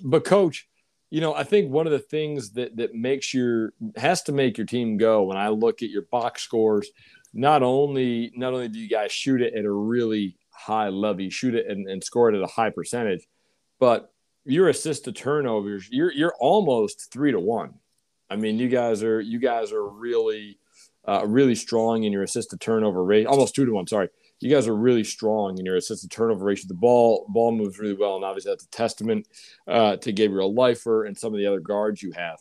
but 0.02 0.24
coach, 0.24 0.66
you 1.10 1.20
know, 1.20 1.34
I 1.34 1.44
think 1.44 1.70
one 1.70 1.86
of 1.86 1.92
the 1.92 1.98
things 1.98 2.52
that 2.52 2.76
that 2.76 2.94
makes 2.94 3.34
your 3.34 3.72
has 3.96 4.22
to 4.22 4.32
make 4.32 4.56
your 4.56 4.66
team 4.66 4.96
go 4.96 5.24
when 5.24 5.36
I 5.36 5.48
look 5.48 5.82
at 5.82 5.90
your 5.90 6.02
box 6.02 6.42
scores, 6.42 6.88
not 7.34 7.62
only 7.62 8.32
not 8.34 8.54
only 8.54 8.68
do 8.68 8.78
you 8.78 8.88
guys 8.88 9.10
shoot 9.10 9.42
it 9.42 9.54
at 9.54 9.64
a 9.64 9.70
really 9.70 10.36
high 10.50 10.88
level, 10.88 11.22
you 11.22 11.30
shoot 11.30 11.54
it 11.54 11.66
and, 11.68 11.88
and 11.88 12.02
score 12.02 12.28
it 12.28 12.36
at 12.36 12.42
a 12.42 12.46
high 12.46 12.70
percentage, 12.70 13.26
but 13.78 14.12
your 14.44 14.68
assist 14.68 15.04
to 15.04 15.12
turnovers, 15.12 15.88
you're 15.90 16.12
you're 16.12 16.34
almost 16.40 17.12
three 17.12 17.32
to 17.32 17.40
one. 17.40 17.74
I 18.28 18.36
mean, 18.36 18.58
you 18.58 18.68
guys 18.68 19.02
are 19.02 19.20
you 19.20 19.38
guys 19.38 19.72
are 19.72 19.86
really 19.86 20.58
uh, 21.06 21.26
really 21.26 21.54
strong 21.54 22.04
in 22.04 22.12
your 22.12 22.22
assist 22.22 22.50
to 22.50 22.56
turnover 22.56 23.04
rate, 23.04 23.26
almost 23.26 23.54
two 23.54 23.66
to 23.66 23.72
one. 23.72 23.86
Sorry, 23.86 24.08
you 24.40 24.50
guys 24.50 24.66
are 24.66 24.76
really 24.76 25.04
strong 25.04 25.58
in 25.58 25.64
your 25.64 25.76
assist 25.76 26.02
to 26.02 26.08
turnover 26.08 26.44
ratio. 26.44 26.68
The 26.68 26.74
ball 26.74 27.26
ball 27.28 27.52
moves 27.52 27.78
really 27.78 27.94
well, 27.94 28.16
and 28.16 28.24
obviously 28.24 28.52
that's 28.52 28.64
a 28.64 28.70
testament 28.70 29.28
uh, 29.68 29.96
to 29.96 30.12
Gabriel 30.12 30.54
Leifer 30.54 31.06
and 31.06 31.16
some 31.16 31.32
of 31.34 31.38
the 31.38 31.46
other 31.46 31.60
guards 31.60 32.02
you 32.02 32.12
have. 32.12 32.38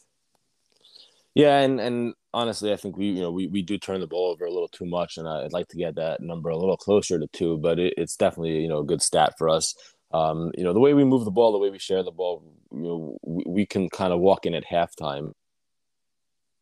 Yeah, 1.35 1.59
and 1.59 1.79
and 1.79 2.13
honestly, 2.33 2.73
I 2.73 2.75
think 2.75 2.97
we 2.97 3.07
you 3.07 3.21
know 3.21 3.31
we, 3.31 3.47
we 3.47 3.61
do 3.61 3.77
turn 3.77 3.99
the 3.99 4.07
ball 4.07 4.31
over 4.31 4.45
a 4.45 4.51
little 4.51 4.67
too 4.67 4.85
much, 4.85 5.17
and 5.17 5.27
I'd 5.27 5.53
like 5.53 5.67
to 5.69 5.77
get 5.77 5.95
that 5.95 6.21
number 6.21 6.49
a 6.49 6.57
little 6.57 6.77
closer 6.77 7.19
to 7.19 7.27
two, 7.27 7.57
but 7.57 7.79
it, 7.79 7.93
it's 7.97 8.15
definitely 8.15 8.59
you 8.61 8.67
know 8.67 8.79
a 8.79 8.85
good 8.85 9.01
stat 9.01 9.33
for 9.37 9.49
us. 9.49 9.75
Um, 10.11 10.51
you 10.57 10.63
know 10.63 10.73
the 10.73 10.79
way 10.79 10.93
we 10.93 11.03
move 11.03 11.25
the 11.25 11.31
ball, 11.31 11.51
the 11.51 11.59
way 11.59 11.69
we 11.69 11.79
share 11.79 12.03
the 12.03 12.11
ball, 12.11 12.43
you 12.71 12.81
know 12.81 13.17
we, 13.23 13.43
we 13.47 13.65
can 13.65 13.89
kind 13.89 14.13
of 14.13 14.19
walk 14.19 14.45
in 14.45 14.53
at 14.53 14.65
halftime. 14.65 15.33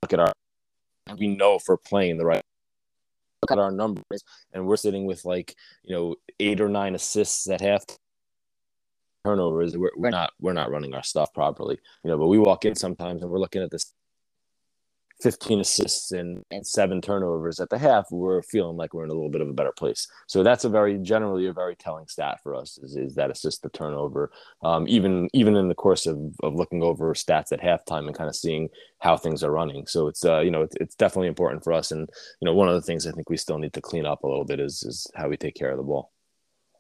Look 0.04 0.14
at 0.14 0.20
our, 0.20 0.34
we 1.18 1.28
know 1.28 1.56
if 1.56 1.64
we're 1.68 1.78
playing 1.78 2.18
the 2.18 2.26
right 2.26 2.44
look 3.42 3.52
at 3.52 3.60
our 3.60 3.72
numbers 3.72 4.24
and 4.54 4.66
we're 4.66 4.78
sitting 4.78 5.06
with 5.06 5.24
like 5.26 5.56
you 5.84 5.96
know 5.96 6.16
eight 6.40 6.60
or 6.60 6.70
nine 6.70 6.96
assists 6.96 7.50
at 7.50 7.62
half 7.62 7.84
turnovers 9.24 9.78
we're, 9.78 9.92
we're 9.96 10.10
not 10.10 10.32
we're 10.40 10.54
not 10.54 10.72
running 10.72 10.94
our 10.96 11.04
stuff 11.04 11.32
properly 11.34 11.78
you 12.04 12.10
know 12.10 12.18
but 12.18 12.28
we 12.28 12.40
walk 12.40 12.66
in 12.66 12.76
sometimes 12.76 13.22
and 13.22 13.30
we're 13.30 13.40
looking 13.40 13.62
at 13.62 13.70
this 13.70 13.94
15 15.22 15.62
assists 15.62 16.12
and, 16.12 16.44
and 16.52 16.66
seven 16.66 17.02
turnovers 17.02 17.60
at 17.60 17.70
the 17.70 17.78
half, 17.78 18.06
we're 18.12 18.44
feeling 18.44 18.78
like 18.78 18.94
we're 18.94 19.04
in 19.04 19.10
a 19.10 19.14
little 19.14 19.30
bit 19.30 19.42
of 19.42 19.50
a 19.50 19.54
better 19.54 19.72
place. 19.72 20.08
So 20.28 20.44
that's 20.44 20.64
a 20.64 20.70
very 20.70 20.98
generally 21.00 21.48
a 21.48 21.54
very 21.54 21.76
telling 21.76 22.08
stat 22.08 22.40
for 22.44 22.54
us 22.56 22.78
is, 22.78 22.96
is 22.96 23.16
that 23.16 23.32
assist 23.32 23.64
to 23.64 23.70
turnover. 23.70 24.32
Um, 24.62 24.88
even 24.88 25.28
even 25.34 25.56
in 25.56 25.70
the 25.70 25.76
course 25.76 26.06
of, 26.06 26.20
of 26.44 26.54
looking 26.56 26.84
over 26.84 27.14
stats 27.14 27.52
at 27.52 27.62
halftime 27.62 28.06
and 28.06 28.16
kind 28.16 28.30
of 28.30 28.36
seeing 28.36 28.70
how 29.00 29.18
things 29.18 29.44
are 29.44 29.52
running. 29.52 29.88
So 29.88 30.08
it's 30.08 30.24
uh, 30.24 30.40
you 30.42 30.52
know 30.52 30.62
it's, 30.62 30.76
it's 30.80 30.96
definitely 30.96 31.30
important 31.30 31.64
for 31.64 31.74
us. 31.74 31.92
And 31.92 32.08
you 32.40 32.46
know 32.46 32.54
one 32.54 32.70
of 32.70 32.76
the 32.76 32.82
things 32.82 33.08
I 33.08 33.12
think 33.12 33.30
we 33.30 33.38
still 33.38 33.58
need 33.58 33.74
to 33.74 33.82
clean 33.82 34.06
up 34.06 34.24
a 34.24 34.28
little 34.28 34.46
bit 34.46 34.60
is 34.60 34.84
is 34.84 35.10
how 35.16 35.30
we 35.30 35.38
take 35.38 35.56
care 35.56 35.72
of 35.72 35.78
the 35.78 35.84
ball. 35.84 36.12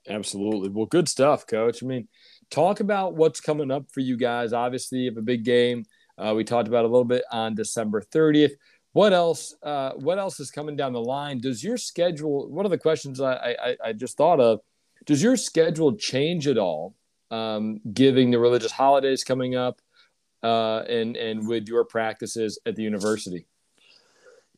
Absolutely. 0.08 0.70
Well, 0.70 0.86
good 0.86 1.10
stuff, 1.10 1.46
coach. 1.48 1.84
I 1.84 1.86
mean, 1.86 2.08
talk 2.50 2.80
about 2.80 3.16
what's 3.16 3.42
coming 3.42 3.72
up 3.72 3.92
for 3.92 4.00
you 4.00 4.16
guys. 4.16 4.54
Obviously, 4.54 5.00
you 5.00 5.10
have 5.10 5.18
a 5.18 5.22
big 5.22 5.44
game 5.44 5.86
uh, 6.18 6.34
we 6.36 6.44
talked 6.44 6.68
about 6.68 6.86
a 6.86 6.88
little 6.88 7.06
bit 7.06 7.24
on 7.32 7.56
December 7.56 8.02
30th. 8.02 8.54
What 8.94 9.14
else? 9.14 9.56
Uh, 9.62 9.92
what 9.92 10.18
else 10.18 10.40
is 10.40 10.50
coming 10.50 10.76
down 10.76 10.94
the 10.94 11.02
line? 11.02 11.40
Does 11.40 11.64
your 11.64 11.78
schedule? 11.78 12.50
One 12.50 12.66
of 12.66 12.72
the 12.72 12.78
questions 12.78 13.22
I, 13.22 13.56
I, 13.64 13.78
I 13.86 13.94
just 13.94 14.18
thought 14.18 14.40
of: 14.40 14.62
Does 15.06 15.22
your 15.22 15.38
schedule 15.38 15.96
change 15.96 16.48
at 16.48 16.58
all, 16.58 16.96
um, 17.30 17.80
given 17.94 18.32
the 18.32 18.40
religious 18.40 18.72
holidays 18.72 19.24
coming 19.24 19.56
up, 19.56 19.82
uh, 20.42 20.80
and 20.90 21.16
and 21.16 21.48
with 21.48 21.68
your 21.68 21.86
practices 21.86 22.58
at 22.66 22.76
the 22.76 22.82
university? 22.82 23.46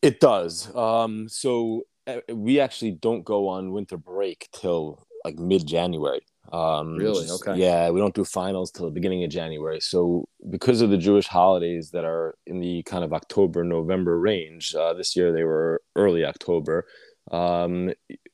It 0.01 0.21
does. 0.21 0.73
Um, 0.73 1.27
so 1.27 1.83
uh, 2.07 2.19
we 2.33 2.59
actually 2.61 2.91
don't 2.91 3.25
go 3.25 3.49
on 3.49 3.71
winter 3.71 3.97
break 3.97 4.47
till 4.53 5.05
like 5.25 5.37
mid 5.37 5.67
January. 5.67 6.21
Um, 6.51 6.97
really? 6.97 7.29
Okay. 7.29 7.57
Yeah, 7.57 7.89
we 7.89 7.99
don't 7.99 8.15
do 8.15 8.25
finals 8.25 8.71
till 8.71 8.85
the 8.85 8.91
beginning 8.91 9.23
of 9.23 9.29
January. 9.29 9.79
So 9.79 10.27
because 10.49 10.81
of 10.81 10.89
the 10.89 10.97
Jewish 10.97 11.27
holidays 11.27 11.91
that 11.91 12.05
are 12.05 12.35
in 12.47 12.59
the 12.59 12.83
kind 12.83 13.03
of 13.03 13.13
October 13.13 13.63
November 13.63 14.19
range, 14.19 14.73
uh, 14.73 14.93
this 14.93 15.15
year 15.15 15.31
they 15.31 15.43
were 15.43 15.81
early 15.95 16.25
October. 16.25 16.87
Um, 17.31 17.91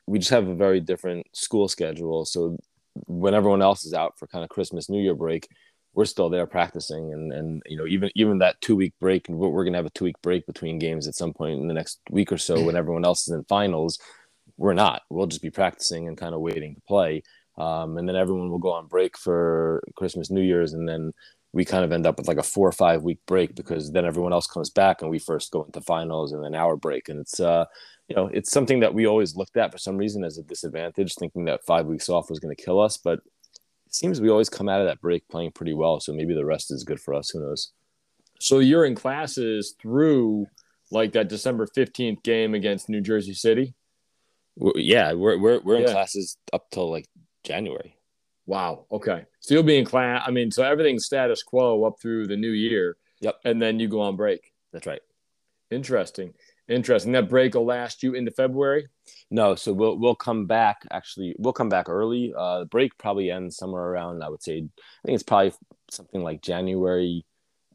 we 0.08 0.20
just 0.20 0.32
have 0.32 0.48
a 0.48 0.56
very 0.56 0.80
different 0.80 1.28
school 1.34 1.68
schedule. 1.68 2.26
So 2.26 2.58
when 3.08 3.34
everyone 3.34 3.62
else 3.62 3.86
is 3.86 3.94
out 3.94 4.18
for 4.18 4.28
kind 4.28 4.44
of 4.44 4.50
Christmas 4.50 4.90
New 4.90 5.02
Year 5.02 5.16
break, 5.16 5.50
we're 5.96 6.06
still 6.06 6.30
there 6.30 6.46
practicing 6.46 7.14
and 7.14 7.32
and 7.34 7.64
you 7.66 7.78
know 7.78 7.88
even 7.88 8.12
even 8.16 8.38
that 8.40 8.60
two 8.62 8.76
week 8.76 8.94
break 9.00 9.28
and 9.30 9.38
we're 9.38 9.64
gonna 9.64 9.78
have 9.78 9.86
a 9.86 9.92
two 9.92 10.04
week 10.04 10.22
break 10.22 10.46
between 10.46 10.78
games 10.78 11.08
at 11.08 11.16
some 11.16 11.34
point 11.34 11.60
in 11.60 11.68
the 11.68 11.74
next 11.74 12.00
week 12.12 12.32
or 12.32 12.38
so 12.38 12.64
when 12.64 12.76
everyone 12.82 13.06
else 13.06 13.28
is 13.28 13.34
in 13.34 13.44
finals 13.46 13.98
we're 14.58 14.74
not 14.74 15.02
we'll 15.10 15.26
just 15.26 15.42
be 15.42 15.50
practicing 15.50 16.08
and 16.08 16.18
kind 16.18 16.36
of 16.36 16.42
waiting 16.42 16.76
to 16.76 16.82
play 16.82 17.24
um, 17.58 17.98
and 17.98 18.08
then 18.08 18.16
everyone 18.16 18.50
will 18.50 18.60
go 18.60 18.72
on 18.72 18.88
break 18.88 19.18
for 19.18 19.84
Christmas, 19.96 20.30
New 20.30 20.42
Year's, 20.42 20.74
and 20.74 20.88
then 20.88 21.14
we 21.54 21.64
kind 21.64 21.86
of 21.86 21.94
end 21.94 22.06
up 22.06 22.18
with 22.18 22.28
like 22.28 22.38
a 22.38 22.44
four 22.44 22.68
or 22.68 22.74
five 22.74 23.04
week 23.04 23.20
break 23.26 23.56
because 23.56 23.94
then 23.94 24.06
everyone 24.06 24.34
else 24.34 24.46
comes 24.46 24.70
back 24.70 25.02
and 25.02 25.10
we 25.10 25.18
first 25.18 25.52
go 25.52 25.64
into 25.64 25.80
finals 25.80 26.34
and 26.34 26.44
then 26.44 26.54
our 26.54 26.76
break, 26.76 27.08
and 27.08 27.20
it's 27.20 27.40
uh, 27.40 27.66
you 28.10 28.16
know 28.16 28.28
it's 28.28 28.52
something 28.52 28.82
that 28.82 28.94
we 28.94 29.08
always 29.08 29.36
looked 29.36 29.56
at 29.56 29.72
for 29.72 29.78
some 29.78 29.98
reason 29.98 30.24
as 30.24 30.38
a 30.38 30.44
disadvantage, 30.44 31.16
thinking 31.16 31.46
that 31.46 31.66
five 31.66 31.86
weeks 31.86 32.10
off 32.10 32.30
was 32.30 32.40
going 32.40 32.54
to 32.54 32.62
kill 32.62 32.80
us, 32.82 32.98
but 32.98 33.20
it 33.86 33.96
seems 33.96 34.20
we 34.20 34.30
always 34.30 34.50
come 34.50 34.68
out 34.68 34.82
of 34.82 34.88
that 34.88 35.00
break 35.00 35.28
playing 35.30 35.52
pretty 35.52 35.74
well, 35.74 36.00
so 36.02 36.14
maybe 36.14 36.34
the 36.34 36.46
rest 36.46 36.72
is 36.72 36.84
good 36.84 37.00
for 37.00 37.14
us. 37.14 37.30
Who 37.30 37.40
knows? 37.40 37.72
So 38.40 38.60
you're 38.60 38.84
in 38.84 38.96
classes 38.96 39.76
through 39.82 40.48
like 40.92 41.14
that 41.14 41.30
December 41.30 41.68
fifteenth 41.74 42.22
game 42.22 42.54
against 42.54 42.90
New 42.90 43.02
Jersey 43.02 43.34
City. 43.34 43.74
yeah, 44.76 45.14
we're 45.14 45.38
we're 45.38 45.62
we're 45.62 45.78
in 45.78 45.84
yeah. 45.84 45.94
classes 45.94 46.38
up 46.52 46.70
till 46.70 46.92
like 46.92 47.08
January. 47.46 47.96
Wow. 48.46 48.86
Okay. 48.92 49.26
Still 49.40 49.64
being 49.64 49.86
class. 49.86 50.24
I 50.26 50.32
mean, 50.32 50.52
so 50.52 50.64
everything's 50.64 51.06
status 51.06 51.42
quo 51.42 51.84
up 51.86 52.00
through 52.02 52.28
the 52.28 52.38
new 52.38 52.52
year. 52.52 52.98
Yep. 53.22 53.40
And 53.46 53.62
then 53.62 53.80
you 53.80 53.88
go 53.88 54.02
on 54.02 54.16
break. 54.16 54.52
That's 54.72 54.86
right. 54.86 55.02
Interesting. 55.72 56.34
Interesting. 56.68 57.12
That 57.14 57.30
break 57.30 57.54
will 57.54 57.66
last 57.66 58.04
you 58.04 58.14
into 58.14 58.32
February. 58.32 58.88
No, 59.30 59.56
so 59.56 59.72
we'll 59.72 59.98
we'll 59.98 60.16
come 60.16 60.46
back. 60.46 60.86
Actually, 60.92 61.36
we'll 61.38 61.54
come 61.54 61.70
back 61.70 61.90
early. 61.90 62.34
Uh, 62.36 62.60
the 62.60 62.66
break 62.66 62.98
probably 62.98 63.30
ends 63.30 63.58
somewhere 63.58 63.84
around. 63.84 64.24
I 64.24 64.30
would 64.30 64.42
say. 64.42 64.58
I 64.58 65.06
think 65.06 65.16
it's 65.16 65.24
probably 65.24 65.54
something 65.92 66.24
like 66.24 66.42
January. 66.42 67.24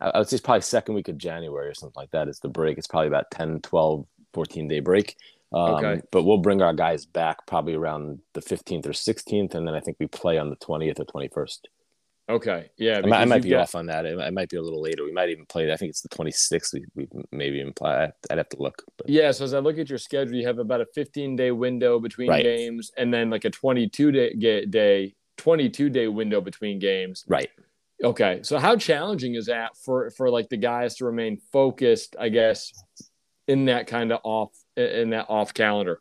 I 0.01 0.19
would 0.19 0.29
say 0.29 0.37
it's 0.37 0.45
probably 0.45 0.63
second 0.63 0.95
week 0.95 1.09
of 1.09 1.19
January 1.19 1.69
or 1.69 1.75
something 1.75 1.95
like 1.97 2.11
that. 2.13 2.29
Is 2.29 2.41
the 2.41 2.49
break? 2.49 2.79
It's 2.79 2.87
probably 2.87 3.09
about 3.09 3.31
10, 3.33 3.61
12, 3.61 4.07
14 4.33 4.69
day 4.69 4.81
break. 4.81 5.17
Um, 5.53 5.75
okay. 5.75 6.01
But 6.13 6.25
we'll 6.25 6.39
bring 6.39 6.63
our 6.63 6.73
guys 6.73 7.07
back 7.07 7.47
probably 7.47 7.75
around 7.75 8.21
the 8.35 8.41
15th 8.41 8.87
or 8.87 8.93
16th, 8.93 9.55
and 9.55 9.67
then 9.67 9.75
I 9.75 9.81
think 9.81 9.97
we 9.99 10.07
play 10.07 10.39
on 10.39 10.51
the 10.51 10.57
20th 10.57 11.01
or 11.01 11.05
21st. 11.05 11.59
Okay. 12.29 12.71
Yeah. 12.79 13.01
I 13.03 13.07
might, 13.07 13.21
I 13.21 13.25
might 13.25 13.43
be 13.43 13.51
got... 13.51 13.63
off 13.63 13.75
on 13.75 13.87
that. 13.87 14.07
It, 14.07 14.17
it, 14.17 14.33
might 14.33 14.49
be 14.49 14.57
a 14.57 14.63
little 14.63 14.81
later. 14.81 15.05
We 15.05 15.13
might 15.13 15.31
even 15.31 15.47
play. 15.47 15.73
I 15.73 15.77
think 15.77 15.91
it's 15.91 16.03
the 16.03 16.09
26th. 16.11 16.75
We, 16.75 16.85
we 16.95 17.09
maybe 17.33 17.65
play. 17.75 18.09
I'd 18.31 18.39
have 18.39 18.49
to 18.51 18.63
look. 18.63 18.85
But... 18.97 19.09
Yeah. 19.09 19.33
So 19.33 19.45
as 19.45 19.53
I 19.53 19.59
look 19.59 19.79
at 19.79 19.89
your 19.89 19.99
schedule, 19.99 20.37
you 20.37 20.47
have 20.47 20.61
about 20.61 20.81
a 20.81 20.87
15 20.95 21.35
day 21.35 21.51
window 21.51 21.99
between 21.99 22.29
right. 22.29 22.45
games, 22.45 22.93
and 22.97 23.13
then 23.13 23.31
like 23.31 23.45
a 23.45 23.51
22 23.51 24.13
day 24.13 24.65
day 24.67 25.15
22 25.39 25.91
day 25.91 26.07
window 26.07 26.41
between 26.41 26.79
games. 26.79 27.25
Right. 27.27 27.49
Okay, 28.03 28.41
so 28.43 28.59
how 28.59 28.77
challenging 28.77 29.35
is 29.35 29.47
that 29.47 29.77
for 29.77 30.11
for 30.11 30.31
like 30.31 30.49
the 30.49 30.57
guys 30.57 30.97
to 30.97 31.05
remain 31.05 31.39
focused? 31.53 32.17
I 32.19 32.31
guess 32.31 32.73
in 33.47 33.67
that 33.67 33.87
kind 33.87 34.13
of 34.13 34.21
off 34.23 34.53
in 34.81 35.11
that 35.11 35.27
off 35.29 35.55
calendar. 35.55 36.01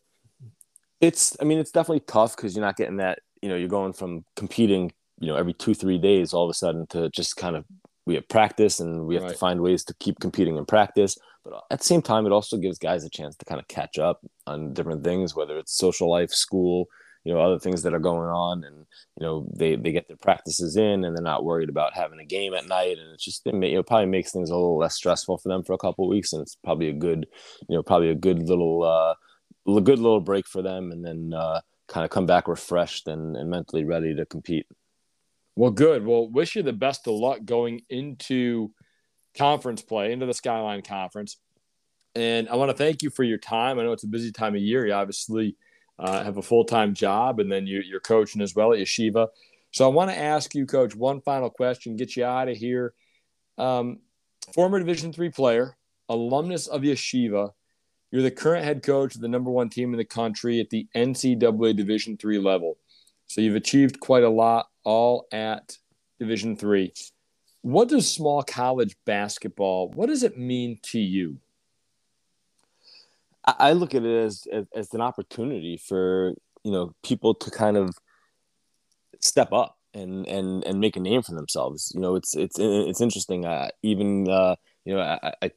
It's, 1.01 1.35
I 1.41 1.45
mean, 1.45 1.59
it's 1.59 1.71
definitely 1.71 2.01
tough 2.01 2.35
because 2.35 2.55
you're 2.55 2.65
not 2.65 2.75
getting 2.75 2.97
that. 2.97 3.19
You 3.41 3.49
know, 3.49 3.55
you're 3.55 3.69
going 3.69 3.93
from 3.93 4.25
competing, 4.35 4.91
you 5.19 5.27
know, 5.27 5.35
every 5.35 5.53
two 5.53 5.73
three 5.73 5.97
days, 5.97 6.33
all 6.33 6.43
of 6.43 6.49
a 6.49 6.53
sudden 6.53 6.87
to 6.87 7.09
just 7.09 7.37
kind 7.37 7.55
of 7.55 7.65
we 8.05 8.15
have 8.15 8.27
practice 8.27 8.79
and 8.79 9.05
we 9.05 9.15
have 9.15 9.23
right. 9.23 9.31
to 9.33 9.37
find 9.37 9.61
ways 9.61 9.83
to 9.85 9.93
keep 9.99 10.19
competing 10.19 10.57
in 10.57 10.65
practice. 10.65 11.17
But 11.43 11.63
at 11.71 11.79
the 11.79 11.85
same 11.85 12.01
time, 12.01 12.25
it 12.25 12.31
also 12.31 12.57
gives 12.57 12.79
guys 12.79 13.03
a 13.05 13.09
chance 13.09 13.35
to 13.37 13.45
kind 13.45 13.61
of 13.61 13.67
catch 13.67 13.97
up 13.97 14.19
on 14.47 14.73
different 14.73 15.03
things, 15.03 15.35
whether 15.35 15.57
it's 15.57 15.77
social 15.77 16.09
life, 16.09 16.31
school, 16.31 16.87
you 17.23 17.33
know, 17.33 17.41
other 17.41 17.59
things 17.59 17.83
that 17.83 17.93
are 17.93 17.99
going 17.99 18.29
on, 18.29 18.63
and 18.63 18.85
you 19.17 19.25
know, 19.25 19.47
they 19.55 19.75
they 19.75 19.91
get 19.91 20.07
their 20.07 20.17
practices 20.17 20.77
in, 20.77 21.03
and 21.03 21.15
they're 21.15 21.23
not 21.23 21.43
worried 21.43 21.69
about 21.69 21.95
having 21.95 22.19
a 22.19 22.25
game 22.25 22.53
at 22.53 22.67
night, 22.67 22.97
and 22.97 23.11
it's 23.13 23.23
just 23.23 23.45
it, 23.45 23.53
may, 23.53 23.73
it 23.73 23.87
probably 23.87 24.05
makes 24.05 24.31
things 24.31 24.49
a 24.49 24.55
little 24.55 24.77
less 24.77 24.95
stressful 24.95 25.37
for 25.37 25.49
them 25.49 25.63
for 25.63 25.73
a 25.73 25.77
couple 25.77 26.05
of 26.05 26.09
weeks, 26.09 26.33
and 26.33 26.41
it's 26.41 26.55
probably 26.55 26.89
a 26.89 26.93
good, 26.93 27.27
you 27.67 27.75
know, 27.75 27.83
probably 27.83 28.09
a 28.09 28.15
good 28.15 28.47
little, 28.47 28.83
uh, 28.83 29.13
good 29.81 29.99
little 29.99 30.21
break 30.21 30.47
for 30.47 30.61
them, 30.61 30.91
and 30.91 31.05
then 31.05 31.33
uh, 31.33 31.59
kind 31.87 32.05
of 32.05 32.11
come 32.11 32.25
back 32.25 32.47
refreshed 32.47 33.07
and, 33.07 33.35
and 33.35 33.49
mentally 33.49 33.83
ready 33.83 34.15
to 34.15 34.25
compete. 34.25 34.65
Well, 35.55 35.71
good. 35.71 36.05
Well, 36.05 36.29
wish 36.29 36.55
you 36.55 36.63
the 36.63 36.71
best 36.71 37.05
of 37.07 37.15
luck 37.15 37.39
going 37.43 37.81
into 37.89 38.71
conference 39.37 39.81
play, 39.81 40.13
into 40.13 40.25
the 40.25 40.33
Skyline 40.33 40.83
Conference. 40.83 41.37
And 42.15 42.47
I 42.49 42.55
want 42.55 42.71
to 42.71 42.77
thank 42.77 43.03
you 43.03 43.09
for 43.09 43.23
your 43.23 43.37
time. 43.37 43.77
I 43.77 43.83
know 43.83 43.91
it's 43.91 44.03
a 44.03 44.07
busy 44.07 44.31
time 44.31 44.55
of 44.55 44.61
year. 44.61 44.87
You 44.87 44.93
obviously 44.93 45.57
uh, 45.99 46.23
have 46.23 46.37
a 46.37 46.41
full 46.41 46.63
time 46.63 46.93
job, 46.93 47.39
and 47.39 47.51
then 47.51 47.67
you, 47.67 47.81
you're 47.81 47.99
coaching 47.99 48.41
as 48.41 48.55
well 48.55 48.73
at 48.73 48.79
Yeshiva. 48.79 49.27
So 49.71 49.85
I 49.85 49.93
want 49.93 50.09
to 50.09 50.17
ask 50.17 50.55
you, 50.55 50.65
Coach, 50.65 50.95
one 50.95 51.21
final 51.21 51.49
question, 51.49 51.95
get 51.95 52.15
you 52.15 52.25
out 52.25 52.47
of 52.47 52.57
here. 52.57 52.93
Um, 53.57 53.99
former 54.55 54.79
Division 54.79 55.11
three 55.13 55.29
player, 55.29 55.77
alumnus 56.07 56.67
of 56.67 56.81
Yeshiva. 56.81 57.51
You're 58.11 58.23
the 58.23 58.31
current 58.31 58.65
head 58.65 58.81
coach 58.81 59.13
of 59.13 59.21
the 59.21 59.27
number 59.27 59.51
one 59.51 59.69
team 59.69 59.93
in 59.93 59.97
the 59.97 60.05
country 60.05 60.59
at 60.59 60.69
the 60.71 60.87
NCAA 60.95 61.75
Division 61.75 62.17
three 62.17 62.39
level. 62.39 62.77
So 63.27 63.41
you've 63.41 63.55
achieved 63.55 63.99
quite 63.99 64.23
a 64.23 64.29
lot, 64.29 64.67
all 64.83 65.27
at 65.31 65.77
Division 66.19 66.55
three. 66.55 66.93
What 67.61 67.89
does 67.89 68.11
small 68.11 68.41
college 68.41 68.95
basketball? 69.05 69.89
What 69.91 70.07
does 70.07 70.23
it 70.23 70.37
mean 70.37 70.79
to 70.83 70.99
you? 70.99 71.37
I 73.45 73.71
look 73.73 73.95
at 73.95 74.03
it 74.03 74.25
as, 74.25 74.47
as, 74.51 74.65
as 74.75 74.93
an 74.93 75.01
opportunity 75.01 75.77
for 75.77 76.33
you 76.63 76.71
know 76.71 76.93
people 77.03 77.33
to 77.33 77.51
kind 77.51 77.77
of 77.77 77.95
step 79.21 79.51
up 79.53 79.77
and 79.93 80.27
and 80.27 80.63
and 80.65 80.79
make 80.79 80.95
a 80.95 80.99
name 80.99 81.21
for 81.21 81.33
themselves. 81.33 81.91
You 81.93 82.01
know, 82.01 82.15
it's 82.15 82.35
it's 82.35 82.57
it's 82.59 83.01
interesting. 83.01 83.45
Uh, 83.45 83.69
even 83.81 84.29
uh, 84.29 84.55
you 84.85 84.95
know, 84.95 85.01
I, 85.01 85.33
I, 85.41 85.51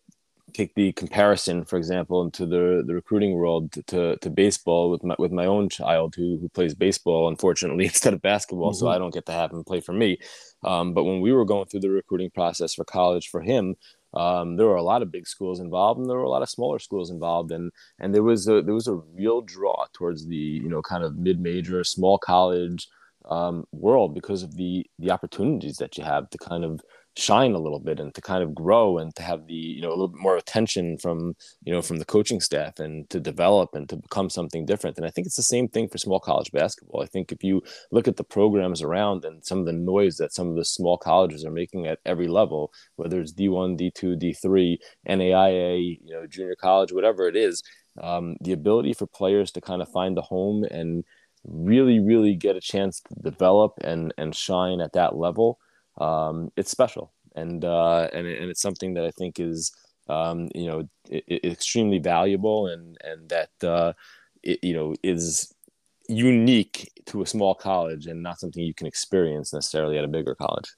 take 0.52 0.74
the 0.74 0.92
comparison, 0.92 1.64
for 1.64 1.76
example, 1.76 2.22
into 2.22 2.46
the 2.46 2.82
the 2.86 2.94
recruiting 2.94 3.34
world 3.34 3.72
to, 3.72 3.82
to, 3.84 4.16
to, 4.18 4.30
baseball 4.30 4.90
with 4.90 5.02
my 5.02 5.14
with 5.18 5.32
my 5.32 5.46
own 5.46 5.68
child 5.68 6.14
who 6.14 6.38
who 6.38 6.48
plays 6.48 6.74
baseball, 6.74 7.28
unfortunately, 7.28 7.84
instead 7.92 8.14
of 8.14 8.22
basketball. 8.22 8.70
Mm-hmm. 8.70 8.78
So 8.78 8.88
I 8.88 8.98
don't 8.98 9.14
get 9.14 9.26
to 9.26 9.32
have 9.32 9.52
him 9.52 9.64
play 9.64 9.80
for 9.80 9.92
me. 9.92 10.18
Um, 10.62 10.94
but 10.94 11.04
when 11.04 11.20
we 11.20 11.32
were 11.32 11.44
going 11.44 11.66
through 11.66 11.80
the 11.80 11.90
recruiting 11.90 12.30
process 12.30 12.74
for 12.74 12.84
college 12.84 13.28
for 13.28 13.40
him, 13.40 13.76
um, 14.14 14.56
there 14.56 14.66
were 14.66 14.76
a 14.76 14.82
lot 14.82 15.02
of 15.02 15.12
big 15.12 15.26
schools 15.26 15.60
involved, 15.60 16.00
and 16.00 16.08
there 16.08 16.16
were 16.16 16.24
a 16.24 16.30
lot 16.30 16.42
of 16.42 16.50
smaller 16.50 16.78
schools 16.78 17.10
involved, 17.10 17.50
and 17.50 17.72
and 17.98 18.14
there 18.14 18.22
was 18.22 18.46
a 18.48 18.62
there 18.62 18.74
was 18.74 18.88
a 18.88 19.00
real 19.14 19.40
draw 19.40 19.86
towards 19.92 20.26
the 20.26 20.36
you 20.36 20.68
know 20.68 20.82
kind 20.82 21.04
of 21.04 21.16
mid 21.16 21.40
major, 21.40 21.82
small 21.84 22.18
college 22.18 22.88
um, 23.28 23.64
world 23.72 24.14
because 24.14 24.42
of 24.42 24.56
the 24.56 24.84
the 24.98 25.10
opportunities 25.10 25.76
that 25.76 25.96
you 25.96 26.04
have 26.04 26.28
to 26.30 26.38
kind 26.38 26.64
of 26.64 26.80
shine 27.16 27.52
a 27.52 27.58
little 27.58 27.78
bit 27.78 28.00
and 28.00 28.14
to 28.14 28.22
kind 28.22 28.42
of 28.42 28.54
grow 28.54 28.96
and 28.96 29.14
to 29.14 29.22
have 29.22 29.46
the 29.46 29.54
you 29.54 29.82
know 29.82 29.88
a 29.88 29.90
little 29.90 30.08
bit 30.08 30.20
more 30.20 30.36
attention 30.36 30.96
from 30.96 31.34
you 31.62 31.72
know 31.72 31.82
from 31.82 31.98
the 31.98 32.04
coaching 32.04 32.40
staff 32.40 32.78
and 32.78 33.08
to 33.10 33.20
develop 33.20 33.74
and 33.74 33.88
to 33.88 33.96
become 33.96 34.30
something 34.30 34.64
different. 34.64 34.96
And 34.96 35.06
i 35.06 35.10
think 35.10 35.26
it's 35.26 35.36
the 35.36 35.42
same 35.42 35.68
thing 35.68 35.88
for 35.88 35.98
small 35.98 36.20
college 36.20 36.50
basketball. 36.52 37.02
I 37.02 37.06
think 37.06 37.30
if 37.30 37.44
you 37.44 37.62
look 37.90 38.08
at 38.08 38.16
the 38.16 38.24
programs 38.24 38.82
around 38.82 39.24
and 39.24 39.44
some 39.44 39.58
of 39.58 39.66
the 39.66 39.72
noise 39.72 40.16
that 40.16 40.32
some 40.32 40.48
of 40.48 40.56
the 40.56 40.64
small 40.64 40.96
colleges 40.96 41.44
are 41.44 41.50
making 41.50 41.86
at 41.86 41.98
every 42.06 42.28
level 42.28 42.72
whether 42.96 43.20
it's 43.20 43.32
d1 43.32 43.78
d2 43.78 44.18
d3 44.20 44.78
naia 45.08 45.98
you 46.02 46.14
know 46.14 46.26
junior 46.26 46.56
college 46.56 46.92
whatever 46.92 47.28
it 47.28 47.36
is 47.36 47.62
um, 48.02 48.36
the 48.40 48.52
ability 48.52 48.94
for 48.94 49.06
players 49.06 49.52
to 49.52 49.60
kind 49.60 49.82
of 49.82 49.88
find 49.90 50.16
a 50.16 50.22
home 50.22 50.64
and 50.70 51.04
really 51.44 52.00
really 52.00 52.34
get 52.34 52.56
a 52.56 52.60
chance 52.60 53.00
to 53.00 53.14
develop 53.22 53.74
and 53.82 54.14
and 54.16 54.34
shine 54.34 54.80
at 54.80 54.92
that 54.92 55.16
level 55.16 55.58
um, 55.98 56.50
it's 56.56 56.70
special 56.70 57.12
and 57.34 57.64
uh, 57.64 58.08
and 58.12 58.26
and 58.26 58.50
it's 58.50 58.62
something 58.62 58.94
that 58.94 59.04
I 59.04 59.10
think 59.10 59.40
is 59.40 59.72
um, 60.08 60.48
you 60.54 60.66
know 60.66 60.88
extremely 61.30 61.98
valuable 61.98 62.66
and 62.66 62.96
and 63.02 63.28
that 63.28 63.50
uh, 63.62 63.92
it, 64.42 64.62
you 64.62 64.74
know 64.74 64.94
is 65.02 65.52
unique 66.08 66.90
to 67.06 67.22
a 67.22 67.26
small 67.26 67.54
college 67.54 68.06
and 68.06 68.22
not 68.22 68.40
something 68.40 68.62
you 68.62 68.74
can 68.74 68.86
experience 68.86 69.52
necessarily 69.52 69.98
at 69.98 70.04
a 70.04 70.08
bigger 70.08 70.34
college. 70.34 70.74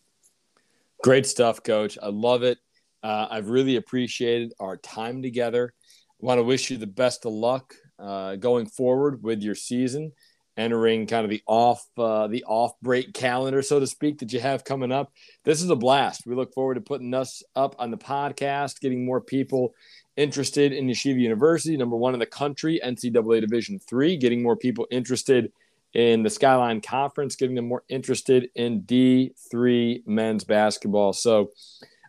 Great 1.03 1.27
stuff, 1.27 1.63
Coach. 1.63 1.99
I 2.03 2.09
love 2.09 2.43
it. 2.43 2.59
Uh, 3.03 3.27
I've 3.31 3.51
really 3.51 3.77
appreciated 3.77 4.53
our 4.61 4.77
time 4.77 5.23
together. 5.23 5.75
I 6.23 6.27
want 6.27 6.39
to 6.39 6.43
wish 6.43 6.71
you 6.71 6.77
the 6.77 6.87
best 6.87 7.27
of 7.27 7.33
luck 7.33 7.75
uh, 7.99 8.37
going 8.37 8.67
forward 8.67 9.23
with 9.23 9.43
your 9.43 9.55
season 9.55 10.13
entering 10.57 11.07
kind 11.07 11.25
of 11.25 11.31
the 11.31 11.43
off 11.47 11.87
uh, 11.99 12.27
the 12.27 12.45
off 12.45 12.73
break 12.81 13.13
calendar, 13.13 13.63
so 13.63 13.81
to 13.81 13.87
speak, 13.87 14.19
that 14.19 14.33
you 14.33 14.41
have 14.41 14.65
coming 14.65 14.93
up. 14.93 15.13
This 15.45 15.63
is 15.63 15.71
a 15.71 15.77
blast. 15.77 16.27
We 16.27 16.35
look 16.35 16.55
forward 16.55 16.75
to 16.75 16.81
putting 16.81 17.15
us 17.15 17.43
up 17.57 17.75
on 17.79 17.91
the 17.91 17.97
podcast, 17.97 18.81
getting 18.81 19.05
more 19.05 19.21
people 19.21 19.75
interested 20.17 20.73
in 20.73 20.87
Yeshiva 20.87 21.19
University, 21.19 21.77
number 21.77 21.97
one 21.97 22.15
in 22.15 22.21
the 22.21 22.27
country, 22.27 22.81
NCAA 22.85 23.41
Division 23.41 23.79
three, 23.79 24.17
getting 24.17 24.43
more 24.43 24.57
people 24.57 24.87
interested 24.91 25.53
in 25.93 26.23
the 26.23 26.31
Skyline 26.31 26.81
Conference, 26.81 27.37
getting 27.37 27.55
them 27.55 27.69
more 27.69 27.85
interested 27.89 28.51
in 28.55 28.83
D3 28.83 30.07
men's 30.07 30.45
basketball. 30.45 31.13
So, 31.13 31.53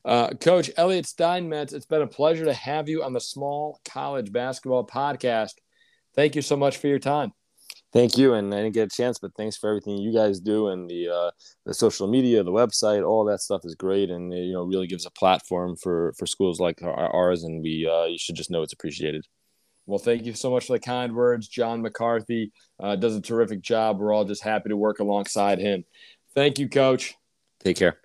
uh, 0.03 0.29
Coach 0.39 0.71
Elliot 0.75 1.05
Steinmetz, 1.05 1.73
it's 1.73 1.85
been 1.85 2.01
a 2.01 2.07
pleasure 2.07 2.45
to 2.45 2.53
have 2.53 2.89
you 2.89 3.03
on 3.03 3.13
the 3.13 3.19
Small 3.19 3.79
College 3.85 4.31
Basketball 4.31 4.85
Podcast. 4.85 5.53
Thank 6.15 6.35
you 6.35 6.41
so 6.41 6.55
much 6.55 6.77
for 6.77 6.87
your 6.87 6.99
time. 6.99 7.33
Thank 7.93 8.17
you, 8.17 8.33
and 8.33 8.53
I 8.53 8.63
didn't 8.63 8.73
get 8.73 8.91
a 8.91 8.95
chance, 8.95 9.19
but 9.19 9.31
thanks 9.37 9.55
for 9.55 9.69
everything 9.69 9.97
you 9.97 10.13
guys 10.13 10.41
do 10.41 10.67
and 10.67 10.89
the 10.89 11.07
uh, 11.07 11.31
the 11.65 11.73
social 11.73 12.07
media, 12.07 12.43
the 12.43 12.51
website, 12.51 13.07
all 13.07 13.23
that 13.25 13.39
stuff 13.39 13.61
is 13.63 13.73
great, 13.75 14.09
and 14.09 14.33
you 14.33 14.51
know 14.51 14.63
really 14.63 14.87
gives 14.87 15.05
a 15.05 15.11
platform 15.11 15.77
for 15.77 16.13
for 16.17 16.25
schools 16.25 16.59
like 16.59 16.81
ours, 16.83 17.43
and 17.43 17.63
we 17.63 17.89
uh, 17.89 18.05
you 18.05 18.17
should 18.17 18.35
just 18.35 18.51
know 18.51 18.61
it's 18.63 18.73
appreciated. 18.73 19.25
Well, 19.85 19.99
thank 19.99 20.25
you 20.25 20.33
so 20.33 20.49
much 20.49 20.65
for 20.65 20.73
the 20.73 20.79
kind 20.79 21.15
words. 21.15 21.47
John 21.47 21.81
McCarthy 21.81 22.51
uh, 22.81 22.95
does 22.95 23.15
a 23.15 23.21
terrific 23.21 23.61
job. 23.61 23.99
We're 23.99 24.13
all 24.13 24.25
just 24.25 24.43
happy 24.43 24.69
to 24.69 24.77
work 24.77 24.99
alongside 24.99 25.59
him. 25.59 25.85
Thank 26.33 26.59
you, 26.59 26.67
Coach. 26.67 27.13
Take 27.63 27.77
care. 27.77 28.04